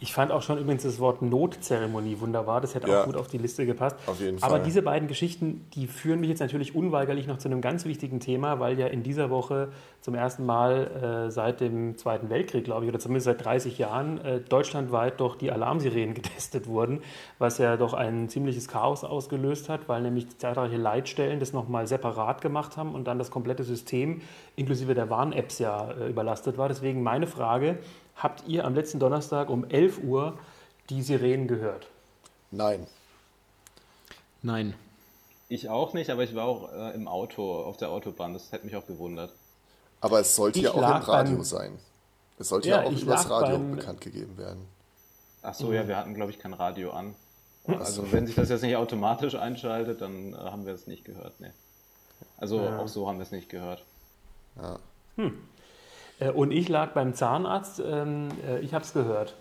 Ich 0.00 0.12
fand 0.12 0.30
auch 0.30 0.42
schon 0.42 0.58
übrigens 0.58 0.84
das 0.84 1.00
Wort 1.00 1.22
Notzeremonie 1.22 2.20
wunderbar. 2.20 2.60
Das 2.60 2.74
hätte 2.74 2.88
Ja. 2.88 3.00
auch 3.00 3.06
gut 3.06 3.16
auf 3.16 3.26
die 3.26 3.38
Liste 3.38 3.66
gepasst. 3.66 3.96
Auf 4.06 4.20
jeden 4.20 4.40
Aber 4.42 4.56
Fall. 4.56 4.62
diese 4.62 4.82
beiden 4.82 5.08
Geschichten, 5.08 5.66
die 5.74 5.88
führen 5.88 6.20
mich 6.20 6.28
jetzt 6.30 6.38
natürlich 6.38 6.74
unweigerlich 6.76 7.26
noch 7.26 7.38
zu 7.38 7.48
einem 7.48 7.60
ganz 7.60 7.84
wichtigen 7.84 8.20
Thema, 8.20 8.60
weil 8.60 8.78
ja 8.78 8.86
in 8.86 9.02
dieser 9.02 9.28
Woche 9.30 9.68
zum 10.00 10.14
ersten 10.14 10.46
Mal 10.46 11.26
äh, 11.26 11.30
seit 11.32 11.60
dem 11.60 11.96
Zweiten 11.98 12.30
Weltkrieg, 12.30 12.64
glaube 12.64 12.84
ich, 12.84 12.88
oder 12.90 13.00
zumindest 13.00 13.24
seit 13.24 13.44
30 13.44 13.76
Jahren, 13.78 14.24
äh, 14.24 14.40
deutschlandweit 14.40 15.20
doch 15.20 15.34
die 15.34 15.50
Alarmsirenen 15.50 16.14
getestet 16.14 16.68
wurden, 16.68 17.00
was 17.38 17.58
ja 17.58 17.76
doch 17.76 17.92
ein 17.94 18.28
ziemliches 18.28 18.68
Chaos 18.68 19.02
ausgelöst 19.02 19.68
hat, 19.68 19.88
weil 19.88 20.02
nämlich 20.02 20.38
zahlreiche 20.38 20.76
Leitstellen 20.76 21.40
das 21.40 21.52
nochmal 21.52 21.88
separat 21.88 22.40
gemacht 22.40 22.76
haben 22.76 22.94
und 22.94 23.08
dann 23.08 23.18
das 23.18 23.32
komplette 23.32 23.64
System 23.64 24.20
inklusive 24.54 24.94
der 24.94 25.10
Warn-Apps 25.10 25.58
ja 25.58 25.90
äh, 25.90 26.08
überlastet 26.08 26.56
war. 26.56 26.68
Deswegen 26.68 27.02
meine 27.02 27.26
Frage, 27.26 27.78
habt 28.18 28.46
ihr 28.46 28.64
am 28.64 28.74
letzten 28.74 28.98
Donnerstag 29.00 29.48
um 29.50 29.64
11 29.68 29.98
Uhr 30.04 30.38
die 30.90 31.02
Sirenen 31.02 31.48
gehört? 31.48 31.86
Nein. 32.50 32.86
Nein. 34.42 34.74
Ich 35.48 35.68
auch 35.68 35.94
nicht, 35.94 36.10
aber 36.10 36.22
ich 36.24 36.34
war 36.34 36.44
auch 36.44 36.72
äh, 36.72 36.94
im 36.94 37.08
Auto, 37.08 37.62
auf 37.62 37.76
der 37.78 37.90
Autobahn. 37.90 38.34
Das 38.34 38.52
hätte 38.52 38.66
mich 38.66 38.76
auch 38.76 38.86
gewundert. 38.86 39.32
Aber 40.00 40.20
es 40.20 40.36
sollte 40.36 40.58
Ich 40.58 40.64
ja 40.66 40.70
auch 40.72 40.76
im 40.76 40.84
Radio 40.84 41.34
beim- 41.36 41.44
sein. 41.44 41.78
Es 42.38 42.48
sollte 42.50 42.68
Ja, 42.68 42.82
ja, 42.82 42.86
auch 42.88 42.92
übers 42.92 43.24
lag 43.24 43.30
Radio 43.42 43.58
beim- 43.58 43.76
bekannt 43.76 44.00
gegeben 44.00 44.36
werden. 44.38 44.66
Ach 45.42 45.54
so, 45.54 45.72
ja, 45.72 45.88
wir 45.88 45.96
hatten, 45.96 46.14
glaube 46.14 46.30
ich, 46.30 46.38
kein 46.38 46.52
Radio 46.54 46.90
an. 46.92 47.14
Also 47.66 48.10
wenn 48.12 48.26
sich 48.26 48.34
das 48.36 48.48
jetzt 48.48 48.62
nicht 48.62 48.76
automatisch 48.76 49.34
einschaltet, 49.34 50.00
dann 50.00 50.32
äh, 50.32 50.36
haben 50.36 50.64
wir 50.64 50.72
es 50.72 50.86
nicht 50.86 51.04
gehört. 51.04 51.38
Nee. 51.40 51.50
Also 52.38 52.60
Ja. 52.60 52.78
auch 52.78 52.88
so 52.88 53.08
haben 53.08 53.18
wir 53.18 53.24
es 53.24 53.30
nicht 53.30 53.48
gehört. 53.48 53.84
Ja. 54.56 54.78
Äh, 55.18 55.30
Und 56.34 56.50
ich 56.50 56.68
lag 56.68 56.92
beim 56.92 57.14
Zahnarzt, 57.14 57.80
ähm, 57.84 58.28
äh, 58.46 58.58
ich 58.60 58.74
habe 58.74 58.84
es 58.84 58.92
gehört. 58.92 59.34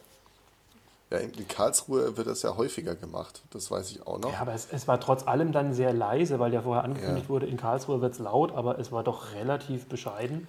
Ja, 1.10 1.18
in 1.20 1.32
in 1.32 1.48
Karlsruhe 1.48 2.18
wird 2.18 2.28
das 2.28 2.42
ja 2.44 2.58
häufiger 2.58 2.94
gemacht. 2.96 3.42
Das 3.52 3.72
weiß 3.72 3.92
ich 3.92 4.06
auch 4.06 4.20
noch. 4.20 4.32
Ja, 4.34 4.42
aber 4.42 4.54
es, 4.54 4.68
es 4.72 4.88
war 4.88 5.00
trotz 5.00 5.26
allem 5.26 5.52
dann 5.54 5.74
sehr 5.74 5.94
leise, 5.94 6.38
weil 6.40 6.54
ja 6.54 6.62
vorher 6.62 6.84
angekündigt 6.84 7.26
Ja. 7.26 7.30
wurde, 7.30 7.46
in 7.46 7.56
Karlsruhe 7.58 8.02
wird 8.02 8.14
es 8.14 8.20
laut, 8.20 8.52
aber 8.54 8.78
es 8.78 8.92
war 8.92 9.04
doch 9.04 9.34
relativ 9.34 9.88
bescheiden. 9.88 10.48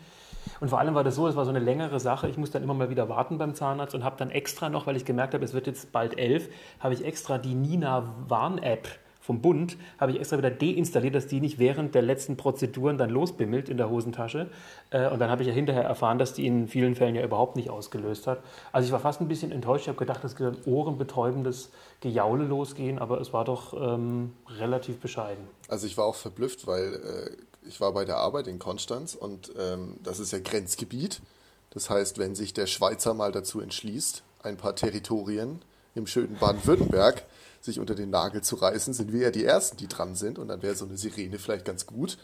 Und 0.61 0.69
vor 0.71 0.81
allem 0.81 0.95
war 0.95 1.05
das 1.05 1.15
so, 1.15 1.29
es 1.29 1.37
war 1.37 1.45
so 1.45 1.51
eine 1.51 1.61
längere 1.61 2.01
Sache. 2.01 2.29
Ich 2.29 2.37
musste 2.37 2.55
dann 2.55 2.65
immer 2.65 2.75
mal 2.75 2.91
wieder 2.91 3.09
warten 3.09 3.39
beim 3.39 3.55
Zahnarzt 3.55 3.95
und 3.95 4.03
habe 4.03 4.17
dann 4.19 4.31
extra 4.31 4.69
noch, 4.69 4.87
weil 4.87 4.97
ich 4.97 5.05
gemerkt 5.05 5.35
habe, 5.35 5.45
es 5.45 5.53
wird 5.53 5.67
jetzt 5.67 5.93
bald 5.93 6.19
elf, 6.19 6.49
habe 6.81 6.93
ich 6.95 7.05
extra 7.05 7.39
die 7.39 7.55
Nina 7.55 8.13
Warn-App 8.27 8.89
vom 9.29 9.43
Bund, 9.43 9.77
habe 9.99 10.13
ich 10.13 10.19
extra 10.21 10.39
wieder 10.39 10.51
deinstalliert, 10.51 11.15
dass 11.15 11.27
die 11.27 11.43
nicht 11.43 11.59
während 11.59 11.95
der 11.95 12.01
letzten 12.01 12.39
Prozeduren 12.39 12.97
dann 12.97 13.11
losbimmelt 13.11 13.69
in 13.69 13.77
der 13.77 13.91
Hosentasche. 13.91 14.49
Äh, 14.89 15.11
Und 15.11 15.19
dann 15.19 15.29
habe 15.29 15.43
ich 15.43 15.49
ja 15.49 15.53
hinterher 15.53 15.85
erfahren, 15.85 16.19
dass 16.19 16.33
die 16.33 16.47
in 16.47 16.67
vielen 16.67 16.95
Fällen 16.95 17.15
ja 17.15 17.23
überhaupt 17.23 17.55
nicht 17.55 17.69
ausgelöst 17.69 18.27
hat. 18.27 18.41
Also 18.73 18.87
ich 18.87 18.93
war 18.93 19.01
fast 19.01 19.21
ein 19.21 19.29
bisschen 19.29 19.53
enttäuscht. 19.53 19.83
Ich 19.83 19.89
habe 19.89 19.99
gedacht, 19.99 20.25
es 20.25 20.41
wird 20.41 20.57
ein 20.57 20.73
ohrenbetäubendes 20.73 21.69
Gejaule 22.01 22.45
losgehen, 22.45 22.99
aber 22.99 23.21
es 23.21 23.35
war 23.35 23.45
doch 23.45 23.75
ähm, 23.75 24.33
relativ 24.59 24.99
bescheiden. 24.99 25.45
Also 25.69 25.87
ich 25.87 25.99
war 25.99 26.07
auch 26.07 26.15
verblüfft, 26.15 26.67
weil 26.67 26.95
äh, 26.95 27.69
ich 27.69 27.83
war 27.83 27.93
bei 27.93 28.07
der 28.07 28.17
Arbeit 28.17 28.47
in 28.47 28.59
Konstanz 28.59 29.15
und 29.15 29.53
ähm, 29.59 29.97
das 30.03 30.21
ist 30.21 30.33
ja 30.33 30.39
Grenzgebiet. 30.39 31.21
Das 31.69 31.91
heißt, 31.91 32.17
wenn 32.17 32.35
sich 32.35 32.55
der 32.55 32.67
Schweizer 32.67 33.13
mal 33.13 33.31
dazu 33.31 33.61
entschließt, 33.61 34.23
ein 34.43 34.57
paar 34.57 34.75
Territorien 34.75 35.61
im 35.95 36.07
schönen 36.07 36.37
Baden-Württemberg 36.37 37.25
sich 37.61 37.81
unter 37.81 37.95
den 37.95 38.11
Nagel 38.11 38.43
zu 38.43 38.57
reißen, 38.57 38.95
sind 38.95 39.13
wir 39.13 39.21
ja 39.21 39.31
die 39.31 39.45
Ersten, 39.45 39.77
die 39.77 39.89
dran 39.89 40.15
sind 40.15 40.39
und 40.39 40.49
dann 40.49 40.63
wäre 40.63 40.75
so 40.75 40.85
eine 40.85 40.97
Sirene 40.97 41.39
vielleicht 41.39 41.65
ganz 41.65 41.87
gut. 41.87 42.19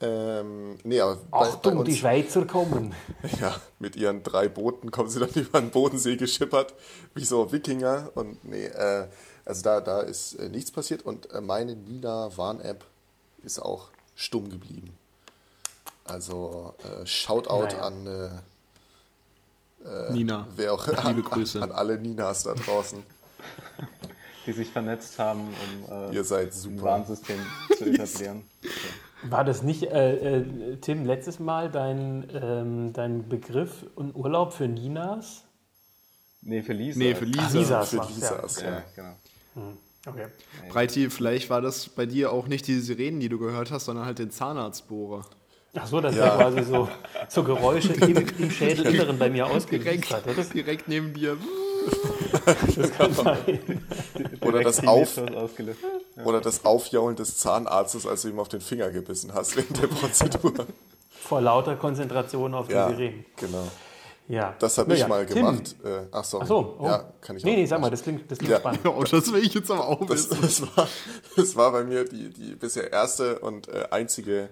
Ähm, 0.00 0.76
nee, 0.82 1.00
aber 1.00 1.16
bei, 1.16 1.22
bei 1.30 1.46
Achtung, 1.46 1.78
uns, 1.78 1.88
die 1.88 1.96
Schweizer 1.96 2.44
kommen. 2.46 2.94
ja, 3.40 3.54
mit 3.78 3.96
ihren 3.96 4.22
drei 4.22 4.48
Booten 4.48 4.90
kommen 4.90 5.08
sie 5.08 5.20
dann 5.20 5.30
über 5.34 5.60
den 5.60 5.70
Bodensee 5.70 6.16
geschippert, 6.16 6.74
wie 7.14 7.24
so 7.24 7.52
Wikinger. 7.52 8.10
Und 8.14 8.44
nee, 8.44 8.66
äh, 8.66 9.06
also 9.44 9.62
da, 9.62 9.80
da 9.80 10.00
ist 10.00 10.34
äh, 10.34 10.48
nichts 10.48 10.70
passiert. 10.72 11.02
Und 11.02 11.30
äh, 11.32 11.40
meine 11.40 11.76
Nina 11.76 12.36
Warn-App 12.36 12.84
ist 13.44 13.60
auch 13.60 13.88
stumm 14.16 14.50
geblieben. 14.50 14.94
Also 16.04 16.74
äh, 16.84 17.06
Shoutout 17.06 17.64
Naja. 17.66 17.80
an 17.82 18.06
äh, 19.84 20.12
Nina. 20.12 20.46
wer 20.56 20.72
auch 20.74 20.86
Liebe 20.86 20.98
an, 21.02 21.22
Grüße. 21.22 21.62
an 21.62 21.72
alle 21.72 21.98
Ninas 21.98 22.42
da 22.42 22.54
draußen. 22.54 23.02
Die 24.46 24.52
sich 24.52 24.68
vernetzt 24.68 25.18
haben, 25.18 25.40
um 25.88 26.10
äh, 26.10 26.14
Ihr 26.14 26.24
seid 26.24 26.48
ein 26.48 26.52
super. 26.52 26.82
Warnsystem 26.82 27.38
zu 27.76 27.84
etablieren. 27.90 28.42
War 29.24 29.44
das 29.44 29.62
nicht, 29.62 29.84
äh, 29.84 30.38
äh, 30.40 30.76
Tim, 30.80 31.06
letztes 31.06 31.38
Mal 31.38 31.70
dein, 31.70 32.28
ähm, 32.34 32.92
dein 32.92 33.28
Begriff 33.28 33.86
und 33.94 34.14
Urlaub 34.14 34.52
für 34.52 34.68
Ninas? 34.68 35.44
Nee, 36.42 36.62
für 36.62 36.74
Lisa. 36.74 36.98
Nee, 36.98 37.14
für 37.14 37.24
Lisa. 37.24 37.42
Ach, 37.46 37.54
Lisas 37.54 37.88
Für 37.90 38.06
Lisas, 38.06 38.60
Ja, 38.60 38.70
ja. 38.70 38.82
genau. 38.94 39.72
Okay. 40.06 40.26
Breiti, 40.68 41.08
vielleicht 41.08 41.48
war 41.48 41.62
das 41.62 41.88
bei 41.88 42.04
dir 42.04 42.30
auch 42.32 42.46
nicht 42.46 42.66
die 42.66 42.78
Sirenen, 42.80 43.20
die 43.20 43.30
du 43.30 43.38
gehört 43.38 43.70
hast, 43.70 43.86
sondern 43.86 44.04
halt 44.04 44.18
den 44.18 44.30
Zahnarztbohrer. 44.30 45.24
Ach 45.76 45.86
so, 45.86 46.00
dass 46.02 46.14
Ja. 46.14 46.36
der 46.36 46.50
quasi 46.50 46.62
so, 46.70 46.88
so 47.28 47.42
Geräusche 47.42 47.94
im, 47.94 48.16
im 48.38 48.50
Schädelinneren 48.50 49.18
bei 49.18 49.30
mir 49.30 49.46
ausgelöst 49.46 50.12
hat. 50.12 50.24
Das, 50.36 50.50
direkt 50.50 50.86
neben 50.88 51.14
dir. 51.14 51.38
Das 52.76 52.90
kann 52.92 53.12
sein. 53.14 53.82
Oder 54.42 54.62
das, 54.62 54.86
Auf, 54.86 55.18
oder 56.24 56.40
das 56.40 56.64
Aufjaulen 56.64 57.16
des 57.16 57.36
Zahnarztes, 57.38 58.06
als 58.06 58.22
du 58.22 58.28
ihm 58.28 58.38
auf 58.38 58.48
den 58.48 58.60
Finger 58.60 58.90
gebissen 58.90 59.32
hast 59.34 59.56
während 59.56 59.80
der 59.82 59.86
Prozedur. 59.88 60.52
Vor 61.10 61.40
lauter 61.40 61.76
Konzentration 61.76 62.54
auf 62.54 62.66
die 62.68 62.74
Ja, 62.74 62.88
Sirenen. 62.88 63.24
genau. 63.36 63.66
Ja. 64.28 64.54
Das 64.58 64.78
habe 64.78 64.94
ich 64.94 65.00
ja, 65.00 65.08
mal 65.08 65.26
Tim. 65.26 65.36
gemacht. 65.36 65.74
Äh, 65.84 66.06
ach, 66.10 66.24
sorry. 66.24 66.44
Ach 66.44 66.48
so, 66.48 66.76
oh. 66.78 66.86
Ja, 66.86 67.12
kann 67.20 67.36
ich 67.36 67.44
Nee, 67.44 67.50
noch- 67.52 67.56
nee, 67.58 67.66
sag 67.66 67.80
mal, 67.80 67.90
das 67.90 68.02
klingt, 68.02 68.30
das 68.30 68.38
klingt 68.38 68.52
Ja. 68.52 68.58
spannend. 68.58 68.80
Oh, 68.86 69.02
das 69.04 69.30
will 69.32 69.42
ich 69.44 69.52
jetzt 69.52 69.70
aber 69.70 69.86
auch 69.86 70.06
Das, 70.06 70.28
das, 70.30 70.62
war, 70.62 70.88
das 71.36 71.56
war 71.56 71.72
bei 71.72 71.84
mir 71.84 72.04
die, 72.06 72.30
die 72.30 72.54
bisher 72.54 72.90
erste 72.90 73.38
und 73.40 73.68
äh, 73.68 73.86
einzige 73.90 74.48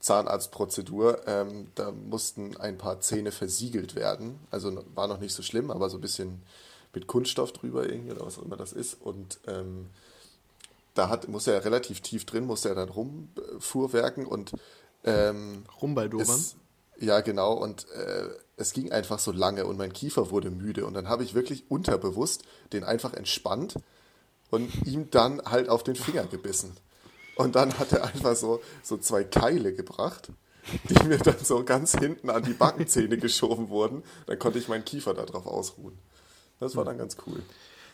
Zahnarztprozedur. 0.00 1.20
Ähm, 1.26 1.68
da 1.74 1.90
mussten 1.92 2.56
ein 2.58 2.78
paar 2.78 3.00
Zähne 3.00 3.32
versiegelt 3.32 3.94
werden. 3.94 4.38
Also 4.50 4.82
war 4.94 5.06
noch 5.08 5.18
nicht 5.20 5.34
so 5.34 5.42
schlimm, 5.42 5.70
aber 5.70 5.88
so 5.90 5.96
ein 5.98 6.00
bisschen 6.02 6.42
mit 6.96 7.06
Kunststoff 7.06 7.52
drüber 7.52 7.86
irgendwie 7.86 8.12
oder 8.12 8.24
was 8.24 8.38
auch 8.38 8.42
immer 8.42 8.56
das 8.56 8.72
ist. 8.72 8.94
Und 9.02 9.38
ähm, 9.46 9.90
da 10.94 11.10
hat, 11.10 11.28
muss 11.28 11.46
er 11.46 11.62
relativ 11.62 12.00
tief 12.00 12.24
drin, 12.24 12.46
muss 12.46 12.64
er 12.64 12.74
dann 12.74 12.88
rumfuhrwerken 12.88 14.24
und 14.24 14.52
ähm, 15.04 15.66
Rumbaldobern. 15.82 16.42
ja, 16.98 17.20
genau. 17.20 17.52
Und 17.52 17.86
äh, 17.90 18.30
es 18.56 18.72
ging 18.72 18.92
einfach 18.92 19.18
so 19.18 19.30
lange 19.30 19.66
und 19.66 19.76
mein 19.76 19.92
Kiefer 19.92 20.30
wurde 20.30 20.50
müde. 20.50 20.86
Und 20.86 20.94
dann 20.94 21.06
habe 21.06 21.22
ich 21.22 21.34
wirklich 21.34 21.70
unterbewusst 21.70 22.44
den 22.72 22.82
einfach 22.82 23.12
entspannt 23.12 23.74
und 24.50 24.86
ihm 24.86 25.10
dann 25.10 25.42
halt 25.42 25.68
auf 25.68 25.84
den 25.84 25.96
Finger 25.96 26.24
gebissen. 26.24 26.72
Und 27.34 27.56
dann 27.56 27.78
hat 27.78 27.92
er 27.92 28.04
einfach 28.04 28.34
so, 28.36 28.62
so 28.82 28.96
zwei 28.96 29.22
Keile 29.22 29.74
gebracht, 29.74 30.30
die 30.88 31.06
mir 31.06 31.18
dann 31.18 31.44
so 31.44 31.62
ganz 31.62 31.94
hinten 31.98 32.30
an 32.30 32.42
die 32.42 32.54
Backenzähne 32.54 33.18
geschoben 33.18 33.68
wurden. 33.68 34.02
Dann 34.24 34.38
konnte 34.38 34.58
ich 34.58 34.68
meinen 34.68 34.86
Kiefer 34.86 35.12
darauf 35.12 35.46
ausruhen. 35.46 35.98
Das 36.60 36.76
war 36.76 36.84
dann 36.84 36.98
ganz 36.98 37.16
cool. 37.26 37.42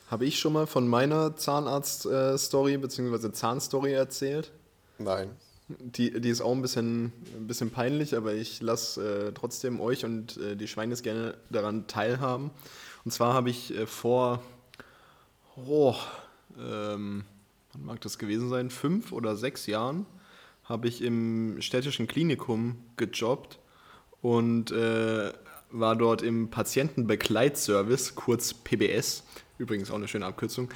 Habe 0.09 0.27
ich 0.27 0.39
schon 0.39 0.53
mal 0.53 0.67
von 0.67 0.87
meiner 0.87 1.37
Zahnarzt-Story 1.37 2.77
bzw. 2.77 3.33
Zahnstory 3.33 3.93
erzählt? 3.93 4.53
Nein. 4.99 5.31
Die, 5.69 6.21
die 6.21 6.29
ist 6.29 6.43
auch 6.43 6.53
ein 6.53 6.61
bisschen, 6.61 7.13
ein 7.35 7.47
bisschen 7.47 7.71
peinlich, 7.71 8.15
aber 8.15 8.35
ich 8.35 8.61
lasse 8.61 9.29
äh, 9.29 9.33
trotzdem 9.33 9.81
euch 9.81 10.05
und 10.05 10.37
äh, 10.37 10.55
die 10.55 10.69
Schweines 10.69 11.03
gerne 11.03 11.35
daran 11.51 11.87
teilhaben. 11.87 12.51
Und 13.05 13.11
zwar 13.11 13.33
habe 13.33 13.49
ich 13.49 13.75
äh, 13.75 13.87
vor, 13.87 14.43
oh, 15.57 15.95
ähm, 16.59 17.25
wann 17.73 17.85
mag 17.85 18.01
das 18.03 18.19
gewesen 18.19 18.49
sein, 18.51 18.71
fünf 18.71 19.13
oder 19.13 19.35
sechs 19.35 19.67
Jahren, 19.67 20.05
habe 20.65 20.89
ich 20.89 21.03
im 21.03 21.61
städtischen 21.61 22.07
Klinikum 22.07 22.77
gejobbt 22.97 23.59
und 24.21 24.71
äh, 24.71 25.33
war 25.73 25.97
dort 25.97 26.23
im 26.23 26.51
Patientenbegleitservice, 26.51 28.15
kurz 28.15 28.55
PBS, 28.55 29.25
übrigens 29.59 29.91
auch 29.91 29.97
eine 29.97 30.09
schöne 30.09 30.27
Abkürzung, 30.27 30.69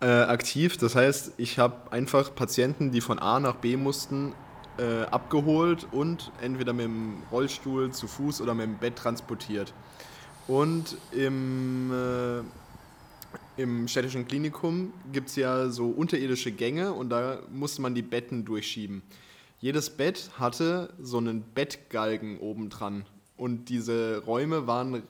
äh, 0.00 0.06
aktiv. 0.06 0.76
Das 0.76 0.94
heißt, 0.94 1.34
ich 1.36 1.58
habe 1.58 1.92
einfach 1.92 2.34
Patienten, 2.34 2.90
die 2.90 3.00
von 3.00 3.18
A 3.18 3.40
nach 3.40 3.56
B 3.56 3.76
mussten, 3.76 4.34
äh, 4.78 5.02
abgeholt 5.02 5.86
und 5.90 6.30
entweder 6.40 6.72
mit 6.72 6.84
dem 6.84 7.22
Rollstuhl 7.32 7.90
zu 7.92 8.06
Fuß 8.06 8.40
oder 8.40 8.54
mit 8.54 8.66
dem 8.66 8.78
Bett 8.78 8.96
transportiert. 8.96 9.74
Und 10.46 10.96
im, 11.12 11.92
äh, 11.92 13.60
im 13.60 13.88
städtischen 13.88 14.26
Klinikum 14.26 14.92
gibt 15.12 15.28
es 15.28 15.36
ja 15.36 15.68
so 15.68 15.88
unterirdische 15.88 16.52
Gänge 16.52 16.92
und 16.92 17.10
da 17.10 17.40
musste 17.50 17.82
man 17.82 17.94
die 17.94 18.02
Betten 18.02 18.44
durchschieben. 18.44 19.02
Jedes 19.60 19.90
Bett 19.90 20.30
hatte 20.38 20.94
so 21.02 21.18
einen 21.18 21.42
Bettgalgen 21.42 22.38
obendran 22.38 23.04
und 23.38 23.70
diese 23.70 24.22
Räume 24.24 24.66
waren 24.66 25.02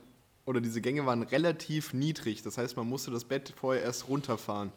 oder 0.44 0.60
diese 0.60 0.80
Gänge 0.80 1.04
waren 1.04 1.22
relativ 1.22 1.92
niedrig. 1.92 2.42
Das 2.42 2.56
heißt, 2.56 2.76
man 2.76 2.88
musste 2.88 3.10
das 3.10 3.24
Bett 3.24 3.52
vorher 3.56 3.82
erst 3.82 4.08
runterfahren. 4.08 4.72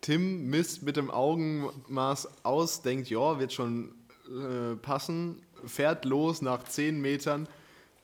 Tim 0.00 0.50
misst 0.50 0.82
mit 0.82 0.96
dem 0.96 1.10
Augenmaß 1.10 2.44
aus, 2.44 2.82
denkt, 2.82 3.08
ja, 3.08 3.40
wird 3.40 3.52
schon 3.52 3.94
äh, 4.28 4.76
passen, 4.76 5.42
fährt 5.64 6.04
los 6.04 6.42
nach 6.42 6.64
10 6.64 7.00
Metern, 7.00 7.48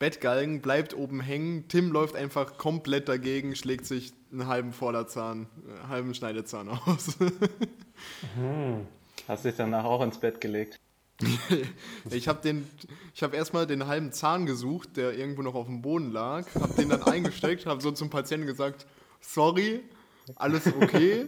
Bettgalgen 0.00 0.62
bleibt 0.62 0.96
oben 0.96 1.20
hängen, 1.20 1.68
Tim 1.68 1.92
läuft 1.92 2.16
einfach 2.16 2.58
komplett 2.58 3.08
dagegen, 3.08 3.54
schlägt 3.54 3.86
sich 3.86 4.12
einen 4.32 4.48
halben 4.48 4.72
Vorderzahn, 4.72 5.46
äh, 5.68 5.78
einen 5.78 5.88
halben 5.88 6.14
Schneidezahn 6.14 6.70
aus. 6.70 7.18
Hast 9.28 9.44
dich 9.44 9.54
danach 9.56 9.84
auch 9.84 10.02
ins 10.02 10.18
Bett 10.18 10.40
gelegt. 10.40 10.80
Ich 12.10 12.28
habe 12.28 12.40
den, 12.42 12.68
ich 13.14 13.22
habe 13.22 13.36
erstmal 13.36 13.66
den 13.66 13.86
halben 13.86 14.12
Zahn 14.12 14.46
gesucht, 14.46 14.96
der 14.96 15.16
irgendwo 15.16 15.42
noch 15.42 15.54
auf 15.54 15.66
dem 15.66 15.82
Boden 15.82 16.12
lag, 16.12 16.46
habe 16.54 16.74
den 16.74 16.88
dann 16.88 17.02
eingesteckt, 17.02 17.66
habe 17.66 17.80
so 17.80 17.90
zum 17.92 18.10
Patienten 18.10 18.46
gesagt, 18.46 18.86
sorry, 19.20 19.80
alles 20.36 20.66
okay. 20.80 21.26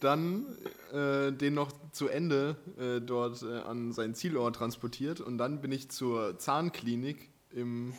Dann 0.00 0.46
äh, 0.92 1.30
den 1.30 1.54
noch 1.54 1.70
zu 1.92 2.08
Ende 2.08 2.56
äh, 2.76 3.00
dort 3.00 3.42
äh, 3.42 3.60
an 3.60 3.92
seinen 3.92 4.16
Zielort 4.16 4.56
transportiert 4.56 5.20
und 5.20 5.38
dann 5.38 5.60
bin 5.60 5.70
ich 5.70 5.90
zur 5.90 6.38
Zahnklinik 6.38 7.28
im, 7.52 7.90
äh, 7.90 7.94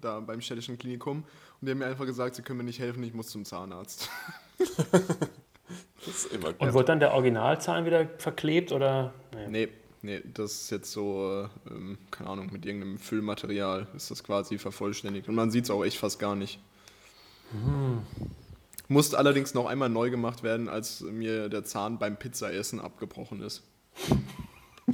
da 0.00 0.20
beim 0.20 0.40
städtischen 0.40 0.78
Klinikum 0.78 1.24
und 1.60 1.66
die 1.66 1.72
haben 1.72 1.78
mir 1.78 1.86
einfach 1.86 2.06
gesagt, 2.06 2.36
sie 2.36 2.42
können 2.42 2.58
mir 2.58 2.64
nicht 2.64 2.78
helfen, 2.78 3.02
ich 3.02 3.12
muss 3.12 3.28
zum 3.28 3.44
Zahnarzt. 3.44 4.08
Das 6.06 6.26
ist 6.26 6.32
immer 6.32 6.52
gut. 6.52 6.60
Und 6.60 6.74
wird 6.74 6.88
dann 6.88 7.00
der 7.00 7.12
Originalzahn 7.12 7.86
wieder 7.86 8.06
verklebt 8.18 8.72
oder? 8.72 9.14
Nee. 9.32 9.48
Nee, 9.48 9.68
nee, 10.04 10.22
das 10.32 10.52
ist 10.52 10.70
jetzt 10.70 10.92
so, 10.92 11.48
äh, 11.66 11.70
ähm, 11.70 11.98
keine 12.10 12.30
Ahnung, 12.30 12.50
mit 12.52 12.64
irgendeinem 12.66 12.98
Füllmaterial 12.98 13.88
ist 13.96 14.10
das 14.10 14.22
quasi 14.22 14.58
vervollständigt. 14.58 15.28
Und 15.28 15.34
man 15.34 15.50
sieht 15.50 15.64
es 15.64 15.70
auch 15.70 15.84
echt 15.84 15.98
fast 15.98 16.18
gar 16.18 16.36
nicht. 16.36 16.60
Musste 18.88 19.18
allerdings 19.18 19.54
noch 19.54 19.66
einmal 19.66 19.88
neu 19.88 20.10
gemacht 20.10 20.42
werden, 20.42 20.68
als 20.68 21.00
mir 21.00 21.48
der 21.48 21.64
Zahn 21.64 21.98
beim 21.98 22.18
Pizzaessen 22.18 22.80
abgebrochen 22.80 23.40
ist. 23.42 23.62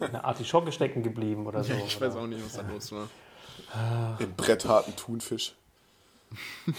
Eine 0.00 0.24
Artischocke 0.24 0.70
stecken 0.70 1.02
geblieben 1.02 1.46
oder 1.46 1.64
so. 1.64 1.72
ich 1.74 2.00
weiß 2.00 2.14
oder? 2.14 2.22
auch 2.22 2.26
nicht, 2.28 2.44
was 2.44 2.52
da 2.54 2.62
los 2.62 2.92
war. 2.92 3.08
Im 4.20 4.32
brettharten 4.34 4.94
Thunfisch. 4.96 5.54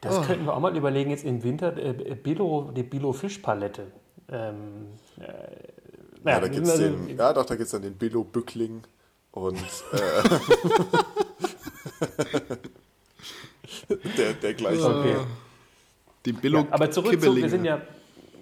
Das 0.00 0.16
Oh. 0.18 0.22
könnten 0.22 0.46
wir 0.46 0.54
auch 0.54 0.60
mal 0.60 0.74
überlegen, 0.76 1.10
jetzt 1.10 1.24
im 1.24 1.42
Winter, 1.42 1.76
äh, 1.76 1.92
Billo, 2.14 2.70
die 2.74 2.82
Billo-Fischpalette. 2.82 3.86
Ähm, 4.30 4.86
äh, 5.18 5.22
Ja, 5.22 6.36
Naja, 6.36 6.40
da 6.40 6.48
gibt's 6.48 6.70
also- 6.70 6.82
den, 6.82 7.16
ja 7.16 7.32
doch, 7.32 7.46
da 7.46 7.54
gibt 7.54 7.64
es 7.66 7.70
dann 7.72 7.80
den 7.82 7.94
Billo 7.94 8.24
Bückling 8.24 8.82
und 9.32 9.56
äh, 9.56 10.38
der, 14.18 14.34
der 14.34 14.54
gleiche. 14.54 14.84
Okay. 14.84 15.16
Die 16.26 16.32
Billo 16.32 16.58
Ja, 16.60 16.66
aber 16.70 16.90
zurück 16.90 17.20
zu, 17.20 17.34
wir 17.34 17.48
sind 17.48 17.64
ja, 17.64 17.80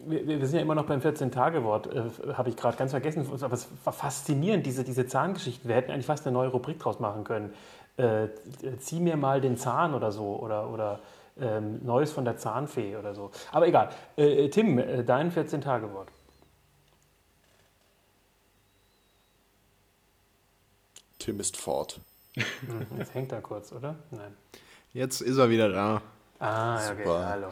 wir, 0.06 0.26
wir 0.26 0.46
sind 0.46 0.56
ja 0.56 0.62
immer 0.62 0.74
noch 0.74 0.86
beim 0.86 1.00
14-Tage-Wort, 1.00 1.94
äh, 1.94 2.02
habe 2.34 2.48
ich 2.50 2.56
gerade 2.56 2.76
ganz 2.76 2.90
vergessen. 2.90 3.26
Aber 3.40 3.54
es 3.54 3.68
war 3.84 3.92
faszinierend, 3.92 4.66
diese, 4.66 4.82
diese 4.84 5.06
Zahngeschichten. 5.06 5.68
Wir 5.68 5.76
hätten 5.76 5.92
eigentlich 5.92 6.06
fast 6.06 6.26
eine 6.26 6.34
neue 6.34 6.48
Rubrik 6.48 6.78
draus 6.80 6.98
machen 6.98 7.24
können. 7.24 7.52
Äh, 7.96 8.28
zieh 8.78 9.00
mir 9.00 9.16
mal 9.16 9.40
den 9.40 9.56
Zahn 9.56 9.94
oder 9.94 10.10
so 10.12 10.36
oder, 10.36 10.70
oder 10.70 11.00
ähm, 11.40 11.84
Neues 11.84 12.12
von 12.12 12.24
der 12.24 12.36
Zahnfee 12.36 12.96
oder 12.96 13.14
so. 13.14 13.30
Aber 13.52 13.66
egal. 13.66 13.90
Äh, 14.16 14.48
Tim, 14.48 14.78
äh, 14.78 15.04
dein 15.04 15.32
14-Tage-Wort. 15.32 16.08
Tim 21.18 21.40
ist 21.40 21.56
fort. 21.56 22.00
Jetzt 22.96 23.14
hängt 23.14 23.32
er 23.32 23.40
kurz, 23.40 23.72
oder? 23.72 23.96
Nein. 24.10 24.34
Jetzt 24.92 25.20
ist 25.20 25.36
er 25.36 25.50
wieder 25.50 25.68
da. 25.68 26.02
Ah, 26.38 26.76
okay, 26.76 27.04
Super. 27.04 27.28
hallo. 27.28 27.46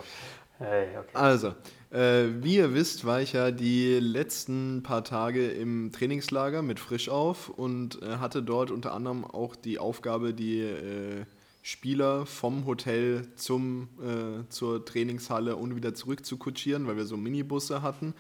Hey, 0.59 0.97
okay. 0.97 1.11
Also, 1.13 1.55
äh, 1.91 2.29
wie 2.43 2.57
ihr 2.57 2.73
wisst, 2.73 3.05
war 3.05 3.21
ich 3.21 3.35
ja 3.35 3.51
die 3.51 3.99
letzten 4.01 4.83
paar 4.83 5.05
Tage 5.05 5.49
im 5.51 5.93
Trainingslager 5.93 6.63
mit 6.63 6.81
Frischauf 6.81 7.51
und 7.51 8.01
äh, 8.03 8.17
hatte 8.17 8.43
dort 8.43 8.71
unter 8.71 8.95
anderem 8.95 9.25
auch 9.25 9.55
die 9.55 9.79
Aufgabe, 9.79 10.33
die 10.33 10.61
äh, 10.61 11.27
Spieler 11.67 12.27
vom 12.27 12.65
Hotel 12.65 13.27
zum, 13.35 13.89
äh, 14.01 14.49
zur 14.51 14.85
Trainingshalle 14.85 15.57
und 15.57 15.75
wieder 15.75 15.97
zurück 15.97 16.25
zu 16.25 16.37
kutschieren, 16.37 16.87
weil 16.87 16.97
wir 16.97 17.07
so 17.07 17.17
Minibusse 17.17 17.83
hatten. 17.83 18.15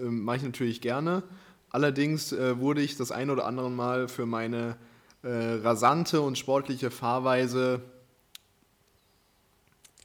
Ähm, 0.00 0.24
Mache 0.24 0.38
ich 0.38 0.42
natürlich 0.44 0.80
gerne. 0.80 1.22
Allerdings 1.68 2.32
äh, 2.32 2.58
wurde 2.58 2.80
ich 2.80 2.96
das 2.96 3.12
ein 3.12 3.28
oder 3.28 3.44
andere 3.44 3.70
Mal 3.70 4.08
für 4.08 4.24
meine 4.24 4.78
äh, 5.22 5.28
rasante 5.28 6.22
und 6.22 6.38
sportliche 6.38 6.90
Fahrweise 6.90 7.82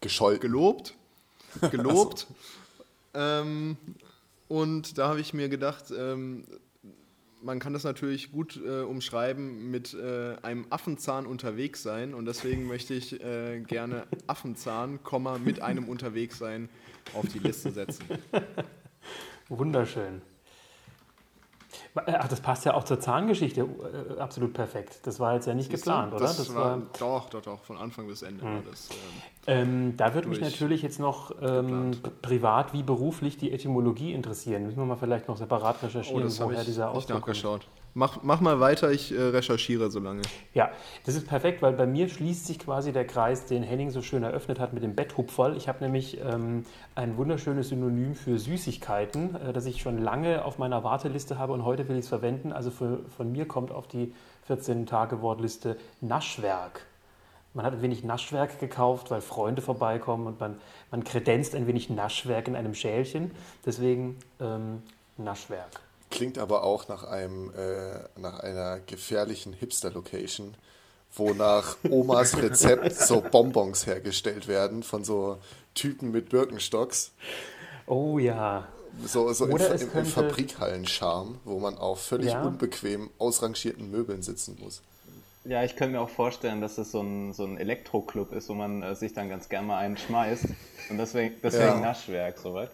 Gescholten. 0.01 0.41
gelobt. 0.41 0.93
Gelobt. 1.71 2.27
ähm, 3.13 3.77
und 4.49 4.97
da 4.97 5.07
habe 5.07 5.21
ich 5.21 5.33
mir 5.33 5.47
gedacht, 5.47 5.93
ähm, 5.97 6.43
man 7.43 7.59
kann 7.59 7.73
das 7.73 7.83
natürlich 7.83 8.31
gut 8.31 8.59
äh, 8.63 8.81
umschreiben 8.81 9.69
mit 9.71 9.93
äh, 9.93 10.35
einem 10.41 10.65
Affenzahn 10.69 11.25
unterwegs 11.25 11.83
sein. 11.83 12.13
Und 12.13 12.25
deswegen 12.25 12.67
möchte 12.67 12.93
ich 12.93 13.21
äh, 13.21 13.59
gerne 13.61 14.05
Affenzahn, 14.27 14.99
mit 15.43 15.61
einem 15.61 15.87
unterwegs 15.87 16.37
sein 16.37 16.69
auf 17.13 17.27
die 17.27 17.39
Liste 17.39 17.71
setzen. 17.71 18.05
Wunderschön. 19.49 20.21
Ach, 21.95 22.27
das 22.27 22.41
passt 22.41 22.65
ja 22.65 22.73
auch 22.73 22.83
zur 22.83 22.99
Zahngeschichte 22.99 23.61
äh, 23.61 24.19
absolut 24.19 24.53
perfekt. 24.53 24.99
Das 25.03 25.19
war 25.19 25.33
jetzt 25.35 25.47
ja 25.47 25.53
nicht 25.53 25.69
geplant, 25.69 26.13
oder? 26.13 26.21
Das, 26.21 26.53
war, 26.55 26.81
doch, 26.99 27.29
doch, 27.29 27.41
doch, 27.41 27.63
von 27.63 27.77
Anfang 27.77 28.07
bis 28.07 28.21
Ende 28.21 28.43
war 28.43 28.61
das. 28.69 28.89
Ähm, 29.47 29.61
Ähm, 29.71 29.97
da 29.97 30.13
würde 30.13 30.27
mich 30.29 30.39
natürlich 30.39 30.81
jetzt 30.81 30.99
noch 30.99 31.31
ähm, 31.41 31.91
privat 32.21 32.73
wie 32.73 32.83
beruflich 32.83 33.37
die 33.37 33.51
Etymologie 33.51 34.13
interessieren. 34.13 34.63
Müssen 34.63 34.77
wir 34.77 34.85
mal 34.85 34.97
vielleicht 34.97 35.27
noch 35.27 35.37
separat 35.37 35.77
oh, 35.81 35.85
recherchieren, 35.85 36.23
das 36.23 36.39
habe 36.39 36.51
woher 36.51 36.61
ich 36.61 36.67
dieser 36.67 36.87
nicht 36.87 36.95
Ausdruck 36.97 37.21
kommt. 37.21 37.27
nachgeschaut. 37.27 37.67
Mach, 37.93 38.23
mach 38.23 38.39
mal 38.39 38.61
weiter, 38.61 38.89
ich 38.91 39.11
äh, 39.11 39.21
recherchiere 39.21 39.91
so 39.91 39.99
lange. 39.99 40.21
Ja, 40.53 40.71
das 41.05 41.15
ist 41.15 41.27
perfekt, 41.27 41.61
weil 41.61 41.73
bei 41.73 41.85
mir 41.85 42.07
schließt 42.07 42.47
sich 42.47 42.59
quasi 42.59 42.93
der 42.93 43.05
Kreis, 43.05 43.45
den 43.47 43.63
Henning 43.63 43.89
so 43.89 44.01
schön 44.01 44.23
eröffnet 44.23 44.59
hat 44.59 44.71
mit 44.71 44.81
dem 44.81 44.95
Betthupferl. 44.95 45.57
Ich 45.57 45.67
habe 45.67 45.83
nämlich 45.83 46.17
ähm, 46.21 46.65
ein 46.95 47.17
wunderschönes 47.17 47.67
Synonym 47.67 48.15
für 48.15 48.39
Süßigkeiten, 48.39 49.35
äh, 49.35 49.51
das 49.51 49.65
ich 49.65 49.81
schon 49.81 49.97
lange 49.97 50.45
auf 50.45 50.57
meiner 50.57 50.85
Warteliste 50.85 51.37
habe 51.37 51.51
und 51.51 51.65
heute 51.65 51.89
will 51.89 51.97
ich 51.97 52.03
es 52.03 52.09
verwenden. 52.09 52.53
Also 52.53 52.71
für, 52.71 52.99
von 53.17 53.29
mir 53.29 53.45
kommt 53.45 53.73
auf 53.73 53.87
die 53.87 54.13
14-Tage-Wortliste 54.49 55.77
Naschwerk. 55.99 56.85
Man 57.53 57.65
hat 57.65 57.73
ein 57.73 57.81
wenig 57.81 58.05
Naschwerk 58.05 58.59
gekauft, 58.61 59.11
weil 59.11 59.19
Freunde 59.19 59.61
vorbeikommen 59.61 60.27
und 60.27 60.39
man, 60.39 60.57
man 60.91 61.03
kredenzt 61.03 61.55
ein 61.55 61.67
wenig 61.67 61.89
Naschwerk 61.89 62.47
in 62.47 62.55
einem 62.55 62.73
Schälchen. 62.73 63.31
Deswegen 63.65 64.17
ähm, 64.39 64.81
Naschwerk. 65.17 65.81
Klingt 66.11 66.37
aber 66.37 66.63
auch 66.63 66.87
nach 66.87 67.03
einem 67.03 67.51
äh, 67.55 68.19
nach 68.19 68.39
einer 68.41 68.79
gefährlichen 68.85 69.53
Hipster-Location, 69.53 70.53
wo 71.15 71.33
nach 71.33 71.77
Omas 71.89 72.37
Rezept 72.37 72.93
so 72.97 73.21
Bonbons 73.21 73.87
hergestellt 73.87 74.47
werden 74.47 74.83
von 74.83 75.03
so 75.03 75.37
Typen 75.73 76.11
mit 76.11 76.29
Birkenstocks. 76.29 77.11
Oh 77.87 78.19
ja, 78.19 78.67
So, 79.05 79.31
so 79.33 79.45
im, 79.45 79.53
Oder 79.53 79.65
Fa- 79.65 79.73
es 79.73 79.81
im, 79.81 79.87
im 79.87 79.93
könnte- 79.93 80.09
Fabrikhallen-Charme, 80.11 81.39
wo 81.45 81.59
man 81.59 81.77
auf 81.77 82.01
völlig 82.01 82.31
Ja. 82.33 82.43
unbequem 82.43 83.09
ausrangierten 83.17 83.89
Möbeln 83.89 84.21
sitzen 84.21 84.57
muss. 84.61 84.81
Ja, 85.45 85.63
ich 85.63 85.75
könnte 85.75 85.93
mir 85.93 86.01
auch 86.01 86.09
vorstellen, 86.09 86.61
dass 86.61 86.75
das 86.75 86.91
so 86.91 87.01
ein, 87.01 87.33
so 87.33 87.43
ein 87.45 87.57
Elektroclub 87.57 88.31
ist, 88.33 88.47
wo 88.49 88.53
man 88.53 88.83
äh, 88.83 88.95
sich 88.95 89.13
dann 89.13 89.27
ganz 89.29 89.49
gern 89.49 89.65
mal 89.65 89.79
einen 89.79 89.97
schmeißt. 89.97 90.45
Und 90.89 90.97
deswegen, 90.97 91.35
deswegen 91.41 91.63
Ja. 91.65 91.79
Naschwerk, 91.79 92.37
soweit. 92.37 92.69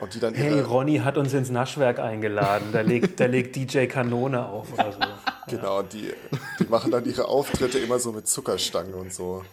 Und 0.00 0.14
die 0.14 0.20
dann 0.20 0.34
Hey, 0.34 0.60
Ronny 0.60 0.98
hat 0.98 1.18
uns 1.18 1.32
ins 1.34 1.50
Naschwerk 1.50 1.98
eingeladen. 1.98 2.68
Da 2.72 2.80
legt, 2.80 3.20
da 3.20 3.26
legt 3.26 3.54
DJ 3.56 3.86
Kanone 3.86 4.46
auf 4.46 4.72
oder 4.72 4.92
so. 4.92 4.98
genau, 5.48 5.82
die, 5.82 6.12
die 6.58 6.64
machen 6.64 6.90
dann 6.90 7.04
ihre 7.04 7.28
Auftritte 7.28 7.78
immer 7.78 7.98
so 7.98 8.12
mit 8.12 8.26
Zuckerstangen 8.26 8.94
und 8.94 9.12
so. 9.12 9.44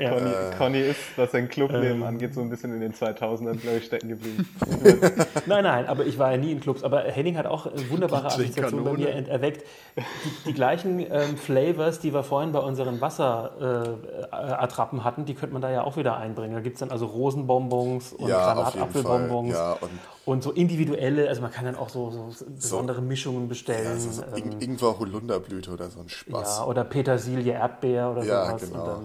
Ja. 0.00 0.10
Conny, 0.10 0.30
Äh. 0.30 0.56
Conny 0.58 0.80
ist, 0.80 0.98
was 1.16 1.32
sein 1.32 1.44
Ähm. 1.44 1.48
Clubleben 1.50 2.02
angeht, 2.02 2.34
so 2.34 2.40
ein 2.40 2.48
bisschen 2.50 2.72
in 2.74 2.80
den 2.80 2.92
2000ern, 2.94 3.56
glaube 3.60 3.78
ich, 3.78 3.84
stecken 3.84 4.08
geblieben. 4.08 4.48
Nein, 5.46 5.64
nein, 5.64 5.86
aber 5.86 6.04
ich 6.06 6.18
war 6.18 6.30
ja 6.32 6.36
nie 6.36 6.52
in 6.52 6.60
Clubs. 6.60 6.82
Aber 6.84 7.00
Henning 7.02 7.36
hat 7.36 7.46
auch 7.46 7.66
äh, 7.66 7.90
wunderbare 7.90 8.26
Assoziationen 8.26 8.84
bei 8.84 8.92
mir 8.92 9.08
erweckt. 9.28 9.64
Die, 9.96 10.02
die 10.48 10.52
gleichen 10.54 11.00
ähm, 11.00 11.36
Flavors, 11.36 11.98
die 12.00 12.12
wir 12.14 12.22
vorhin 12.22 12.52
bei 12.52 12.60
unseren 12.60 13.00
Wasserattrappen 13.00 14.98
äh, 15.00 15.02
hatten, 15.02 15.24
die 15.24 15.34
könnte 15.34 15.52
man 15.52 15.62
da 15.62 15.70
ja 15.70 15.82
auch 15.84 15.96
wieder 15.96 16.16
einbringen. 16.16 16.54
Da 16.54 16.60
gibt 16.60 16.74
es 16.76 16.80
dann 16.80 16.90
also 16.90 17.06
Rosenbonbons 17.06 18.12
und 18.12 18.28
Ja. 18.28 18.52
Granatapfelbonbons. 18.54 19.52
Ja, 19.52 19.72
und 19.80 19.90
Und 20.26 20.42
so 20.42 20.52
individuelle, 20.52 21.28
also 21.28 21.42
man 21.42 21.50
kann 21.50 21.64
dann 21.64 21.76
auch 21.76 21.88
so, 21.88 22.10
so 22.10 22.44
besondere 22.46 23.00
Mischungen 23.02 23.48
bestellen. 23.48 23.84
ja, 23.84 23.96
so, 23.98 24.10
so 24.10 24.22
ähm, 24.22 24.36
Ing 24.36 24.60
Ingwer 24.60 24.98
Holunderblüte 24.98 25.70
oder 25.72 25.90
so 25.90 26.00
ein 26.00 26.08
Spaß. 26.08 26.58
ja, 26.58 26.64
oder 26.66 26.84
Petersilie, 26.84 27.52
Erdbeer 27.54 28.10
oder 28.12 28.22
Ja, 28.24 28.46
sowas. 28.46 28.62
genau. 28.70 29.00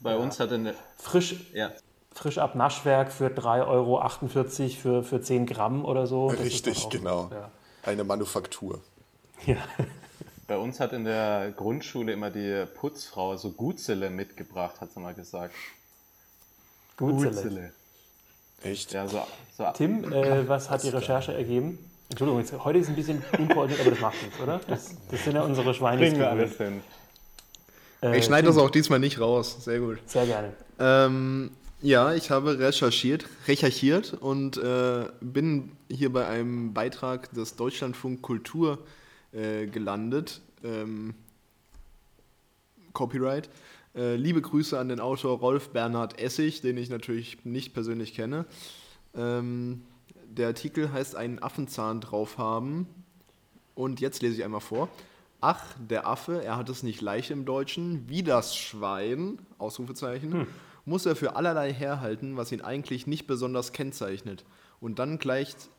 Bei 0.00 0.16
uns 0.16 0.40
hat 0.40 0.50
in 0.52 0.64
der, 0.64 0.74
frisch, 0.96 1.36
ja, 1.52 1.70
frisch 2.12 2.38
ab 2.38 2.54
Naschwerk 2.54 3.12
für 3.12 3.26
3,48 3.28 3.66
Euro 3.66 4.00
für, 4.80 5.02
für 5.04 5.20
10 5.22 5.46
Gramm 5.46 5.84
oder 5.84 6.06
so. 6.06 6.28
Richtig, 6.28 6.84
auch- 6.86 6.90
genau. 6.90 7.30
Ja. 7.32 7.50
Eine 7.82 8.04
Manufaktur. 8.04 8.80
Ja. 9.46 9.56
bei 10.46 10.58
uns 10.58 10.80
hat 10.80 10.92
in 10.92 11.04
der 11.04 11.52
Grundschule 11.56 12.12
immer 12.12 12.30
die 12.30 12.66
Putzfrau 12.74 13.36
so 13.36 13.52
Gutzele 13.52 14.10
mitgebracht, 14.10 14.80
hat 14.80 14.90
sie 14.92 15.00
mal 15.00 15.14
gesagt. 15.14 15.54
Gutzele. 16.96 17.72
Echt? 18.62 18.92
Ja, 18.92 19.06
so, 19.08 19.22
so 19.56 19.64
Tim, 19.74 20.12
äh, 20.12 20.46
was 20.48 20.68
hat 20.68 20.82
die 20.82 20.90
Recherche 20.90 21.32
ergeben? 21.32 21.78
Entschuldigung, 22.10 22.40
jetzt, 22.40 22.52
heute 22.64 22.78
ist 22.80 22.88
ein 22.88 22.96
bisschen 22.96 23.22
unkoordiniert, 23.38 23.80
aber 23.80 23.90
das 23.92 24.00
macht 24.00 24.22
nichts, 24.22 24.40
oder? 24.40 24.60
Das, 24.66 24.90
das 25.10 25.24
sind 25.24 25.36
ja 25.36 25.42
unsere 25.42 25.72
Schweine. 25.72 26.02
kriegen 26.02 26.18
wir 26.18 26.28
alles 26.30 26.56
hin. 26.56 26.82
Äh, 28.02 28.18
Ich 28.18 28.24
schneide 28.24 28.48
das 28.48 28.56
auch 28.56 28.70
diesmal 28.70 28.98
nicht 28.98 29.20
raus. 29.20 29.64
Sehr 29.64 29.80
gut. 29.80 29.98
Sehr 30.06 30.26
gerne. 30.26 30.52
Ähm, 30.78 31.50
ja, 31.82 32.14
ich 32.14 32.30
habe 32.30 32.58
recherchiert, 32.58 33.26
recherchiert 33.48 34.14
und 34.14 34.58
äh, 34.58 35.06
bin 35.20 35.72
hier 35.90 36.12
bei 36.12 36.26
einem 36.26 36.74
Beitrag 36.74 37.32
des 37.32 37.56
Deutschlandfunk 37.56 38.22
Kultur 38.22 38.78
äh, 39.32 39.66
gelandet. 39.66 40.40
Ähm, 40.62 41.14
Copyright. 42.92 43.48
Äh, 43.94 44.16
liebe 44.16 44.40
Grüße 44.40 44.78
an 44.78 44.88
den 44.88 45.00
Autor 45.00 45.38
Rolf 45.38 45.70
Bernhard 45.70 46.20
Essig, 46.20 46.60
den 46.60 46.76
ich 46.76 46.90
natürlich 46.90 47.44
nicht 47.44 47.72
persönlich 47.72 48.14
kenne. 48.14 48.44
Ähm, 49.16 49.82
der 50.26 50.48
Artikel 50.48 50.92
heißt 50.92 51.16
Einen 51.16 51.42
Affenzahn 51.42 52.00
drauf 52.00 52.38
haben. 52.38 52.86
Und 53.74 54.00
jetzt 54.00 54.20
lese 54.22 54.36
ich 54.36 54.44
einmal 54.44 54.60
vor. 54.60 54.88
Ach, 55.40 55.62
der 55.78 56.06
Affe, 56.06 56.44
er 56.44 56.56
hat 56.56 56.68
es 56.68 56.82
nicht 56.82 57.00
leicht 57.00 57.30
im 57.30 57.44
Deutschen, 57.44 58.08
wie 58.08 58.22
das 58.22 58.56
Schwein, 58.56 59.38
Ausrufezeichen, 59.58 60.46
muss 60.84 61.06
er 61.06 61.16
für 61.16 61.36
allerlei 61.36 61.72
herhalten, 61.72 62.36
was 62.36 62.52
ihn 62.52 62.60
eigentlich 62.60 63.06
nicht 63.06 63.26
besonders 63.26 63.72
kennzeichnet. 63.72 64.44
Und 64.80 64.98
dann 64.98 65.18
gleicht 65.18 65.70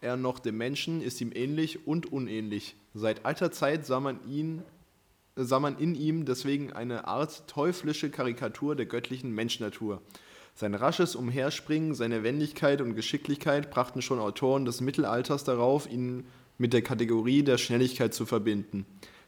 er 0.00 0.16
noch 0.16 0.38
dem 0.38 0.56
Menschen, 0.56 1.00
ist 1.00 1.20
ihm 1.20 1.32
ähnlich 1.34 1.86
und 1.86 2.12
unähnlich. 2.12 2.76
Seit 2.92 3.24
alter 3.24 3.52
Zeit 3.52 3.86
sah 3.86 4.00
man 4.00 4.18
ihn 4.28 4.62
sah 5.36 5.58
man 5.58 5.78
in 5.78 5.94
ihm 5.94 6.24
deswegen 6.24 6.72
eine 6.72 7.08
Art 7.08 7.48
teuflische 7.48 8.10
Karikatur 8.10 8.76
der 8.76 8.86
göttlichen 8.86 9.32
Menschnatur. 9.32 10.00
Sein 10.54 10.74
rasches 10.74 11.16
Umherspringen, 11.16 11.94
seine 11.94 12.22
Wendigkeit 12.22 12.80
und 12.80 12.94
Geschicklichkeit 12.94 13.70
brachten 13.70 14.02
schon 14.02 14.20
Autoren 14.20 14.64
des 14.64 14.80
Mittelalters 14.80 15.42
darauf, 15.42 15.90
ihn 15.90 16.26
mit 16.58 16.72
der 16.72 16.82
Kategorie 16.82 17.42
der 17.42 17.58
Schnelligkeit 17.58 18.14
zu 18.14 18.26
verbinden. 18.26 18.86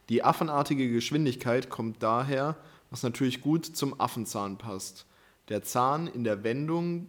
Die 0.09 0.23
affenartige 0.23 0.91
Geschwindigkeit 0.91 1.69
kommt 1.69 2.03
daher, 2.03 2.57
was 2.91 3.03
natürlich 3.03 3.41
gut 3.41 3.67
zum 3.67 3.99
Affenzahn 4.01 4.59
passt. 4.59 5.07
Der 5.49 5.63
Zahn 5.63 6.07
in 6.07 6.25
der 6.25 6.45
Wendung 6.45 7.09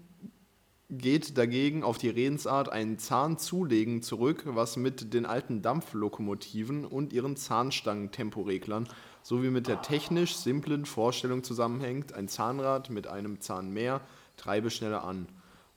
geht 0.90 1.38
dagegen 1.38 1.84
auf 1.84 1.98
die 1.98 2.10
Redensart 2.10 2.70
ein 2.70 2.98
Zahnzulegen 2.98 4.02
zurück, 4.02 4.44
was 4.46 4.78
mit 4.78 5.14
den 5.14 5.26
alten 5.26 5.62
Dampflokomotiven 5.62 6.86
und 6.86 7.12
ihren 7.12 7.36
Zahnstangentemporeglern 7.36 8.88
sowie 9.22 9.50
mit 9.50 9.68
der 9.68 9.82
technisch 9.82 10.38
simplen 10.38 10.86
Vorstellung 10.86 11.44
zusammenhängt, 11.44 12.14
ein 12.14 12.30
Zahnrad 12.30 12.90
mit 12.90 13.08
einem 13.08 13.42
Zahn 13.42 13.72
mehr 13.72 14.02
treibe 14.38 14.70
schneller 14.70 15.04
an. 15.04 15.28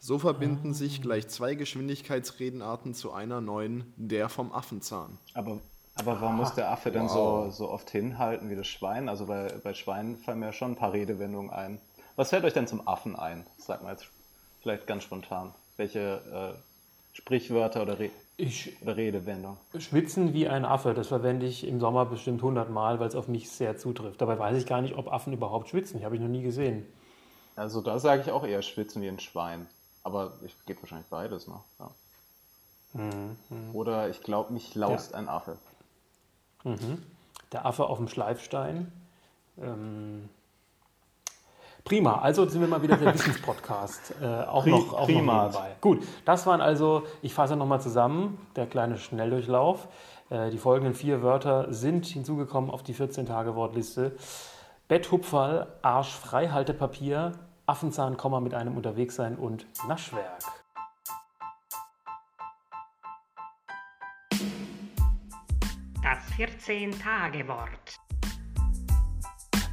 So 0.03 0.19
verbinden 0.19 0.73
sich 0.73 1.03
gleich 1.03 1.29
zwei 1.29 1.55
Geschwindigkeitsredenarten 1.55 2.95
zu 2.95 3.13
einer 3.13 3.41
neuen, 3.43 3.93
der 3.97 4.31
vom 4.31 4.51
Affenzahn. 4.51 5.19
Aber, 5.35 5.59
aber 5.95 6.21
warum 6.23 6.37
muss 6.39 6.55
der 6.55 6.71
Affe 6.71 6.91
denn 6.91 7.03
Wow. 7.05 7.53
so, 7.55 7.67
so 7.67 7.71
oft 7.71 7.91
hinhalten 7.91 8.49
wie 8.49 8.57
das 8.57 8.67
Schwein? 8.67 9.11
Also 9.11 9.27
bei, 9.27 9.53
bei 9.63 9.75
Schweinen 9.75 10.17
fallen 10.17 10.41
mir 10.41 10.55
schon 10.55 10.73
ein 10.73 10.77
paar 10.77 10.95
Redewendungen 10.95 11.51
ein. 11.51 11.79
Was 12.17 12.31
fällt 12.31 12.45
euch 12.45 12.55
denn 12.55 12.67
zum 12.67 12.89
Affen 12.89 13.15
ein? 13.15 13.47
Sag 13.59 13.83
mal 13.83 13.93
jetzt 13.93 14.07
vielleicht 14.63 14.87
ganz 14.87 15.05
spontan. 15.05 15.53
Welche 15.77 16.55
äh, 16.55 17.17
Sprichwörter 17.19 17.83
oder, 17.83 17.99
Re 17.99 18.09
Ich 18.39 18.73
oder 18.81 18.97
Redewendungen? 18.97 19.59
schwitzen 19.79 20.33
wie 20.33 20.49
ein 20.49 20.65
Affe, 20.65 20.95
das 20.95 21.09
verwende 21.09 21.45
ich 21.45 21.67
im 21.67 21.79
Sommer 21.79 22.07
bestimmt 22.07 22.41
100 22.41 22.71
Mal, 22.71 23.01
weil 23.01 23.09
es 23.09 23.15
auf 23.15 23.29
mich 23.29 23.51
sehr 23.51 23.77
zutrifft. 23.77 24.23
Dabei 24.23 24.39
weiß 24.39 24.57
ich 24.57 24.67
gar 24.67 24.81
nicht, 24.81 24.97
ob 24.97 25.13
Affen 25.13 25.35
überhaupt 25.35 25.69
schwitzen. 25.69 25.99
Die 25.99 26.07
habe 26.07 26.15
ich 26.15 26.23
noch 26.23 26.29
nie 26.29 26.43
gesehen. 26.43 26.87
Also 27.55 27.83
da 27.83 27.99
sage 27.99 28.23
ich 28.23 28.31
auch 28.31 28.47
eher 28.47 28.63
schwitzen 28.63 29.03
wie 29.03 29.09
ein 29.09 29.21
Schwein. 29.21 29.67
Aber 30.03 30.33
ich 30.45 30.55
geht 30.67 30.83
wahrscheinlich 30.83 31.09
beides, 31.09 31.47
ne? 31.49 31.55
Ja. 31.79 31.91
Oder 33.73 34.09
ich 34.09 34.23
glaube, 34.23 34.53
mich 34.53 34.75
laust 34.75 35.15
ein 35.15 35.29
Affe. 35.29 35.57
Der 37.53 37.67
Affe 37.67 37.87
auf 37.87 37.99
dem 37.99 38.09
Schleifstein. 38.09 38.91
Ähm, 39.59 40.29
prima, 41.85 42.21
also 42.21 42.49
sind 42.49 42.61
wir 42.61 42.69
mal 42.69 42.83
wieder 42.83 42.97
der 42.97 43.15
Wissenspodcast. 43.15 44.15
Äh, 44.21 44.27
auch 44.45 44.65
Pri- 44.65 44.71
noch, 44.71 44.93
auch 44.93 45.01
noch 45.01 45.07
nebenbei. 45.09 45.77
Gut, 45.81 46.03
das 46.25 46.47
waren 46.47 46.61
also, 46.61 47.05
ich 47.23 47.33
fasse 47.35 47.57
nochmal 47.57 47.81
zusammen, 47.81 48.45
der 48.57 48.67
kleine 48.67 48.99
Schnelldurchlauf. 48.99 49.87
Äh, 50.31 50.51
die 50.51 50.59
folgenden 50.59 50.95
vier 50.95 51.23
Wörter 51.23 51.73
sind 51.73 52.07
hinzugekommen 52.07 52.71
auf 52.71 52.83
die 52.83 52.95
14-Tage-Wortliste. 52.95 54.17
Betthupferl, 54.89 55.69
Arschfreihaltepapier, 55.83 57.33
Affenzahn, 57.71 58.17
Komma 58.17 58.41
mit 58.41 58.53
einem 58.53 58.77
Unterwegssein 58.77 59.37
und 59.37 59.65
Naschwerk. 59.87 60.43
Das 66.03 66.19
14-Tage-Wort. 66.37 67.97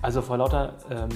Also 0.04 0.22
vor 0.22 0.38
lauter 0.38 0.78
ähm, 0.92 1.10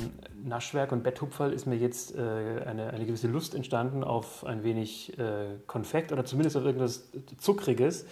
Naschwerk 0.44 0.92
und 0.92 1.04
Betthupferl 1.04 1.54
ist 1.54 1.68
mir 1.68 1.76
jetzt 1.76 2.16
äh, 2.16 2.64
eine, 2.66 2.90
eine 2.90 3.06
gewisse 3.06 3.28
Lust 3.28 3.54
entstanden 3.54 4.04
auf 4.04 4.44
ein 4.44 4.64
wenig 4.64 5.20
äh, 5.20 5.60
Konfekt 5.68 6.12
oder 6.12 6.26
zumindest 6.26 6.58
auf 6.58 6.66
irgendwas 6.66 7.12
Zuckriges. 7.38 8.08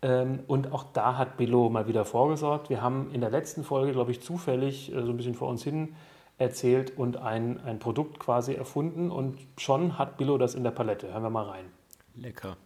Ähm, 0.00 0.40
und 0.46 0.72
auch 0.72 0.84
da 0.94 1.18
hat 1.18 1.36
Billo 1.36 1.68
mal 1.68 1.86
wieder 1.88 2.06
vorgesorgt. 2.06 2.70
Wir 2.70 2.80
haben 2.80 3.10
in 3.12 3.20
der 3.20 3.28
letzten 3.28 3.64
Folge, 3.64 3.92
glaube 3.92 4.12
ich, 4.12 4.22
zufällig 4.22 4.90
äh, 4.94 5.02
so 5.02 5.10
ein 5.10 5.18
bisschen 5.18 5.34
vor 5.34 5.48
uns 5.48 5.62
hin 5.62 5.94
erzählt 6.38 6.96
und 6.96 7.16
ein, 7.16 7.60
ein 7.60 7.78
Produkt 7.78 8.18
quasi 8.18 8.54
erfunden. 8.54 9.10
Und 9.10 9.38
schon 9.58 9.98
hat 9.98 10.16
Billo 10.16 10.38
das 10.38 10.54
in 10.54 10.64
der 10.64 10.70
Palette. 10.70 11.12
Hören 11.12 11.22
wir 11.22 11.30
mal 11.30 11.48
rein. 11.48 11.66
Lecker. 12.14 12.56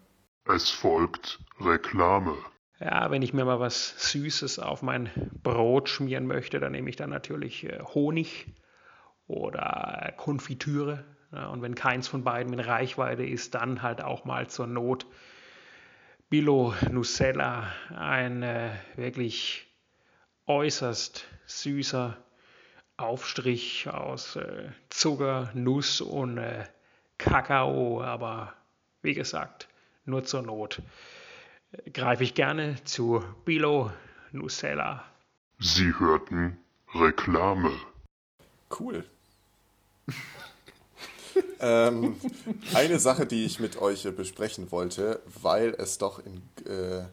Es 0.45 0.71
folgt 0.71 1.41
Reklame. 1.61 2.35
Ja, 2.81 3.11
wenn 3.11 3.23
ich 3.23 3.35
mir 3.35 3.45
mal 3.45 3.61
was 3.61 4.11
Süßes 4.11 4.59
auf 4.59 4.83
mein 4.83 5.11
Brot 5.43 5.89
schmieren 5.89 6.27
möchte, 6.27 6.61
dann 6.61 6.73
nehme 6.73 6.89
ich 6.89 6.97
dann 6.97 7.11
natürlich 7.11 7.65
äh, 7.65 7.81
Honig 7.95 8.47
oder 9.27 10.15
Konfitüre. 10.17 11.05
Und 11.31 11.61
wenn 11.61 11.75
keins 11.75 12.09
von 12.09 12.25
beiden 12.25 12.55
in 12.55 12.61
Reichweite 12.61 13.23
ist, 13.23 13.55
dann 13.55 13.83
halt 13.83 14.01
auch 14.01 14.25
mal 14.25 14.49
zur 14.49 14.67
Not 14.67 15.07
Billo 16.31 16.75
Nutella, 16.91 17.73
ein 17.95 18.43
äh, 18.43 18.71
wirklich 18.97 19.67
äußerst 20.47 21.27
süßer 21.47 22.17
Aufstrich 22.99 23.89
aus 23.89 24.37
äh, 24.37 24.69
Zucker, 24.91 25.51
Nuss 25.55 26.01
und 26.01 26.37
äh, 26.37 26.65
Kakao, 27.17 28.03
aber 28.03 28.53
wie 29.03 29.15
gesagt, 29.15 29.69
nur 30.05 30.25
zur 30.25 30.43
Not 30.43 30.83
greife 31.93 32.25
ich 32.25 32.35
gerne 32.35 32.77
zu 32.85 33.23
Bilo 33.45 33.91
Nutella. 34.33 35.05
Sie 35.59 35.93
hörten 35.99 36.59
Reklame. 36.95 37.73
Cool. 38.79 39.05
ähm, 41.61 42.17
eine 42.75 42.99
Sache, 42.99 43.27
die 43.27 43.45
ich 43.45 43.61
mit 43.61 43.77
euch 43.81 44.05
äh, 44.07 44.11
besprechen 44.11 44.71
wollte, 44.71 45.23
weil 45.41 45.75
es 45.79 45.99
doch 45.99 46.21
in 46.25 46.43
äh, 46.67 47.05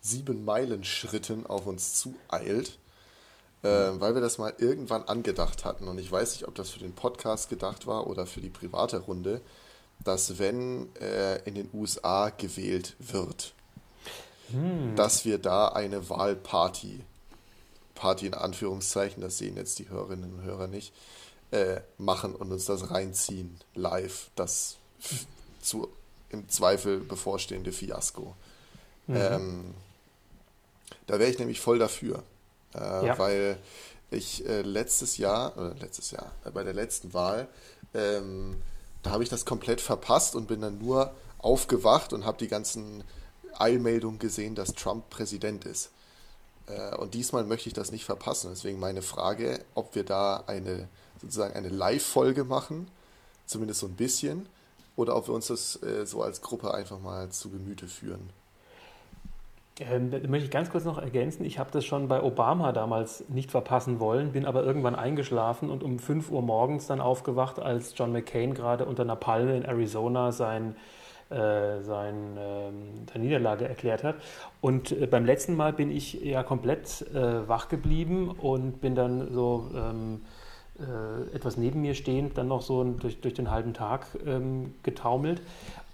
sieben 0.00 0.44
Meilen 0.44 0.84
Schritten 0.84 1.46
auf 1.46 1.66
uns 1.66 1.94
zueilt, 1.94 2.78
äh, 3.64 4.00
weil 4.00 4.14
wir 4.14 4.20
das 4.20 4.38
mal 4.38 4.52
irgendwann 4.58 5.04
angedacht 5.04 5.64
hatten. 5.64 5.88
Und 5.88 5.98
ich 5.98 6.10
weiß 6.10 6.32
nicht, 6.32 6.46
ob 6.46 6.54
das 6.54 6.70
für 6.70 6.80
den 6.80 6.92
Podcast 6.92 7.48
gedacht 7.48 7.86
war 7.86 8.06
oder 8.06 8.26
für 8.26 8.40
die 8.40 8.50
private 8.50 8.98
Runde, 8.98 9.40
dass 10.04 10.38
wenn 10.38 10.94
äh, 10.96 11.38
in 11.44 11.54
den 11.54 11.70
USA 11.72 12.30
gewählt 12.30 12.94
wird, 12.98 13.54
dass 14.94 15.24
wir 15.24 15.38
da 15.38 15.68
eine 15.68 16.10
Wahlparty, 16.10 17.00
Party 17.94 18.26
in 18.26 18.34
Anführungszeichen, 18.34 19.22
das 19.22 19.38
sehen 19.38 19.56
jetzt 19.56 19.78
die 19.78 19.88
Hörerinnen 19.88 20.34
und 20.34 20.42
Hörer 20.42 20.66
nicht, 20.66 20.92
äh, 21.50 21.80
machen 21.96 22.34
und 22.34 22.52
uns 22.52 22.66
das 22.66 22.90
reinziehen, 22.90 23.58
live, 23.74 24.30
das 24.36 24.76
zu 25.62 25.88
im 26.28 26.48
Zweifel 26.48 26.98
bevorstehende 26.98 27.72
Fiasko. 27.72 28.34
Ähm, 29.08 29.74
da 31.06 31.18
wäre 31.18 31.30
ich 31.30 31.38
nämlich 31.38 31.60
voll 31.60 31.78
dafür, 31.78 32.22
äh, 32.74 33.06
Ja. 33.06 33.18
weil 33.18 33.58
ich 34.10 34.46
äh, 34.46 34.62
letztes 34.62 35.16
Jahr, 35.16 35.56
oder 35.56 35.74
letztes 35.80 36.10
Jahr, 36.10 36.30
äh, 36.44 36.50
bei 36.50 36.62
der 36.64 36.74
letzten 36.74 37.12
Wahl, 37.14 37.48
ähm, 37.94 38.56
da 39.02 39.10
habe 39.10 39.22
ich 39.22 39.28
das 39.28 39.44
komplett 39.44 39.80
verpasst 39.80 40.34
und 40.34 40.46
bin 40.46 40.60
dann 40.60 40.78
nur 40.78 41.12
aufgewacht 41.38 42.12
und 42.12 42.24
habe 42.24 42.38
die 42.38 42.48
ganzen 42.48 43.04
Eilmeldungen 43.58 44.18
gesehen, 44.18 44.54
dass 44.54 44.74
Trump 44.74 45.10
Präsident 45.10 45.64
ist. 45.64 45.90
Äh, 46.66 46.96
und 46.96 47.14
diesmal 47.14 47.44
möchte 47.44 47.68
ich 47.68 47.74
das 47.74 47.92
nicht 47.92 48.04
verpassen. 48.04 48.50
Deswegen 48.50 48.78
meine 48.80 49.02
Frage, 49.02 49.60
ob 49.74 49.94
wir 49.94 50.04
da 50.04 50.44
eine 50.46 50.88
sozusagen 51.20 51.54
eine 51.54 51.68
Live-Folge 51.68 52.44
machen, 52.44 52.88
zumindest 53.46 53.80
so 53.80 53.86
ein 53.86 53.94
bisschen, 53.96 54.48
oder 54.96 55.16
ob 55.16 55.28
wir 55.28 55.34
uns 55.34 55.48
das 55.48 55.82
äh, 55.82 56.06
so 56.06 56.22
als 56.22 56.40
Gruppe 56.40 56.72
einfach 56.72 57.00
mal 57.00 57.28
zu 57.30 57.50
Gemüte 57.50 57.88
führen. 57.88 58.30
Ähm, 59.80 60.10
da 60.10 60.18
möchte 60.28 60.44
ich 60.44 60.50
ganz 60.52 60.70
kurz 60.70 60.84
noch 60.84 60.98
ergänzen. 60.98 61.44
Ich 61.44 61.58
habe 61.58 61.70
das 61.72 61.84
schon 61.84 62.06
bei 62.06 62.22
Obama 62.22 62.70
damals 62.70 63.28
nicht 63.28 63.50
verpassen 63.50 63.98
wollen, 63.98 64.30
bin 64.30 64.46
aber 64.46 64.62
irgendwann 64.62 64.94
eingeschlafen 64.94 65.68
und 65.68 65.82
um 65.82 65.98
5 65.98 66.30
Uhr 66.30 66.42
morgens 66.42 66.86
dann 66.86 67.00
aufgewacht, 67.00 67.58
als 67.58 67.94
John 67.96 68.12
McCain 68.12 68.54
gerade 68.54 68.84
unter 68.84 69.02
einer 69.02 69.16
Palme 69.16 69.56
in 69.56 69.64
Arizona 69.64 70.30
sein, 70.30 70.76
äh, 71.28 71.80
sein, 71.80 72.36
ähm, 72.38 72.74
seine 73.12 73.24
Niederlage 73.24 73.66
erklärt 73.66 74.04
hat. 74.04 74.16
Und 74.60 74.92
äh, 74.92 75.08
beim 75.08 75.24
letzten 75.24 75.56
Mal 75.56 75.72
bin 75.72 75.90
ich 75.90 76.14
ja 76.22 76.44
komplett 76.44 77.02
äh, 77.12 77.48
wach 77.48 77.68
geblieben 77.68 78.30
und 78.30 78.80
bin 78.80 78.94
dann 78.94 79.32
so 79.32 79.70
ähm, 79.74 80.20
äh, 80.78 81.34
etwas 81.34 81.56
neben 81.56 81.80
mir 81.80 81.94
stehend, 81.94 82.38
dann 82.38 82.48
noch 82.48 82.62
so 82.62 82.84
durch, 82.84 83.20
durch 83.20 83.34
den 83.34 83.50
halben 83.50 83.74
Tag 83.74 84.06
ähm, 84.26 84.74
getaumelt. 84.82 85.40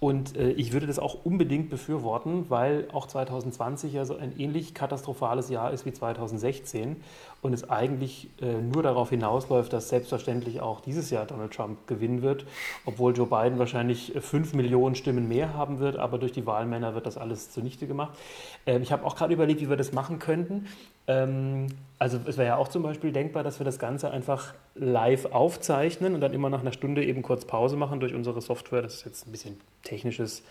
Und 0.00 0.34
äh, 0.34 0.52
ich 0.52 0.72
würde 0.72 0.86
das 0.86 0.98
auch 0.98 1.26
unbedingt 1.26 1.68
befürworten, 1.68 2.46
weil 2.48 2.88
auch 2.90 3.06
2020 3.06 3.92
ja 3.92 4.06
so 4.06 4.16
ein 4.16 4.32
ähnlich 4.38 4.72
katastrophales 4.72 5.50
Jahr 5.50 5.72
ist 5.72 5.84
wie 5.84 5.92
2016 5.92 6.96
und 7.42 7.52
es 7.52 7.68
eigentlich 7.68 8.30
äh, 8.40 8.62
nur 8.62 8.82
darauf 8.82 9.10
hinausläuft, 9.10 9.74
dass 9.74 9.90
selbstverständlich 9.90 10.62
auch 10.62 10.80
dieses 10.80 11.10
Jahr 11.10 11.26
Donald 11.26 11.52
Trump 11.52 11.86
gewinnen 11.86 12.22
wird, 12.22 12.46
obwohl 12.86 13.14
Joe 13.14 13.26
Biden 13.26 13.58
wahrscheinlich 13.58 14.16
äh, 14.16 14.22
fünf 14.22 14.54
Millionen 14.54 14.94
Stimmen 14.94 15.28
mehr 15.28 15.52
haben 15.52 15.80
wird, 15.80 15.96
aber 15.96 16.16
durch 16.16 16.32
die 16.32 16.46
Wahlmänner 16.46 16.94
wird 16.94 17.04
das 17.04 17.18
alles 17.18 17.50
zunichte 17.50 17.86
gemacht. 17.86 18.18
Ähm, 18.64 18.80
ich 18.80 18.92
habe 18.92 19.04
auch 19.04 19.16
gerade 19.16 19.34
überlegt, 19.34 19.60
wie 19.60 19.68
wir 19.68 19.76
das 19.76 19.92
machen 19.92 20.18
könnten. 20.18 20.66
Ähm, 21.08 21.66
also 21.98 22.18
es 22.26 22.38
wäre 22.38 22.48
ja 22.48 22.56
auch 22.56 22.68
zum 22.68 22.82
Beispiel 22.82 23.12
denkbar, 23.12 23.42
dass 23.42 23.60
wir 23.60 23.64
das 23.64 23.78
Ganze 23.78 24.10
einfach 24.10 24.54
live 24.74 25.26
aufzeichnen 25.26 26.14
und 26.14 26.22
dann 26.22 26.32
immer 26.32 26.48
nach 26.48 26.60
einer 26.60 26.72
Stunde 26.72 27.04
eben 27.04 27.20
kurz 27.20 27.44
Pause 27.44 27.76
machen 27.76 28.00
durch 28.00 28.14
unsere 28.14 28.40
Software. 28.40 28.80
Das 28.80 28.94
ist 28.94 29.04
jetzt 29.04 29.26
ein 29.26 29.32
bisschen 29.32 29.60
technisches, 29.90 30.42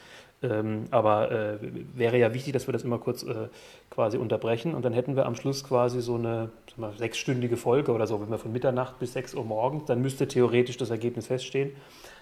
ähm, 0.41 0.85
aber 0.91 1.31
äh, 1.31 1.57
wäre 1.95 2.17
ja 2.17 2.33
wichtig, 2.33 2.53
dass 2.53 2.67
wir 2.67 2.71
das 2.71 2.83
immer 2.83 2.99
kurz 2.99 3.23
äh, 3.23 3.47
quasi 3.89 4.17
unterbrechen 4.17 4.73
und 4.73 4.85
dann 4.85 4.93
hätten 4.93 5.15
wir 5.15 5.25
am 5.25 5.35
Schluss 5.35 5.63
quasi 5.63 6.01
so 6.01 6.15
eine 6.15 6.49
mal, 6.77 6.93
sechsstündige 6.97 7.57
Folge 7.57 7.91
oder 7.91 8.07
so, 8.07 8.21
wenn 8.21 8.29
wir 8.29 8.37
von 8.37 8.51
Mitternacht 8.51 8.99
bis 8.99 9.13
6 9.13 9.35
Uhr 9.35 9.43
morgens, 9.43 9.85
dann 9.85 10.01
müsste 10.01 10.27
theoretisch 10.27 10.77
das 10.77 10.91
Ergebnis 10.91 11.27
feststehen, 11.27 11.71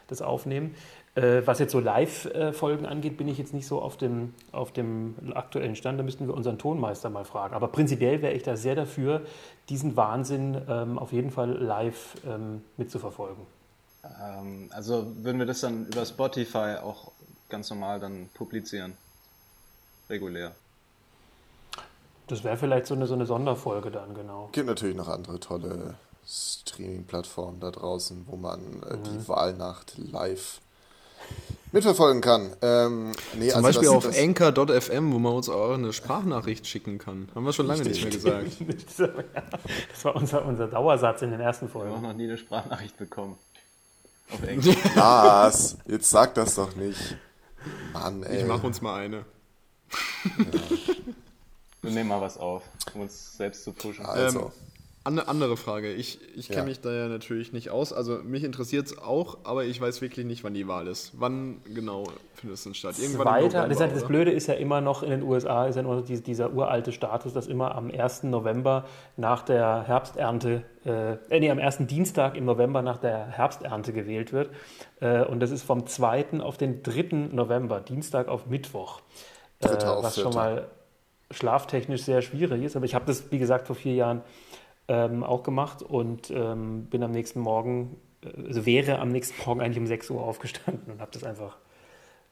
das 0.08 0.22
Aufnehmen. 0.22 0.74
Äh, 1.14 1.42
was 1.46 1.60
jetzt 1.60 1.72
so 1.72 1.80
Live-Folgen 1.80 2.86
angeht, 2.86 3.18
bin 3.18 3.28
ich 3.28 3.38
jetzt 3.38 3.54
nicht 3.54 3.68
so 3.68 3.82
auf 3.82 3.98
dem, 3.98 4.34
auf 4.52 4.72
dem 4.72 5.16
aktuellen 5.34 5.76
Stand. 5.76 6.00
Da 6.00 6.04
müssten 6.04 6.28
wir 6.28 6.34
unseren 6.34 6.58
Tonmeister 6.58 7.10
mal 7.10 7.26
fragen. 7.26 7.56
Aber 7.56 7.68
prinzipiell 7.68 8.22
wäre 8.22 8.34
ich 8.34 8.44
da 8.44 8.56
sehr 8.56 8.76
dafür, 8.76 9.22
diesen 9.70 9.98
Wahnsinn 9.98 10.62
ähm, 10.70 10.98
auf 10.98 11.12
jeden 11.12 11.32
Fall 11.32 11.52
live 11.52 12.16
ähm, 12.28 12.62
mitzuverfolgen. 12.78 13.57
Ähm, 14.22 14.70
also 14.74 15.06
würden 15.24 15.40
wir 15.40 15.46
das 15.46 15.62
dann 15.62 15.86
über 15.88 16.06
Spotify 16.06 16.78
auch 16.84 17.12
ganz 17.50 17.70
normal 17.70 18.00
dann 18.00 18.30
publizieren. 18.34 18.98
Regulär. 20.10 20.54
Das 22.28 22.44
wäre 22.44 22.58
vielleicht 22.58 22.88
so 22.88 22.94
eine, 22.96 23.08
so 23.08 23.14
eine 23.14 23.26
Sonderfolge 23.26 23.90
dann, 23.92 24.14
genau. 24.14 24.50
Gibt 24.52 24.68
natürlich 24.68 24.96
noch 24.98 25.08
andere 25.08 25.40
tolle 25.40 25.96
Streaming-Plattformen 26.26 27.60
da 27.62 27.72
draußen, 27.72 28.26
wo 28.28 28.36
man 28.36 28.60
äh, 28.84 28.98
Mhm. 28.98 29.04
die 29.04 29.28
Wahlnacht 29.30 29.98
live 29.98 30.60
mitverfolgen 31.72 32.22
kann. 32.22 32.54
Ähm, 32.62 33.12
nee, 33.38 33.48
Zum 33.50 33.58
also 33.58 33.62
Beispiel 33.80 33.88
das- 33.88 33.96
auf 33.96 34.06
das- 34.08 34.18
anchor.fm, 34.18 35.14
wo 35.14 35.20
man 35.20 35.34
uns 35.34 35.48
auch 35.50 35.72
eine 35.74 35.94
Sprachnachricht 35.94 36.68
schicken 36.68 36.98
kann. 36.98 37.30
Haben 37.34 37.46
wir 37.46 37.54
schon 37.54 37.68
lange 37.68 37.84
nicht 37.84 38.02
mehr 38.02 38.12
gesagt. 38.12 38.52
Das 39.90 40.06
war 40.06 40.16
unser, 40.16 40.46
unser 40.46 40.68
Dauersatz 40.68 41.22
in 41.22 41.32
den 41.32 41.40
ersten 41.40 41.68
Wir 41.74 41.82
haben 41.82 41.90
Folgen. 41.92 42.02
noch 42.02 42.14
nie 42.14 42.26
eine 42.26 42.38
Sprachnachricht 42.38 42.98
bekommen. 42.98 43.38
Auf 44.32 44.44
Englisch. 44.44 44.76
Was? 44.96 45.78
Jetzt 45.86 46.10
sag 46.10 46.34
das 46.36 46.56
doch 46.56 46.76
nicht. 46.76 47.18
Mann, 47.94 48.24
ey. 48.24 48.42
Ich 48.42 48.46
mache 48.48 48.66
uns 48.68 48.82
mal 48.82 48.96
eine. 49.02 49.26
Wir 51.82 51.92
nehmen 51.92 52.10
mal 52.10 52.20
was 52.22 52.38
auf, 52.38 52.64
um 52.94 53.02
uns 53.02 53.38
selbst 53.38 53.64
zu 53.64 53.72
pushen. 53.72 54.06
Also, 54.06 54.40
Ähm, 54.40 54.52
Eine 55.08 55.28
andere 55.30 55.56
Frage. 55.56 55.94
Ich, 55.94 56.20
ich 56.36 56.48
kenne 56.50 56.60
Ja. 56.62 56.66
mich 56.66 56.82
da 56.82 56.92
ja 56.92 57.08
natürlich 57.08 57.54
nicht 57.54 57.70
aus. 57.70 57.94
Also 57.94 58.18
mich 58.24 58.44
interessiert 58.44 58.88
es 58.88 58.98
auch, 58.98 59.38
aber 59.46 59.64
ich 59.64 59.80
weiß 59.80 60.02
wirklich 60.02 60.26
nicht, 60.26 60.44
wann 60.44 60.54
die 60.54 60.68
Wahl 60.68 60.88
ist. 60.88 61.14
Wann 61.18 61.62
genau 61.74 62.04
findet 62.34 62.58
es 62.58 62.64
denn 62.66 62.74
statt? 62.74 62.96
Irgendwann 63.00 63.28
im 63.28 63.50
Zweiter, 63.50 63.64
November, 63.68 63.86
das, 63.86 63.94
das? 64.02 64.08
Blöde 64.08 64.32
ist 64.32 64.48
ja 64.48 64.56
immer 64.56 64.82
noch 64.82 65.04
in 65.04 65.12
den 65.12 65.24
USA, 65.24 65.66
ist 65.68 65.76
ja 65.78 65.82
nur 65.84 66.02
die- 66.02 66.22
dieser 66.22 66.52
uralte 66.52 66.92
Status, 66.92 67.32
dass 67.34 67.48
immer 67.48 67.74
am 67.76 67.90
1. 67.90 68.24
November 68.30 68.84
nach 69.16 69.44
der 69.44 69.84
Herbsternte, 69.88 70.64
äh, 70.86 71.14
äh, 71.14 71.40
nee, 71.40 71.50
am 71.52 71.60
ersten 71.60 71.88
Dienstag 71.88 72.36
im 72.36 72.44
November 72.44 72.82
nach 72.82 72.98
der 72.98 73.28
Herbsternte 73.28 73.94
gewählt 73.94 74.34
wird. 74.34 74.50
Äh, 75.00 75.24
und 75.24 75.40
das 75.40 75.52
ist 75.52 75.64
vom 75.64 75.88
2. 75.88 76.42
auf 76.42 76.58
den 76.58 76.84
3. 76.84 77.30
November, 77.34 77.80
Dienstag 77.80 78.28
auf 78.28 78.48
Mittwoch. 78.48 79.00
Äh, 79.62 79.68
Dritter 79.70 79.98
auf 80.00 80.04
was 80.04 80.16
schon 80.16 80.34
Vierter. 80.34 80.38
mal 80.38 80.68
schlaftechnisch 81.32 82.04
sehr 82.04 82.22
schwierig 82.22 82.64
ist. 82.64 82.76
Aber 82.76 82.86
ich 82.86 82.96
habe 82.96 83.06
das, 83.06 83.32
wie 83.32 83.40
gesagt, 83.40 83.68
vor 83.68 83.76
vier 83.76 83.96
Jahren 83.96 84.22
ähm, 84.88 85.24
auch 85.24 85.44
gemacht 85.44 85.82
und 85.82 86.30
ähm, 86.32 86.86
bin 86.86 87.04
am 87.04 87.12
nächsten 87.12 87.40
Morgen, 87.40 87.98
äh, 88.24 88.48
also 88.48 88.66
wäre 88.66 89.00
am 89.00 89.10
nächsten 89.10 89.36
Morgen 89.46 89.62
eigentlich 89.62 89.80
um 89.80 89.88
6 89.88 90.10
Uhr 90.10 90.22
aufgestanden 90.22 90.94
und 90.94 91.02
habe 91.02 91.12
das 91.12 91.24
einfach 91.24 91.58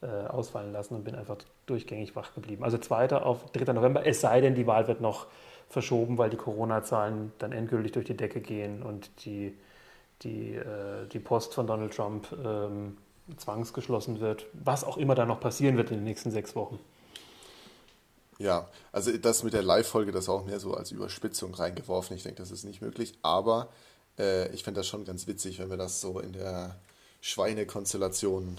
äh, 0.01 0.07
ausfallen 0.07 0.71
lassen 0.71 0.95
und 0.95 1.03
bin 1.03 1.15
einfach 1.15 1.37
durchgängig 1.65 2.15
wach 2.15 2.33
geblieben. 2.33 2.63
Also 2.63 2.77
2. 2.77 3.13
auf 3.21 3.51
3. 3.51 3.73
November, 3.73 4.05
es 4.05 4.21
sei 4.21 4.41
denn, 4.41 4.55
die 4.55 4.67
Wahl 4.67 4.87
wird 4.87 5.01
noch 5.01 5.27
verschoben, 5.69 6.17
weil 6.17 6.29
die 6.29 6.37
Corona-Zahlen 6.37 7.31
dann 7.39 7.51
endgültig 7.51 7.91
durch 7.93 8.05
die 8.05 8.15
Decke 8.15 8.39
gehen 8.39 8.83
und 8.83 9.25
die, 9.25 9.57
die, 10.21 10.55
äh, 10.55 11.07
die 11.11 11.19
Post 11.19 11.53
von 11.53 11.67
Donald 11.67 11.95
Trump 11.95 12.27
ähm, 12.43 12.97
zwangsgeschlossen 13.37 14.19
wird. 14.19 14.45
Was 14.53 14.83
auch 14.83 14.97
immer 14.97 15.15
da 15.15 15.25
noch 15.25 15.39
passieren 15.39 15.77
wird 15.77 15.91
in 15.91 15.97
den 15.97 16.03
nächsten 16.03 16.31
sechs 16.31 16.55
Wochen. 16.55 16.79
Ja, 18.37 18.67
also 18.91 19.15
das 19.17 19.43
mit 19.43 19.53
der 19.53 19.63
Live-Folge, 19.63 20.11
das 20.11 20.29
auch 20.29 20.45
mehr 20.45 20.59
so 20.59 20.73
als 20.73 20.91
Überspitzung 20.91 21.53
reingeworfen. 21.53 22.15
Ich 22.15 22.23
denke, 22.23 22.41
das 22.41 22.51
ist 22.51 22.65
nicht 22.65 22.81
möglich. 22.81 23.17
Aber 23.21 23.69
äh, 24.19 24.49
ich 24.53 24.63
fände 24.63 24.79
das 24.79 24.87
schon 24.87 25.05
ganz 25.05 25.27
witzig, 25.27 25.59
wenn 25.59 25.69
wir 25.69 25.77
das 25.77 26.01
so 26.01 26.19
in 26.19 26.33
der 26.33 26.75
Schweinekonstellation 27.21 28.57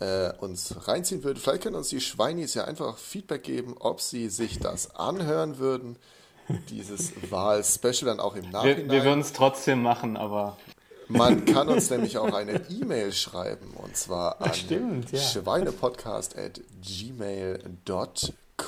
äh, 0.00 0.32
uns 0.38 0.86
reinziehen 0.86 1.24
würden. 1.24 1.38
Vielleicht 1.38 1.62
können 1.62 1.76
uns 1.76 1.88
die 1.88 2.00
Schweinis 2.00 2.54
ja 2.54 2.64
einfach 2.64 2.98
Feedback 2.98 3.44
geben, 3.44 3.76
ob 3.78 4.00
sie 4.00 4.28
sich 4.28 4.58
das 4.58 4.94
anhören 4.94 5.58
würden. 5.58 5.96
Dieses 6.68 7.12
Wahl-Special 7.30 8.04
dann 8.06 8.20
auch 8.20 8.34
im 8.34 8.44
Wir, 8.44 8.50
Nachhinein. 8.50 8.90
wir 8.90 9.04
würden 9.04 9.20
es 9.20 9.32
trotzdem 9.32 9.82
machen, 9.82 10.16
aber 10.16 10.58
Man 11.08 11.44
kann 11.46 11.68
uns 11.68 11.88
nämlich 11.90 12.18
auch 12.18 12.32
eine 12.34 12.60
E-Mail 12.68 13.12
schreiben 13.12 13.72
und 13.74 13.96
zwar 13.96 14.40
an 14.40 14.52
ja. 15.10 15.18
schweinepodcast 15.18 16.36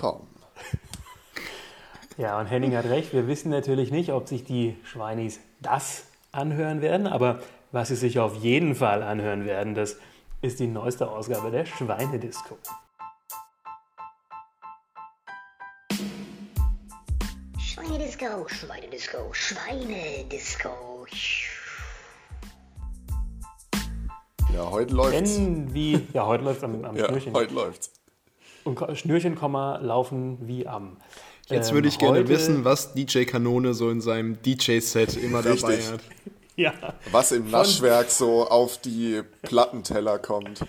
gmail.com. 0.00 0.26
Ja, 2.16 2.38
und 2.38 2.46
Henning 2.46 2.76
hat 2.76 2.84
recht. 2.84 3.12
Wir 3.12 3.26
wissen 3.26 3.50
natürlich 3.50 3.90
nicht, 3.90 4.12
ob 4.12 4.28
sich 4.28 4.44
die 4.44 4.76
Schweinis 4.84 5.40
das 5.60 6.04
anhören 6.32 6.80
werden, 6.80 7.06
aber 7.06 7.40
was 7.72 7.88
sie 7.88 7.96
sich 7.96 8.20
auf 8.20 8.36
jeden 8.36 8.74
Fall 8.76 9.02
anhören 9.02 9.46
werden, 9.46 9.74
das 9.74 9.96
ist 10.42 10.60
die 10.60 10.66
neueste 10.68 11.10
Ausgabe 11.10 11.50
der 11.50 11.64
Schweinedisco. 11.66 12.56
Schweinedisco, 17.58 18.46
Schweinedisco, 18.48 19.32
Schweinedisco. 19.32 21.06
Ja, 24.54 24.70
heute 24.70 24.94
läuft's. 24.94 25.34
Denn 25.34 25.74
wie, 25.74 26.06
ja, 26.12 26.26
heute 26.26 26.44
läuft 26.44 26.58
es 26.58 26.64
am, 26.64 26.84
am 26.84 26.96
Ja, 26.96 27.06
Schnürchen. 27.08 27.34
heute 27.34 27.54
läuft's. 27.54 27.90
Und 28.64 28.98
Schnürchen, 28.98 29.34
Komma, 29.34 29.78
laufen 29.82 30.38
wie 30.42 30.66
am. 30.66 30.96
Jetzt 31.48 31.68
Ähm, 31.68 31.74
würde 31.74 31.88
ich 31.88 31.98
gerne 31.98 32.26
wissen, 32.28 32.64
was 32.64 32.94
DJ 32.94 33.24
Kanone 33.24 33.74
so 33.74 33.90
in 33.90 34.00
seinem 34.00 34.40
DJ-Set 34.42 35.16
immer 35.16 35.42
dabei 35.42 35.78
hat. 35.78 36.00
Ja, 36.56 36.72
Was 37.10 37.32
im 37.32 37.50
Naschwerk 37.50 38.10
so 38.10 38.48
auf 38.48 38.78
die 38.78 39.22
Plattenteller 39.42 40.20
kommt. 40.20 40.64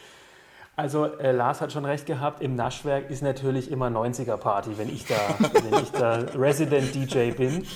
also 0.76 1.06
äh, 1.06 1.32
Lars 1.32 1.62
hat 1.62 1.72
schon 1.72 1.86
recht 1.86 2.08
gehabt, 2.08 2.42
im 2.42 2.56
Naschwerk 2.56 3.12
ist 3.12 3.22
natürlich 3.22 3.70
immer 3.70 3.90
90er-Party, 3.90 4.80
wenn 4.80 4.90
ich 4.90 5.06
da, 5.06 5.16
wenn 5.54 5.84
ich 5.84 5.92
da 5.92 6.26
Resident 6.36 6.96
DJ 6.96 7.30
bin. 7.34 7.68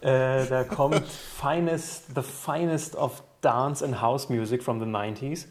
Äh, 0.00 0.44
da 0.48 0.64
kommt 0.64 1.04
finest, 1.06 2.06
the 2.16 2.22
finest 2.22 2.96
of 2.96 3.22
Dance 3.42 3.84
and 3.84 4.02
House 4.02 4.28
Music 4.28 4.60
from 4.64 4.80
the 4.80 4.86
90s. 4.86 5.46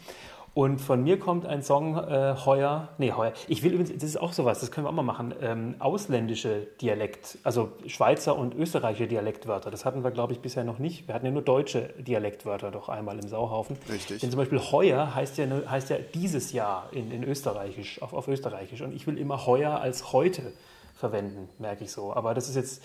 Und 0.53 0.79
von 0.79 1.01
mir 1.03 1.17
kommt 1.17 1.45
ein 1.45 1.63
Song 1.63 1.95
äh, 1.95 2.35
heuer, 2.45 2.89
nee, 2.97 3.13
heuer, 3.13 3.31
ich 3.47 3.63
will 3.63 3.71
übrigens, 3.71 3.93
das 3.93 4.03
ist 4.03 4.17
auch 4.19 4.33
sowas, 4.33 4.59
das 4.59 4.69
können 4.69 4.85
wir 4.85 4.89
auch 4.89 4.95
mal 4.95 5.01
machen, 5.01 5.33
ähm, 5.41 5.75
ausländische 5.79 6.67
Dialekt, 6.81 7.37
also 7.43 7.71
Schweizer 7.87 8.37
und 8.37 8.53
österreichische 8.55 9.07
Dialektwörter, 9.07 9.71
das 9.71 9.85
hatten 9.85 10.03
wir, 10.03 10.11
glaube 10.11 10.33
ich, 10.33 10.39
bisher 10.39 10.65
noch 10.65 10.77
nicht. 10.77 11.07
Wir 11.07 11.15
hatten 11.15 11.25
ja 11.25 11.31
nur 11.31 11.41
deutsche 11.41 11.93
Dialektwörter 11.99 12.69
doch 12.69 12.89
einmal 12.89 13.17
im 13.17 13.29
Sauhaufen. 13.29 13.77
Richtig. 13.89 14.19
Denn 14.19 14.29
zum 14.29 14.39
Beispiel 14.39 14.59
heuer 14.59 15.15
heißt 15.15 15.37
ja, 15.37 15.45
heißt 15.69 15.89
ja 15.89 15.97
dieses 16.13 16.51
Jahr 16.51 16.89
in, 16.91 17.11
in 17.11 17.23
Österreichisch, 17.23 18.01
auf, 18.01 18.11
auf 18.11 18.27
Österreichisch. 18.27 18.81
Und 18.81 18.93
ich 18.93 19.07
will 19.07 19.17
immer 19.17 19.45
heuer 19.45 19.79
als 19.79 20.11
heute 20.11 20.51
verwenden, 20.95 21.47
merke 21.59 21.85
ich 21.85 21.91
so. 21.91 22.13
Aber 22.13 22.33
das 22.33 22.49
ist 22.49 22.55
jetzt 22.55 22.83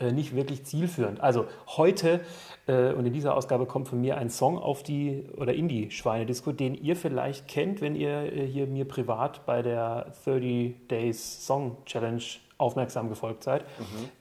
nicht 0.00 0.34
wirklich 0.34 0.64
zielführend. 0.64 1.20
Also 1.20 1.46
heute 1.66 2.20
äh, 2.66 2.92
und 2.92 3.06
in 3.06 3.12
dieser 3.12 3.36
Ausgabe 3.36 3.66
kommt 3.66 3.88
von 3.88 4.00
mir 4.00 4.16
ein 4.16 4.30
Song 4.30 4.58
auf 4.58 4.82
die 4.82 5.24
oder 5.36 5.54
in 5.54 5.68
die 5.68 5.90
Schweinedisco, 5.90 6.52
den 6.52 6.74
ihr 6.74 6.96
vielleicht 6.96 7.48
kennt, 7.48 7.80
wenn 7.80 7.96
ihr 7.96 8.32
äh, 8.32 8.46
hier 8.46 8.66
mir 8.66 8.86
privat 8.86 9.44
bei 9.46 9.62
der 9.62 10.12
30 10.24 10.88
Days 10.88 11.46
Song 11.46 11.76
Challenge 11.84 12.22
aufmerksam 12.58 13.08
gefolgt 13.08 13.44
seid, 13.44 13.64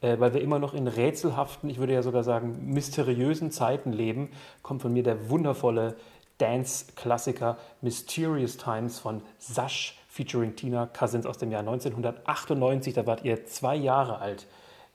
äh, 0.01 0.19
weil 0.19 0.33
wir 0.33 0.41
immer 0.41 0.59
noch 0.59 0.73
in 0.73 0.87
rätselhaften, 0.87 1.69
ich 1.69 1.79
würde 1.79 1.93
ja 1.93 2.03
sogar 2.03 2.23
sagen 2.23 2.71
mysteriösen 2.71 3.51
Zeiten 3.51 3.91
leben, 3.91 4.29
kommt 4.61 4.83
von 4.83 4.93
mir 4.93 5.03
der 5.03 5.29
wundervolle 5.29 5.95
Dance-Klassiker 6.37 7.57
Mysterious 7.81 8.57
Times 8.57 8.99
von 8.99 9.21
Sash 9.39 9.97
featuring 10.07 10.55
Tina 10.55 10.85
Cousins 10.85 11.25
aus 11.25 11.39
dem 11.39 11.51
Jahr 11.51 11.61
1998. 11.61 12.93
Da 12.93 13.05
wart 13.07 13.25
ihr 13.25 13.45
zwei 13.45 13.75
Jahre 13.75 14.19
alt, 14.19 14.45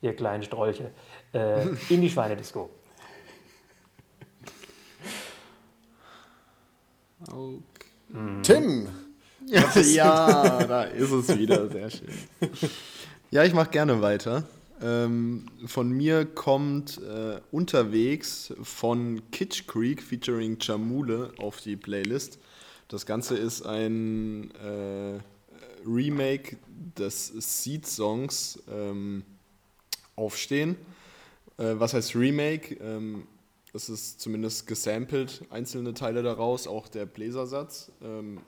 ihr 0.03 0.15
kleinen 0.15 0.43
Strolche. 0.43 0.91
Äh, 1.33 1.69
in 1.89 2.03
die 2.03 2.11
Schweinedisco. 2.11 2.69
Tim! 8.43 8.89
Ja, 9.47 10.65
da 10.65 10.83
ist 10.85 11.11
es 11.11 11.39
wieder, 11.39 11.69
sehr 11.69 11.91
schön. 11.91 12.09
Ja, 13.31 13.45
ich 13.45 13.55
mache 13.55 13.71
gerne 13.71 14.03
weiter. 14.03 14.45
Ähm, 14.83 15.47
von 15.67 15.91
mir 15.91 16.25
kommt 16.25 16.99
äh, 16.99 17.41
unterwegs 17.51 18.53
von 18.63 19.23
Kitsch 19.31 19.67
Creek 19.67 20.03
featuring 20.03 20.59
Jamule 20.61 21.33
auf 21.39 21.61
die 21.61 21.77
Playlist. 21.77 22.39
Das 22.89 23.07
Ganze 23.07 23.37
ist 23.37 23.65
ein 23.65 24.51
äh, 24.57 25.21
Remake 25.87 26.57
des 26.99 27.29
Seed-Songs 27.29 28.63
ähm, 28.71 29.23
Aufstehen. 30.17 30.77
Äh, 31.59 31.75
was 31.75 31.95
heißt 31.95 32.15
Remake? 32.15 32.75
Ähm, 32.75 33.27
es 33.75 33.89
ist 33.89 34.21
zumindest 34.21 34.67
gesampelt, 34.67 35.43
einzelne 35.51 35.95
Teile 35.95 36.23
daraus, 36.23 36.67
auch 36.67 36.89
der 36.89 37.07
Bläsersatz. 37.07 37.91
Ähm, 38.03 38.41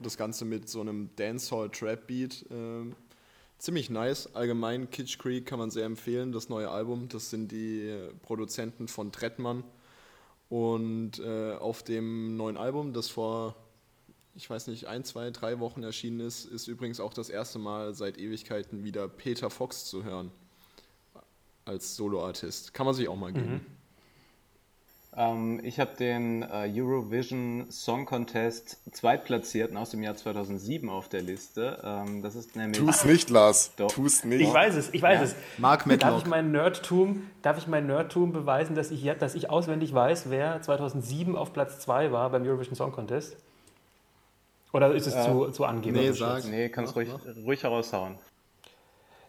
das 0.00 0.16
Ganze 0.16 0.44
mit 0.44 0.68
so 0.68 0.80
einem 0.80 1.10
Dancehall-Trap-Beat. 1.16 2.46
Ähm, 2.50 2.94
ziemlich 3.58 3.90
nice. 3.90 4.34
Allgemein 4.34 4.90
Kitsch 4.90 5.18
Creek 5.18 5.46
kann 5.46 5.58
man 5.58 5.70
sehr 5.70 5.84
empfehlen, 5.84 6.32
das 6.32 6.48
neue 6.48 6.70
Album. 6.70 7.08
Das 7.08 7.30
sind 7.30 7.52
die 7.52 7.88
äh, 7.88 8.12
Produzenten 8.22 8.88
von 8.88 9.12
Trettmann. 9.12 9.64
Und 10.48 11.20
äh, 11.20 11.52
auf 11.54 11.82
dem 11.82 12.36
neuen 12.36 12.56
Album, 12.56 12.92
das 12.92 13.08
vor, 13.08 13.54
ich 14.34 14.48
weiß 14.48 14.66
nicht, 14.66 14.86
ein, 14.86 15.04
zwei, 15.04 15.30
drei 15.30 15.60
Wochen 15.60 15.82
erschienen 15.82 16.20
ist, 16.20 16.44
ist 16.44 16.66
übrigens 16.66 16.98
auch 16.98 17.14
das 17.14 17.28
erste 17.28 17.58
Mal 17.58 17.94
seit 17.94 18.18
Ewigkeiten 18.18 18.82
wieder 18.82 19.06
Peter 19.06 19.50
Fox 19.50 19.84
zu 19.84 20.02
hören. 20.02 20.32
Als 21.64 21.96
Soloartist. 21.96 22.74
Kann 22.74 22.86
man 22.86 22.94
sich 22.94 23.08
auch 23.08 23.16
mal 23.16 23.32
geben. 23.32 23.64
Ähm, 25.16 25.60
ich 25.64 25.80
habe 25.80 25.96
den 25.96 26.42
äh, 26.42 26.70
Eurovision 26.72 27.66
Song 27.70 28.06
Contest 28.06 28.78
Zweitplatzierten 28.92 29.76
aus 29.76 29.90
dem 29.90 30.02
Jahr 30.04 30.16
2007 30.16 30.88
auf 30.88 31.08
der 31.08 31.22
Liste. 31.22 31.80
Ähm, 31.84 32.22
das 32.22 32.36
ist 32.36 32.54
nämlich. 32.54 32.78
Tu's 32.78 33.04
nicht, 33.04 33.28
Lars. 33.28 33.72
Doch. 33.76 33.90
Tu's 33.90 34.22
nicht. 34.24 34.40
Ich 34.40 34.52
weiß 34.52 34.76
es, 34.76 34.94
ich 34.94 35.02
weiß 35.02 35.18
Ja. 35.18 35.24
es. 35.24 35.34
Mark 35.58 35.80
Darf 35.80 35.86
Medlock. 35.88 36.18
ich 36.18 36.26
mein 36.26 36.52
Nerdtum, 36.52 37.28
darf 37.42 37.58
ich 37.58 37.66
mein 37.66 37.86
Nerdtum 37.88 38.32
beweisen, 38.32 38.76
dass 38.76 38.92
ich, 38.92 39.02
ja- 39.02 39.14
dass 39.16 39.34
ich 39.34 39.50
auswendig 39.50 39.92
weiß, 39.92 40.30
wer 40.30 40.62
2007 40.62 41.34
auf 41.36 41.52
Platz 41.52 41.80
2 41.80 42.12
war 42.12 42.30
beim 42.30 42.44
Eurovision 42.44 42.76
Song 42.76 42.92
Contest? 42.92 43.36
Oder 44.72 44.94
ist 44.94 45.08
es 45.08 45.24
zu, 45.24 45.50
zu 45.50 45.64
angeberisch? 45.64 46.10
nee, 46.10 46.12
sag. 46.16 46.44
Nee, 46.44 46.68
kannst 46.68 46.94
ruhig, 46.94 47.08
ruhig 47.44 47.64
heraushauen. 47.64 48.14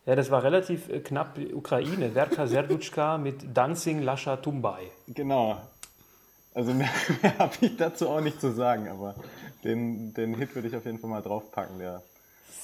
Ja, 0.05 0.15
das 0.15 0.31
war 0.31 0.43
relativ 0.43 0.89
äh, 0.89 0.99
knapp 0.99 1.37
Ukraine. 1.53 2.11
Verka 2.11 2.47
Serdutschka 2.47 3.17
mit 3.17 3.55
Dancing 3.55 4.01
Lascha 4.01 4.37
Tumbai. 4.37 4.81
Genau. 5.07 5.61
Also 6.53 6.73
mehr, 6.73 6.89
mehr 7.21 7.37
habe 7.37 7.53
ich 7.61 7.77
dazu 7.77 8.09
auch 8.09 8.19
nicht 8.21 8.41
zu 8.41 8.51
sagen, 8.53 8.87
aber 8.89 9.15
den, 9.63 10.13
den 10.13 10.35
Hit 10.35 10.55
würde 10.55 10.67
ich 10.67 10.75
auf 10.75 10.85
jeden 10.85 10.99
Fall 10.99 11.09
mal 11.09 11.21
draufpacken. 11.21 11.79
Der 11.79 12.01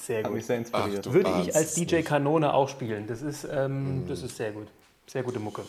Sehr 0.02 0.18
hat 0.18 0.24
gut. 0.26 0.34
mich 0.34 0.46
sehr 0.46 0.56
inspiriert. 0.58 1.06
Ach 1.08 1.12
Würde 1.12 1.30
ich 1.42 1.54
als 1.54 1.74
DJ. 1.74 2.00
Kanone 2.02 2.52
auch 2.52 2.68
spielen. 2.68 3.06
Das 3.06 3.22
ist, 3.22 3.46
ähm, 3.50 4.04
das 4.08 4.22
ist 4.22 4.36
sehr 4.36 4.50
gut. 4.52 4.66
Sehr 5.06 5.22
gute 5.22 5.38
Mucke. 5.38 5.62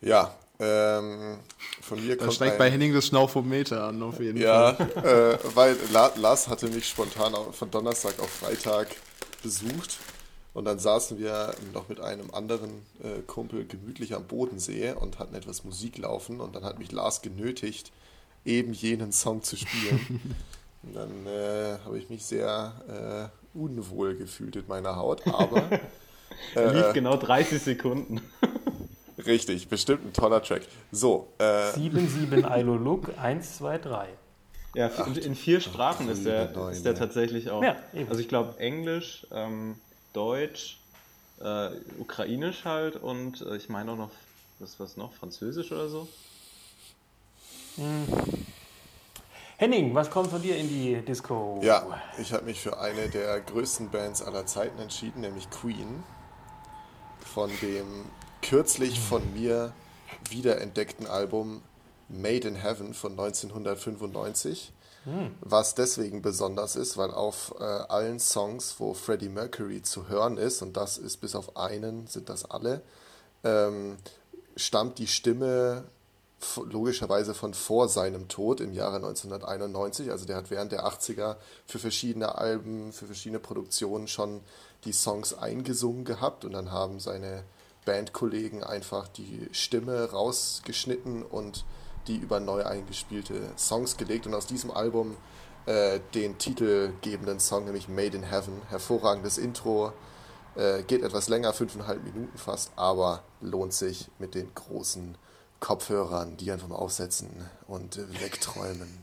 Ja, 0.00 0.34
ähm, 0.58 1.38
von 1.82 2.04
mir 2.04 2.16
Da 2.16 2.24
kommt 2.24 2.34
steigt 2.34 2.52
ein, 2.54 2.58
bei 2.58 2.70
Henning 2.70 2.92
das 2.94 3.06
Schnaufometer 3.06 3.84
an, 3.84 4.02
auf 4.02 4.18
jeden 4.20 4.40
Ja, 4.40 4.74
Fall. 4.74 5.34
äh, 5.34 5.38
weil 5.54 5.76
La 5.92 6.10
Lars 6.16 6.48
hatte 6.48 6.68
mich 6.68 6.88
spontan 6.88 7.34
von 7.52 7.70
Donnerstag 7.70 8.18
auf 8.20 8.30
Freitag 8.30 8.88
besucht 9.42 9.98
und 10.54 10.64
dann 10.64 10.78
saßen 10.78 11.18
wir 11.18 11.54
noch 11.72 11.88
mit 11.88 12.00
einem 12.00 12.32
anderen 12.32 12.70
äh, 13.02 13.20
Kumpel 13.26 13.66
gemütlich 13.66 14.14
am 14.14 14.24
Bodensee 14.24 14.92
und 14.92 15.18
hatten 15.18 15.34
etwas 15.34 15.64
Musik 15.64 15.98
laufen 15.98 16.40
und 16.40 16.56
dann 16.56 16.64
hat 16.64 16.78
mich 16.78 16.92
Lars 16.92 17.22
genötigt, 17.22 17.92
eben 18.44 18.72
jenen 18.72 19.12
Song 19.12 19.42
zu 19.42 19.56
spielen. 19.56 20.36
und 20.82 20.94
dann 20.94 21.26
äh, 21.26 21.78
habe 21.84 21.98
ich 21.98 22.08
mich 22.08 22.24
sehr 22.24 23.30
äh, 23.54 23.58
unwohl 23.58 24.16
gefühlt 24.16 24.56
in 24.56 24.66
meiner 24.66 24.96
Haut, 24.96 25.26
aber 25.26 25.68
Er 26.54 26.72
äh, 26.72 26.76
lief 26.76 26.92
genau 26.92 27.16
30 27.16 27.60
Sekunden. 27.60 28.20
richtig, 29.26 29.68
bestimmt 29.68 30.06
ein 30.06 30.12
toller 30.12 30.42
Track. 30.42 30.62
So, 30.92 31.32
äh, 31.38 31.70
7-7 31.72 32.58
Ilo 32.58 32.76
Look, 32.76 33.10
1, 33.18 33.58
2, 33.58 33.78
3. 33.78 34.08
Ja, 34.74 34.88
in, 34.88 35.16
in 35.16 35.34
vier 35.34 35.60
Sprachen 35.60 36.08
ist 36.08 36.24
der, 36.24 36.46
liebe 36.46 36.58
Neune. 36.58 36.76
ist 36.76 36.84
der 36.84 36.94
tatsächlich 36.94 37.50
auch. 37.50 37.62
Ja, 37.62 37.76
eben. 37.94 38.08
also 38.08 38.20
ich 38.20 38.28
glaube 38.28 38.58
Englisch, 38.58 39.26
ähm, 39.32 39.76
Deutsch, 40.18 40.78
äh, 41.40 41.70
Ukrainisch 42.00 42.64
halt 42.64 42.96
und 42.96 43.40
äh, 43.42 43.56
ich 43.56 43.68
meine 43.68 43.92
auch 43.92 43.96
noch, 43.96 44.10
was 44.58 44.80
was 44.80 44.96
noch, 44.96 45.12
Französisch 45.12 45.70
oder 45.70 45.88
so. 45.88 46.08
Henning, 49.58 49.94
was 49.94 50.10
kommt 50.10 50.30
von 50.30 50.42
dir 50.42 50.56
in 50.56 50.68
die 50.68 51.00
Disco? 51.02 51.60
Ja, 51.62 52.02
ich 52.18 52.32
habe 52.32 52.46
mich 52.46 52.60
für 52.60 52.80
eine 52.80 53.08
der 53.08 53.40
größten 53.40 53.90
Bands 53.90 54.20
aller 54.20 54.44
Zeiten 54.46 54.80
entschieden, 54.80 55.20
nämlich 55.20 55.48
Queen. 55.50 56.02
Von 57.20 57.50
dem 57.62 58.06
kürzlich 58.42 58.98
von 58.98 59.22
mir 59.34 59.72
wiederentdeckten 60.30 61.06
Album 61.06 61.62
Made 62.08 62.48
in 62.48 62.56
Heaven 62.56 62.92
von 62.92 63.12
1995. 63.12 64.72
Was 65.40 65.74
deswegen 65.74 66.22
besonders 66.22 66.76
ist, 66.76 66.96
weil 66.96 67.10
auf 67.10 67.54
äh, 67.58 67.64
allen 67.64 68.18
Songs, 68.20 68.74
wo 68.78 68.94
Freddie 68.94 69.28
Mercury 69.28 69.82
zu 69.82 70.08
hören 70.08 70.36
ist, 70.36 70.60
und 70.60 70.76
das 70.76 70.98
ist 70.98 71.18
bis 71.18 71.34
auf 71.34 71.56
einen, 71.56 72.06
sind 72.08 72.28
das 72.28 72.50
alle, 72.50 72.82
ähm, 73.44 73.96
stammt 74.56 74.98
die 74.98 75.06
Stimme 75.06 75.84
logischerweise 76.70 77.34
von 77.34 77.52
vor 77.54 77.88
seinem 77.88 78.28
Tod 78.28 78.60
im 78.60 78.72
Jahre 78.72 78.96
1991. 78.96 80.10
Also 80.10 80.26
der 80.26 80.36
hat 80.36 80.50
während 80.50 80.72
der 80.72 80.86
80er 80.86 81.36
für 81.66 81.78
verschiedene 81.78 82.36
Alben, 82.36 82.92
für 82.92 83.06
verschiedene 83.06 83.40
Produktionen 83.40 84.08
schon 84.08 84.40
die 84.84 84.92
Songs 84.92 85.34
eingesungen 85.34 86.04
gehabt 86.04 86.44
und 86.44 86.52
dann 86.52 86.70
haben 86.70 87.00
seine 87.00 87.42
Bandkollegen 87.84 88.62
einfach 88.62 89.08
die 89.08 89.48
Stimme 89.52 90.10
rausgeschnitten 90.10 91.22
und 91.22 91.64
die 92.08 92.16
über 92.16 92.40
neu 92.40 92.64
eingespielte 92.64 93.52
Songs 93.56 93.96
gelegt 93.96 94.26
und 94.26 94.34
aus 94.34 94.46
diesem 94.46 94.70
Album 94.70 95.16
äh, 95.66 96.00
den 96.14 96.38
titelgebenden 96.38 97.40
Song, 97.40 97.66
nämlich 97.66 97.88
Made 97.88 98.16
in 98.16 98.22
Heaven. 98.22 98.62
Hervorragendes 98.70 99.38
Intro, 99.38 99.92
äh, 100.56 100.82
geht 100.82 101.02
etwas 101.02 101.28
länger, 101.28 101.52
fünfeinhalb 101.52 102.02
Minuten 102.02 102.36
fast, 102.36 102.72
aber 102.76 103.22
lohnt 103.40 103.72
sich 103.72 104.08
mit 104.18 104.34
den 104.34 104.52
großen 104.54 105.16
Kopfhörern, 105.60 106.36
die 106.36 106.50
einfach 106.50 106.68
mal 106.68 106.76
aufsetzen 106.76 107.28
und 107.66 107.98
wegträumen. 108.20 108.98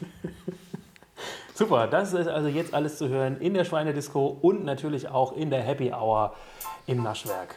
Super, 1.54 1.86
das 1.86 2.12
ist 2.12 2.28
also 2.28 2.48
jetzt 2.48 2.74
alles 2.74 2.98
zu 2.98 3.08
hören 3.08 3.40
in 3.40 3.54
der 3.54 3.64
Schweinedisco 3.64 4.38
und 4.42 4.64
natürlich 4.64 5.08
auch 5.08 5.36
in 5.36 5.50
der 5.50 5.62
Happy 5.62 5.92
Hour 5.92 6.34
im 6.86 7.02
Naschwerk. 7.02 7.54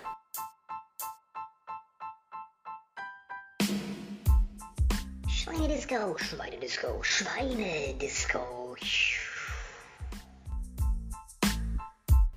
Schweinedisco, 5.51 6.17
Schweinedisco, 6.17 6.87
Schweinedisco. 7.03 8.75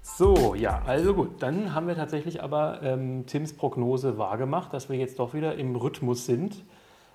So, 0.02 0.54
ja, 0.54 0.82
also 0.86 1.14
gut, 1.14 1.42
dann 1.42 1.74
haben 1.74 1.88
wir 1.88 1.96
tatsächlich 1.96 2.42
aber 2.42 2.80
ähm, 2.82 3.26
Tims 3.26 3.52
Prognose 3.54 4.16
wahrgemacht, 4.18 4.72
dass 4.72 4.88
wir 4.88 4.96
jetzt 4.96 5.18
doch 5.18 5.34
wieder 5.34 5.56
im 5.56 5.74
Rhythmus 5.76 6.26
sind. 6.26 6.62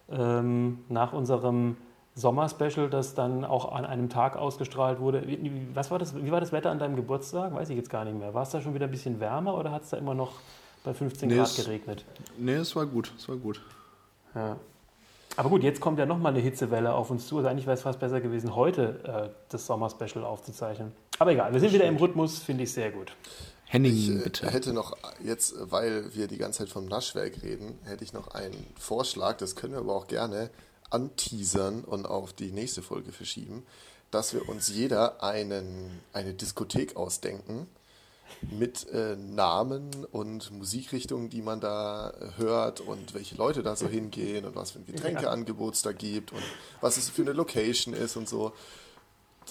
Ähm, 0.09 0.79
nach 0.89 1.13
unserem 1.13 1.77
Sommerspecial, 2.15 2.89
das 2.89 3.13
dann 3.15 3.45
auch 3.45 3.71
an 3.71 3.85
einem 3.85 4.09
Tag 4.09 4.35
ausgestrahlt 4.37 4.99
wurde. 4.99 5.25
Wie, 5.27 5.67
was 5.73 5.91
war 5.91 5.99
das, 5.99 6.15
wie 6.15 6.31
war 6.31 6.39
das 6.41 6.51
Wetter 6.51 6.71
an 6.71 6.79
deinem 6.79 6.95
Geburtstag? 6.95 7.53
Weiß 7.53 7.69
ich 7.69 7.77
jetzt 7.77 7.89
gar 7.89 8.03
nicht 8.05 8.17
mehr. 8.17 8.33
War 8.33 8.43
es 8.43 8.49
da 8.49 8.61
schon 8.61 8.73
wieder 8.73 8.85
ein 8.85 8.91
bisschen 8.91 9.19
wärmer 9.19 9.55
oder 9.57 9.71
hat 9.71 9.83
es 9.83 9.91
da 9.91 9.97
immer 9.97 10.13
noch 10.13 10.33
bei 10.83 10.93
15 10.93 11.29
Nee, 11.29 11.37
Grad 11.37 11.47
es- 11.47 11.55
geregnet? 11.55 12.05
Nee, 12.37 12.53
es 12.55 12.75
war 12.75 12.85
gut, 12.85 13.13
es 13.17 13.29
war 13.29 13.37
gut. 13.37 13.61
Ja. 14.33 14.57
Aber 15.37 15.49
gut, 15.49 15.63
jetzt 15.63 15.81
kommt 15.81 15.99
ja 15.99 16.05
nochmal 16.05 16.33
eine 16.33 16.41
Hitzewelle 16.41 16.93
auf 16.93 17.09
uns 17.09 17.27
zu. 17.27 17.37
Also 17.37 17.49
eigentlich 17.49 17.65
wäre 17.65 17.75
es 17.75 17.81
fast 17.81 17.99
besser 17.99 18.21
gewesen, 18.21 18.55
heute 18.55 18.99
äh, 19.03 19.29
das 19.49 19.65
Sommerspecial 19.65 20.23
aufzuzeichnen. 20.23 20.91
Aber 21.19 21.31
egal, 21.31 21.53
wir 21.53 21.59
sind 21.59 21.73
wieder 21.73 21.85
im 21.85 21.97
Rhythmus, 21.97 22.39
finde 22.39 22.63
ich 22.63 22.71
sehr 22.73 22.91
gut. 22.91 23.15
Henning, 23.65 23.93
Ich 23.93 24.09
äh, 24.09 24.23
bitte. 24.23 24.51
hätte 24.51 24.73
noch 24.73 24.95
jetzt, 25.23 25.55
weil 25.59 26.13
wir 26.15 26.27
die 26.27 26.37
ganze 26.37 26.59
Zeit 26.59 26.69
vom 26.69 26.85
Naschwerk 26.85 27.43
reden, 27.43 27.77
hätte 27.83 28.03
ich 28.03 28.13
noch 28.13 28.29
einen 28.29 28.65
Vorschlag, 28.79 29.37
das 29.37 29.55
können 29.55 29.73
wir 29.73 29.79
aber 29.79 29.95
auch 29.95 30.07
gerne 30.07 30.49
anteasern 30.89 31.83
und 31.83 32.05
auf 32.05 32.31
die 32.33 32.51
nächste 32.51 32.81
Folge 32.81 33.11
verschieben, 33.11 33.65
dass 34.11 34.33
wir 34.33 34.47
uns 34.47 34.69
jeder 34.69 35.23
einen, 35.23 35.99
eine 36.13 36.33
Diskothek 36.33 36.95
ausdenken 36.95 37.67
mit 38.41 38.87
äh, 38.89 39.15
Namen 39.15 39.89
und 40.11 40.51
Musikrichtungen, 40.51 41.29
die 41.29 41.41
man 41.41 41.59
da 41.59 42.09
äh, 42.09 42.37
hört 42.37 42.81
und 42.81 43.13
welche 43.13 43.35
Leute 43.35 43.63
da 43.63 43.75
so 43.75 43.87
hingehen 43.87 44.45
und 44.45 44.55
was 44.55 44.71
für 44.71 44.79
ein 44.79 44.85
Getränkeangebot 44.85 45.75
es 45.75 45.81
da 45.81 45.91
gibt 45.91 46.31
und 46.31 46.43
was 46.81 46.97
es 46.97 47.09
für 47.09 47.21
eine 47.21 47.33
Location 47.33 47.93
ist 47.93 48.15
und 48.17 48.27
so. 48.27 48.53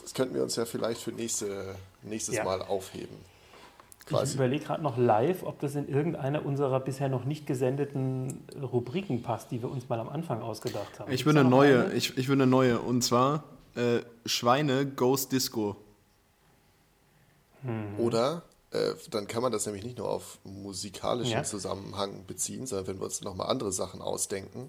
Das 0.00 0.14
könnten 0.14 0.34
wir 0.34 0.42
uns 0.42 0.56
ja 0.56 0.64
vielleicht 0.64 1.00
für 1.00 1.12
nächste, 1.12 1.76
nächstes 2.02 2.36
Ja. 2.36 2.44
Mal 2.44 2.62
aufheben. 2.62 3.16
Ich 4.00 4.06
Quasi. 4.06 4.34
überlege 4.34 4.64
gerade 4.64 4.82
noch 4.82 4.98
live, 4.98 5.44
ob 5.44 5.60
das 5.60 5.74
in 5.76 5.88
irgendeiner 5.88 6.44
unserer 6.44 6.78
bisher 6.80 7.08
noch 7.08 7.24
nicht 7.24 7.46
gesendeten 7.46 8.44
Rubriken 8.60 9.22
passt, 9.22 9.50
die 9.50 9.62
wir 9.62 9.70
uns 9.70 9.88
mal 9.88 9.98
am 9.98 10.10
Anfang 10.10 10.42
ausgedacht 10.42 11.00
haben. 11.00 11.10
Ich 11.10 11.24
will 11.24 11.36
eine 11.38 11.48
neue, 11.48 11.86
eine? 11.86 11.94
ich, 11.94 12.18
ich 12.18 12.28
will 12.28 12.36
eine 12.36 12.46
neue. 12.46 12.80
Und 12.80 13.02
zwar 13.02 13.44
äh, 13.76 14.00
Schweine 14.26 14.84
Ghost 14.84 15.32
Disco. 15.32 15.76
Oder 17.96 18.42
äh, 18.74 18.94
dann 19.10 19.28
kann 19.28 19.42
man 19.42 19.52
das 19.52 19.66
nämlich 19.66 19.84
nicht 19.84 19.98
nur 19.98 20.10
auf 20.10 20.38
musikalischen 20.42 21.32
Ja. 21.32 21.44
Zusammenhang 21.44 22.26
beziehen, 22.26 22.66
sondern 22.66 22.88
wenn 22.88 22.98
wir 22.98 23.04
uns 23.04 23.20
nochmal 23.20 23.48
andere 23.48 23.70
Sachen 23.72 24.02
ausdenken, 24.02 24.68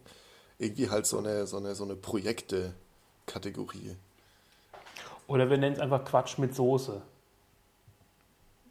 irgendwie 0.60 0.90
halt 0.90 1.08
so 1.08 1.18
eine, 1.18 1.48
so 1.48 1.58
eine, 1.58 1.76
so 1.76 1.84
eine 1.84 1.96
Projekte-Kategorie. 1.96 3.96
Oder 5.28 5.50
wir 5.50 5.58
nennen 5.58 5.76
es 5.76 5.82
einfach 5.82 6.06
Quatsch 6.06 6.38
mit 6.38 6.56
Soße. 6.56 7.02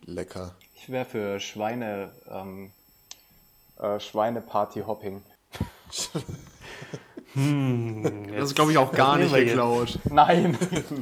Lecker. 0.05 0.55
Ich 0.77 0.89
wäre 0.89 1.05
für 1.05 1.41
Schweine, 1.41 2.13
ähm, 2.31 2.71
äh, 3.79 3.99
Schweine-Party-Hopping. 3.99 5.23
Das 7.37 8.45
ist, 8.45 8.55
glaube 8.55 8.71
ich, 8.71 8.79
auch 8.79 8.93
gar 8.93 9.19
nicht 9.19 9.35
geklaut. 9.35 9.99
Nein! 10.05 10.57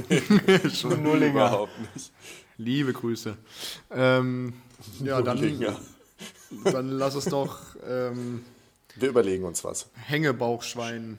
Nullinger. 1.02 1.30
Überhaupt 1.30 1.72
nicht. 1.94 2.10
Liebe 2.62 2.92
Grüße. 2.92 3.36
Ähm, 3.90 4.54
ja, 5.00 5.20
dann, 5.20 5.76
dann 6.64 6.90
lass 6.90 7.14
es 7.14 7.24
doch 7.24 7.58
ähm, 7.86 8.44
Wir 8.96 9.08
überlegen 9.08 9.44
uns 9.44 9.64
was. 9.64 9.88
Hängebauchschwein. 9.94 11.18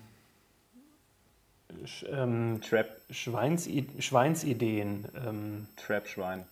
Sch, 1.86 2.06
ähm, 2.10 2.62
Trap, 2.62 2.96
Schweinsi 3.10 3.88
Schweinsideen. 4.00 5.06
Ähm, 5.26 5.68
Trap-Schwein. 5.76 6.46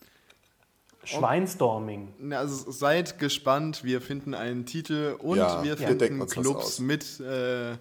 Schweinstorming. 1.04 2.10
Na, 2.20 2.39
Also 2.39 2.70
seid 2.72 3.18
gespannt, 3.18 3.84
wir 3.84 4.02
finden 4.02 4.34
einen 4.34 4.66
Titel 4.66 5.16
und 5.20 5.38
Ja, 5.38 5.64
wir 5.64 5.80
wir 5.80 5.88
finden 5.88 6.20
was 6.20 6.32
Clubs 6.32 6.80
mit 6.80 7.20
äh, 7.22 7.78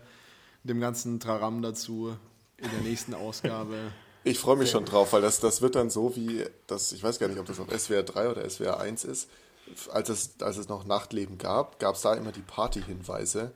dem 0.65 0.81
ganzen 0.81 1.21
Traram 1.21 1.61
dazu 1.61 2.17
in 2.57 2.71
der 2.71 2.81
nächsten 2.81 3.15
Ausgabe. 3.15 3.77
Ich 4.23 4.39
freue 4.39 4.57
mich 4.57 4.71
schon 4.71 4.85
drauf, 4.85 5.13
weil 5.13 5.23
das, 5.23 5.41
das 5.41 5.63
wird 5.63 5.75
dann 5.75 5.89
so 5.89 6.15
wie, 6.15 6.45
das, 6.67 6.93
ich 6.93 7.03
weiß 7.03 7.19
gar 7.19 7.29
nicht, 7.29 7.39
ob 7.39 7.47
das 7.47 7.59
auf 7.59 7.69
SWR 7.71 8.03
3 8.03 8.31
oder 8.31 8.49
SWR 8.49 8.79
1 8.79 9.05
ist. 9.05 9.29
Als 9.93 10.09
es, 10.09 10.31
als 10.41 10.57
es 10.59 10.69
noch 10.69 10.85
Nachtleben 10.85 11.39
gab, 11.39 11.79
gab 11.79 11.95
es 11.95 12.03
da 12.03 12.15
immer 12.15 12.33
die 12.33 12.43
Partyhinweise 12.43 13.53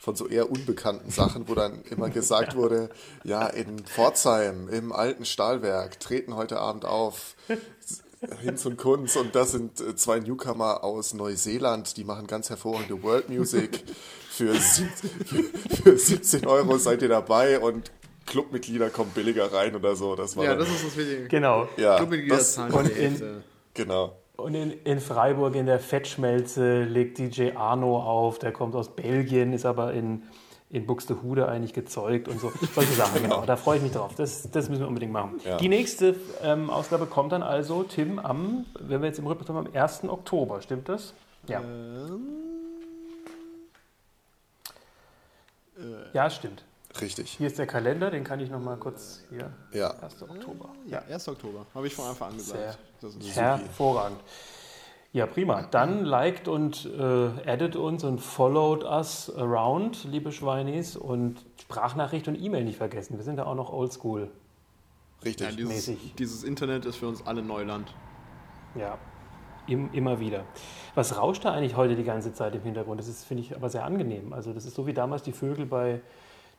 von 0.00 0.16
so 0.16 0.26
eher 0.26 0.50
unbekannten 0.50 1.10
Sachen, 1.10 1.48
wo 1.48 1.54
dann 1.54 1.82
immer 1.82 2.08
gesagt 2.10 2.56
wurde, 2.56 2.88
ja, 3.22 3.46
in 3.46 3.84
Pforzheim, 3.84 4.68
im 4.68 4.92
alten 4.92 5.24
Stahlwerk, 5.24 6.00
treten 6.00 6.34
heute 6.34 6.58
Abend 6.58 6.86
auf 6.86 7.36
Hinz 8.40 8.66
und 8.66 8.78
Kunz 8.78 9.16
und 9.16 9.34
das 9.34 9.52
sind 9.52 9.80
äh, 9.80 9.94
zwei 9.94 10.18
Newcomer 10.18 10.82
aus 10.82 11.14
Neuseeland, 11.14 11.96
die 11.96 12.04
machen 12.04 12.26
ganz 12.26 12.50
hervorragende 12.50 13.02
World 13.02 13.28
Music. 13.28 13.84
Für, 14.30 14.54
für 15.82 15.98
17 15.98 16.46
Euro 16.46 16.78
seid 16.78 17.02
ihr 17.02 17.08
dabei 17.08 17.60
und 17.60 17.90
Clubmitglieder 18.30 18.88
kommen 18.90 19.10
billiger 19.10 19.52
rein 19.52 19.74
oder 19.76 19.94
so. 19.96 20.16
Das 20.16 20.36
war 20.36 20.44
Ja, 20.44 20.50
dann, 20.50 20.60
das 20.60 20.68
ist 20.70 20.86
das 20.86 20.96
Wichtige. 20.96 21.22
ja, 21.22 21.28
Genau. 21.28 21.68
das, 21.76 21.96
Clubmitgliederzahlen 21.98 22.72
und 22.72 22.88
in- 22.88 23.42
genau. 23.74 24.16
Und 24.36 24.54
in, 24.54 24.70
in 24.84 25.00
Freiburg 25.00 25.54
in 25.54 25.66
der 25.66 25.78
Fettschmelze 25.80 26.84
legt 26.84 27.18
DJ 27.18 27.50
Arno 27.56 27.98
auf, 27.98 28.38
der 28.38 28.52
kommt 28.52 28.74
aus 28.74 28.88
Belgien, 28.96 29.52
ist 29.52 29.66
aber 29.66 29.92
in, 29.92 30.22
in 30.70 30.86
Buxtehude 30.86 31.46
eigentlich 31.46 31.74
gezeugt 31.74 32.26
und 32.28 32.40
so. 32.40 32.50
Solche 32.74 32.92
Sachen, 32.94 33.20
genau. 33.22 33.44
Da 33.44 33.56
freue 33.56 33.76
ich 33.76 33.82
mich 33.82 33.92
drauf. 33.92 34.14
Das, 34.16 34.48
das 34.50 34.70
müssen 34.70 34.80
wir 34.80 34.88
unbedingt 34.88 35.12
machen. 35.12 35.40
Ja. 35.44 35.58
Die 35.58 35.68
nächste 35.68 36.14
ähm, 36.42 36.70
Ausgabe 36.70 37.04
kommt 37.04 37.32
dann 37.32 37.42
also, 37.42 37.82
Tim, 37.82 38.18
am, 38.18 38.64
wenn 38.78 39.02
wir 39.02 39.08
jetzt 39.08 39.18
im 39.18 39.26
Rhythmus 39.26 39.48
haben, 39.50 39.66
am 39.66 39.68
1. 39.74 40.04
Oktober, 40.04 40.62
stimmt 40.62 40.88
das? 40.88 41.12
Ja. 41.46 41.60
Ja, 46.12 46.30
stimmt. 46.30 46.64
Richtig. 47.00 47.32
Hier 47.32 47.46
ist 47.46 47.58
der 47.58 47.66
Kalender, 47.66 48.10
den 48.10 48.24
kann 48.24 48.40
ich 48.40 48.50
noch 48.50 48.60
mal 48.60 48.76
kurz 48.76 49.22
hier. 49.30 49.52
Ja. 49.72 49.90
1. 50.00 50.22
Oktober. 50.22 50.70
Ja, 50.86 51.02
1. 51.08 51.28
Oktober, 51.28 51.66
habe 51.74 51.86
ich 51.86 51.94
von 51.94 52.06
Anfang 52.06 52.30
an 52.30 52.36
gesagt. 52.36 52.58
Sehr. 52.58 52.74
Das 53.00 53.14
ist 53.14 53.36
Hervorragend. 53.36 54.20
Ja, 55.12 55.26
prima. 55.26 55.62
Dann 55.62 56.04
liked 56.04 56.46
und 56.46 56.86
äh, 56.86 57.50
addet 57.50 57.74
uns 57.74 58.04
und 58.04 58.20
followed 58.20 58.84
us 58.84 59.32
around, 59.36 60.04
liebe 60.04 60.30
Schweinis. 60.30 60.96
Und 60.96 61.44
Sprachnachricht 61.60 62.28
und 62.28 62.40
E-Mail 62.40 62.64
nicht 62.64 62.78
vergessen. 62.78 63.16
Wir 63.16 63.24
sind 63.24 63.36
ja 63.36 63.46
auch 63.46 63.56
noch 63.56 63.72
oldschool. 63.72 64.30
Richtig. 65.24 65.50
ja, 65.50 65.54
dieses, 65.54 65.72
mäßig. 65.72 66.14
dieses 66.16 66.44
Internet 66.44 66.86
ist 66.86 66.96
für 66.96 67.08
uns 67.08 67.26
alle 67.26 67.42
Neuland. 67.42 67.92
Ja, 68.76 68.98
Im, 69.66 69.92
immer 69.92 70.20
wieder. 70.20 70.44
Was 70.94 71.18
rauscht 71.18 71.44
da 71.44 71.52
eigentlich 71.52 71.76
heute 71.76 71.96
die 71.96 72.04
ganze 72.04 72.32
Zeit 72.32 72.54
im 72.54 72.62
Hintergrund? 72.62 73.00
Das 73.00 73.08
ist, 73.08 73.24
finde 73.24 73.42
ich, 73.42 73.54
aber 73.54 73.68
sehr 73.68 73.84
angenehm. 73.84 74.32
Also 74.32 74.52
das 74.52 74.64
ist 74.64 74.76
so 74.76 74.86
wie 74.86 74.94
damals 74.94 75.22
die 75.22 75.32
Vögel 75.32 75.66
bei 75.66 76.00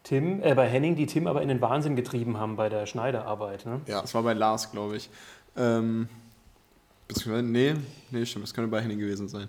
Tim, 0.04 0.41
äh, 0.41 0.56
bei 0.56 0.68
Henning, 0.68 0.95
die 0.95 1.06
Tim 1.06 1.28
aber 1.28 1.41
in 1.41 1.47
den 1.47 1.62
Wahnsinn 1.62 1.95
getrieben 1.95 2.38
haben 2.38 2.56
bei 2.56 2.70
der 2.70 2.86
Schneiderarbeit. 2.86 3.66
Ne? 3.66 3.82
ja. 3.88 4.02
Das 4.02 4.14
war 4.14 4.24
bei 4.24 4.34
Lars, 4.34 4.72
glaube 4.72 4.97
ich. 4.97 5.10
Ähm, 5.56 6.10
beziehungsweise, 7.08 7.43
nee, 7.47 7.76
nee, 8.10 8.26
stimmt, 8.26 8.43
das 8.43 8.54
könnte 8.54 8.70
bei 8.72 8.82
Henning 8.82 8.99
gewesen 8.99 9.28
sein. 9.28 9.47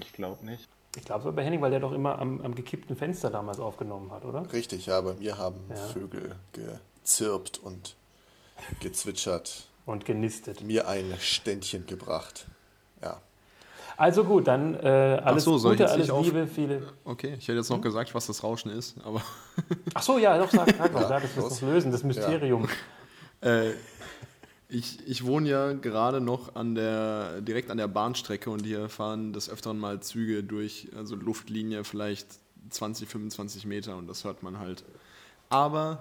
Ich 0.00 0.12
glaube 0.12 0.44
nicht. 0.44 0.68
Ich 0.96 1.04
glaube, 1.04 1.20
es 1.20 1.24
war 1.24 1.32
bei 1.32 1.42
Henning, 1.44 1.60
weil 1.60 1.70
der 1.70 1.80
doch 1.80 1.92
immer 1.92 2.18
am, 2.20 2.40
am 2.42 2.54
gekippten 2.54 2.96
Fenster 2.96 3.30
damals 3.30 3.58
aufgenommen 3.58 4.12
hat, 4.12 4.24
oder? 4.24 4.52
Richtig, 4.52 4.86
ja, 4.86 5.00
bei 5.00 5.14
mir 5.14 5.38
haben 5.38 5.56
Ja. 5.70 5.76
Vögel 5.76 6.36
gezirpt 6.52 7.58
und 7.58 7.96
gezwitschert, 8.80 9.66
Und 9.86 10.04
genistet. 10.04 10.60
mir 10.62 10.86
ein 10.86 11.12
Ständchen 11.18 11.86
gebracht. 11.86 12.46
Ja. 13.96 14.04
Also 14.04 14.24
gut, 14.24 14.46
dann 14.46 14.74
äh, 14.74 15.20
alles 15.22 15.44
so, 15.44 15.58
Gute, 15.58 15.88
alles 15.88 16.08
Liebe, 16.22 16.46
viele. 16.46 16.82
Okay, 17.04 17.34
ich 17.38 17.48
hätte 17.48 17.58
jetzt 17.58 17.70
noch 17.70 17.80
gesagt, 17.80 18.14
was 18.14 18.26
das 18.26 18.42
Rauschen 18.42 18.70
ist, 18.70 18.96
aber 19.04 19.22
Ach 19.94 20.02
so, 20.02 20.18
ja, 20.18 20.36
doch, 20.38 20.50
sag, 20.50 20.74
sag 20.76 20.92
Ja, 20.94 21.08
sag, 21.08 21.22
das 21.22 21.36
muss 21.36 21.48
das 21.48 21.60
lösen, 21.62 21.92
das 21.92 22.02
Mysterium. 22.02 22.68
äh, 23.40 23.70
ich, 24.68 25.06
ich 25.06 25.24
wohne 25.24 25.48
ja 25.48 25.72
gerade 25.72 26.20
noch 26.20 26.56
an 26.56 26.74
der, 26.74 27.40
direkt 27.40 27.70
an 27.70 27.76
der 27.76 27.86
Bahnstrecke 27.86 28.50
und 28.50 28.64
hier 28.64 28.88
fahren 28.88 29.32
des 29.32 29.48
Öfteren 29.48 29.78
mal 29.78 30.00
Züge 30.00 30.42
durch, 30.42 30.88
also 30.96 31.14
Luftlinie 31.14 31.84
vielleicht 31.84 32.26
20, 32.70 33.08
25 33.08 33.66
Meter 33.66 33.96
und 33.96 34.08
das 34.08 34.24
hört 34.24 34.42
man 34.42 34.58
halt. 34.58 34.84
Aber 35.50 35.98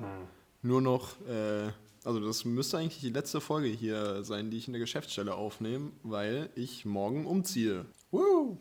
nur 0.64 0.82
noch, 0.82 1.10
äh, 1.28 1.72
also 2.04 2.20
das 2.20 2.46
müsste 2.46 2.78
eigentlich 2.78 3.00
die 3.00 3.10
letzte 3.10 3.42
Folge 3.42 3.68
hier 3.68 4.24
sein, 4.24 4.50
die 4.52 4.58
ich 4.58 4.68
in 4.68 4.74
der 4.74 4.80
Geschäftsstelle 4.80 5.36
aufnehme, 5.36 5.92
weil 6.04 6.50
ich 6.56 6.86
morgen 6.86 7.26
umziehe. 7.26 7.86
Woo! 8.12 8.58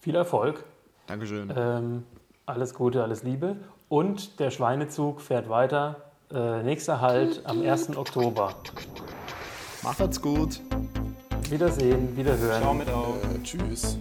Viel 0.00 0.14
Erfolg, 0.16 0.64
Dankeschön. 1.06 1.52
ähm, 1.56 2.04
alles 2.46 2.74
Gute, 2.74 3.02
alles 3.02 3.22
Liebe. 3.22 3.56
Und 3.88 4.38
der 4.40 4.50
Schweinezug 4.50 5.20
fährt 5.20 5.48
weiter. 5.48 6.10
Äh, 6.30 6.62
nächster 6.62 7.00
Halt 7.00 7.42
am 7.46 7.62
1. 7.62 7.96
Oktober. 7.96 8.54
Macht's 9.82 10.20
gut. 10.20 10.60
Wiedersehen, 11.50 12.16
wiederhören. 12.16 12.62
Ciao 12.62 12.74
mit 12.74 12.88
auf. 12.90 13.16
Äh, 13.34 13.42
tschüss. 13.42 13.98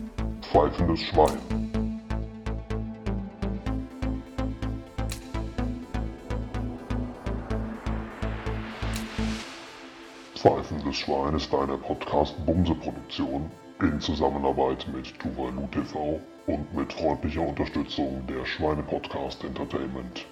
Pfeifendes 0.52 1.02
Schwein. 1.02 1.63
Pfeifendes 10.44 10.98
Schwein 10.98 11.36
ist 11.36 11.56
eine 11.56 11.78
Podcast-Bumse-Produktion 11.78 13.50
in 13.80 14.02
Zusammenarbeit 14.02 14.86
mit 14.94 15.18
Tuvalu 15.18 15.68
TV 15.68 16.20
und 16.48 16.74
mit 16.74 16.92
freundlicher 16.92 17.48
Unterstützung 17.48 18.28
der 18.28 18.46
Schweine-Podcast 18.46 19.42
Entertainment. 19.46 20.26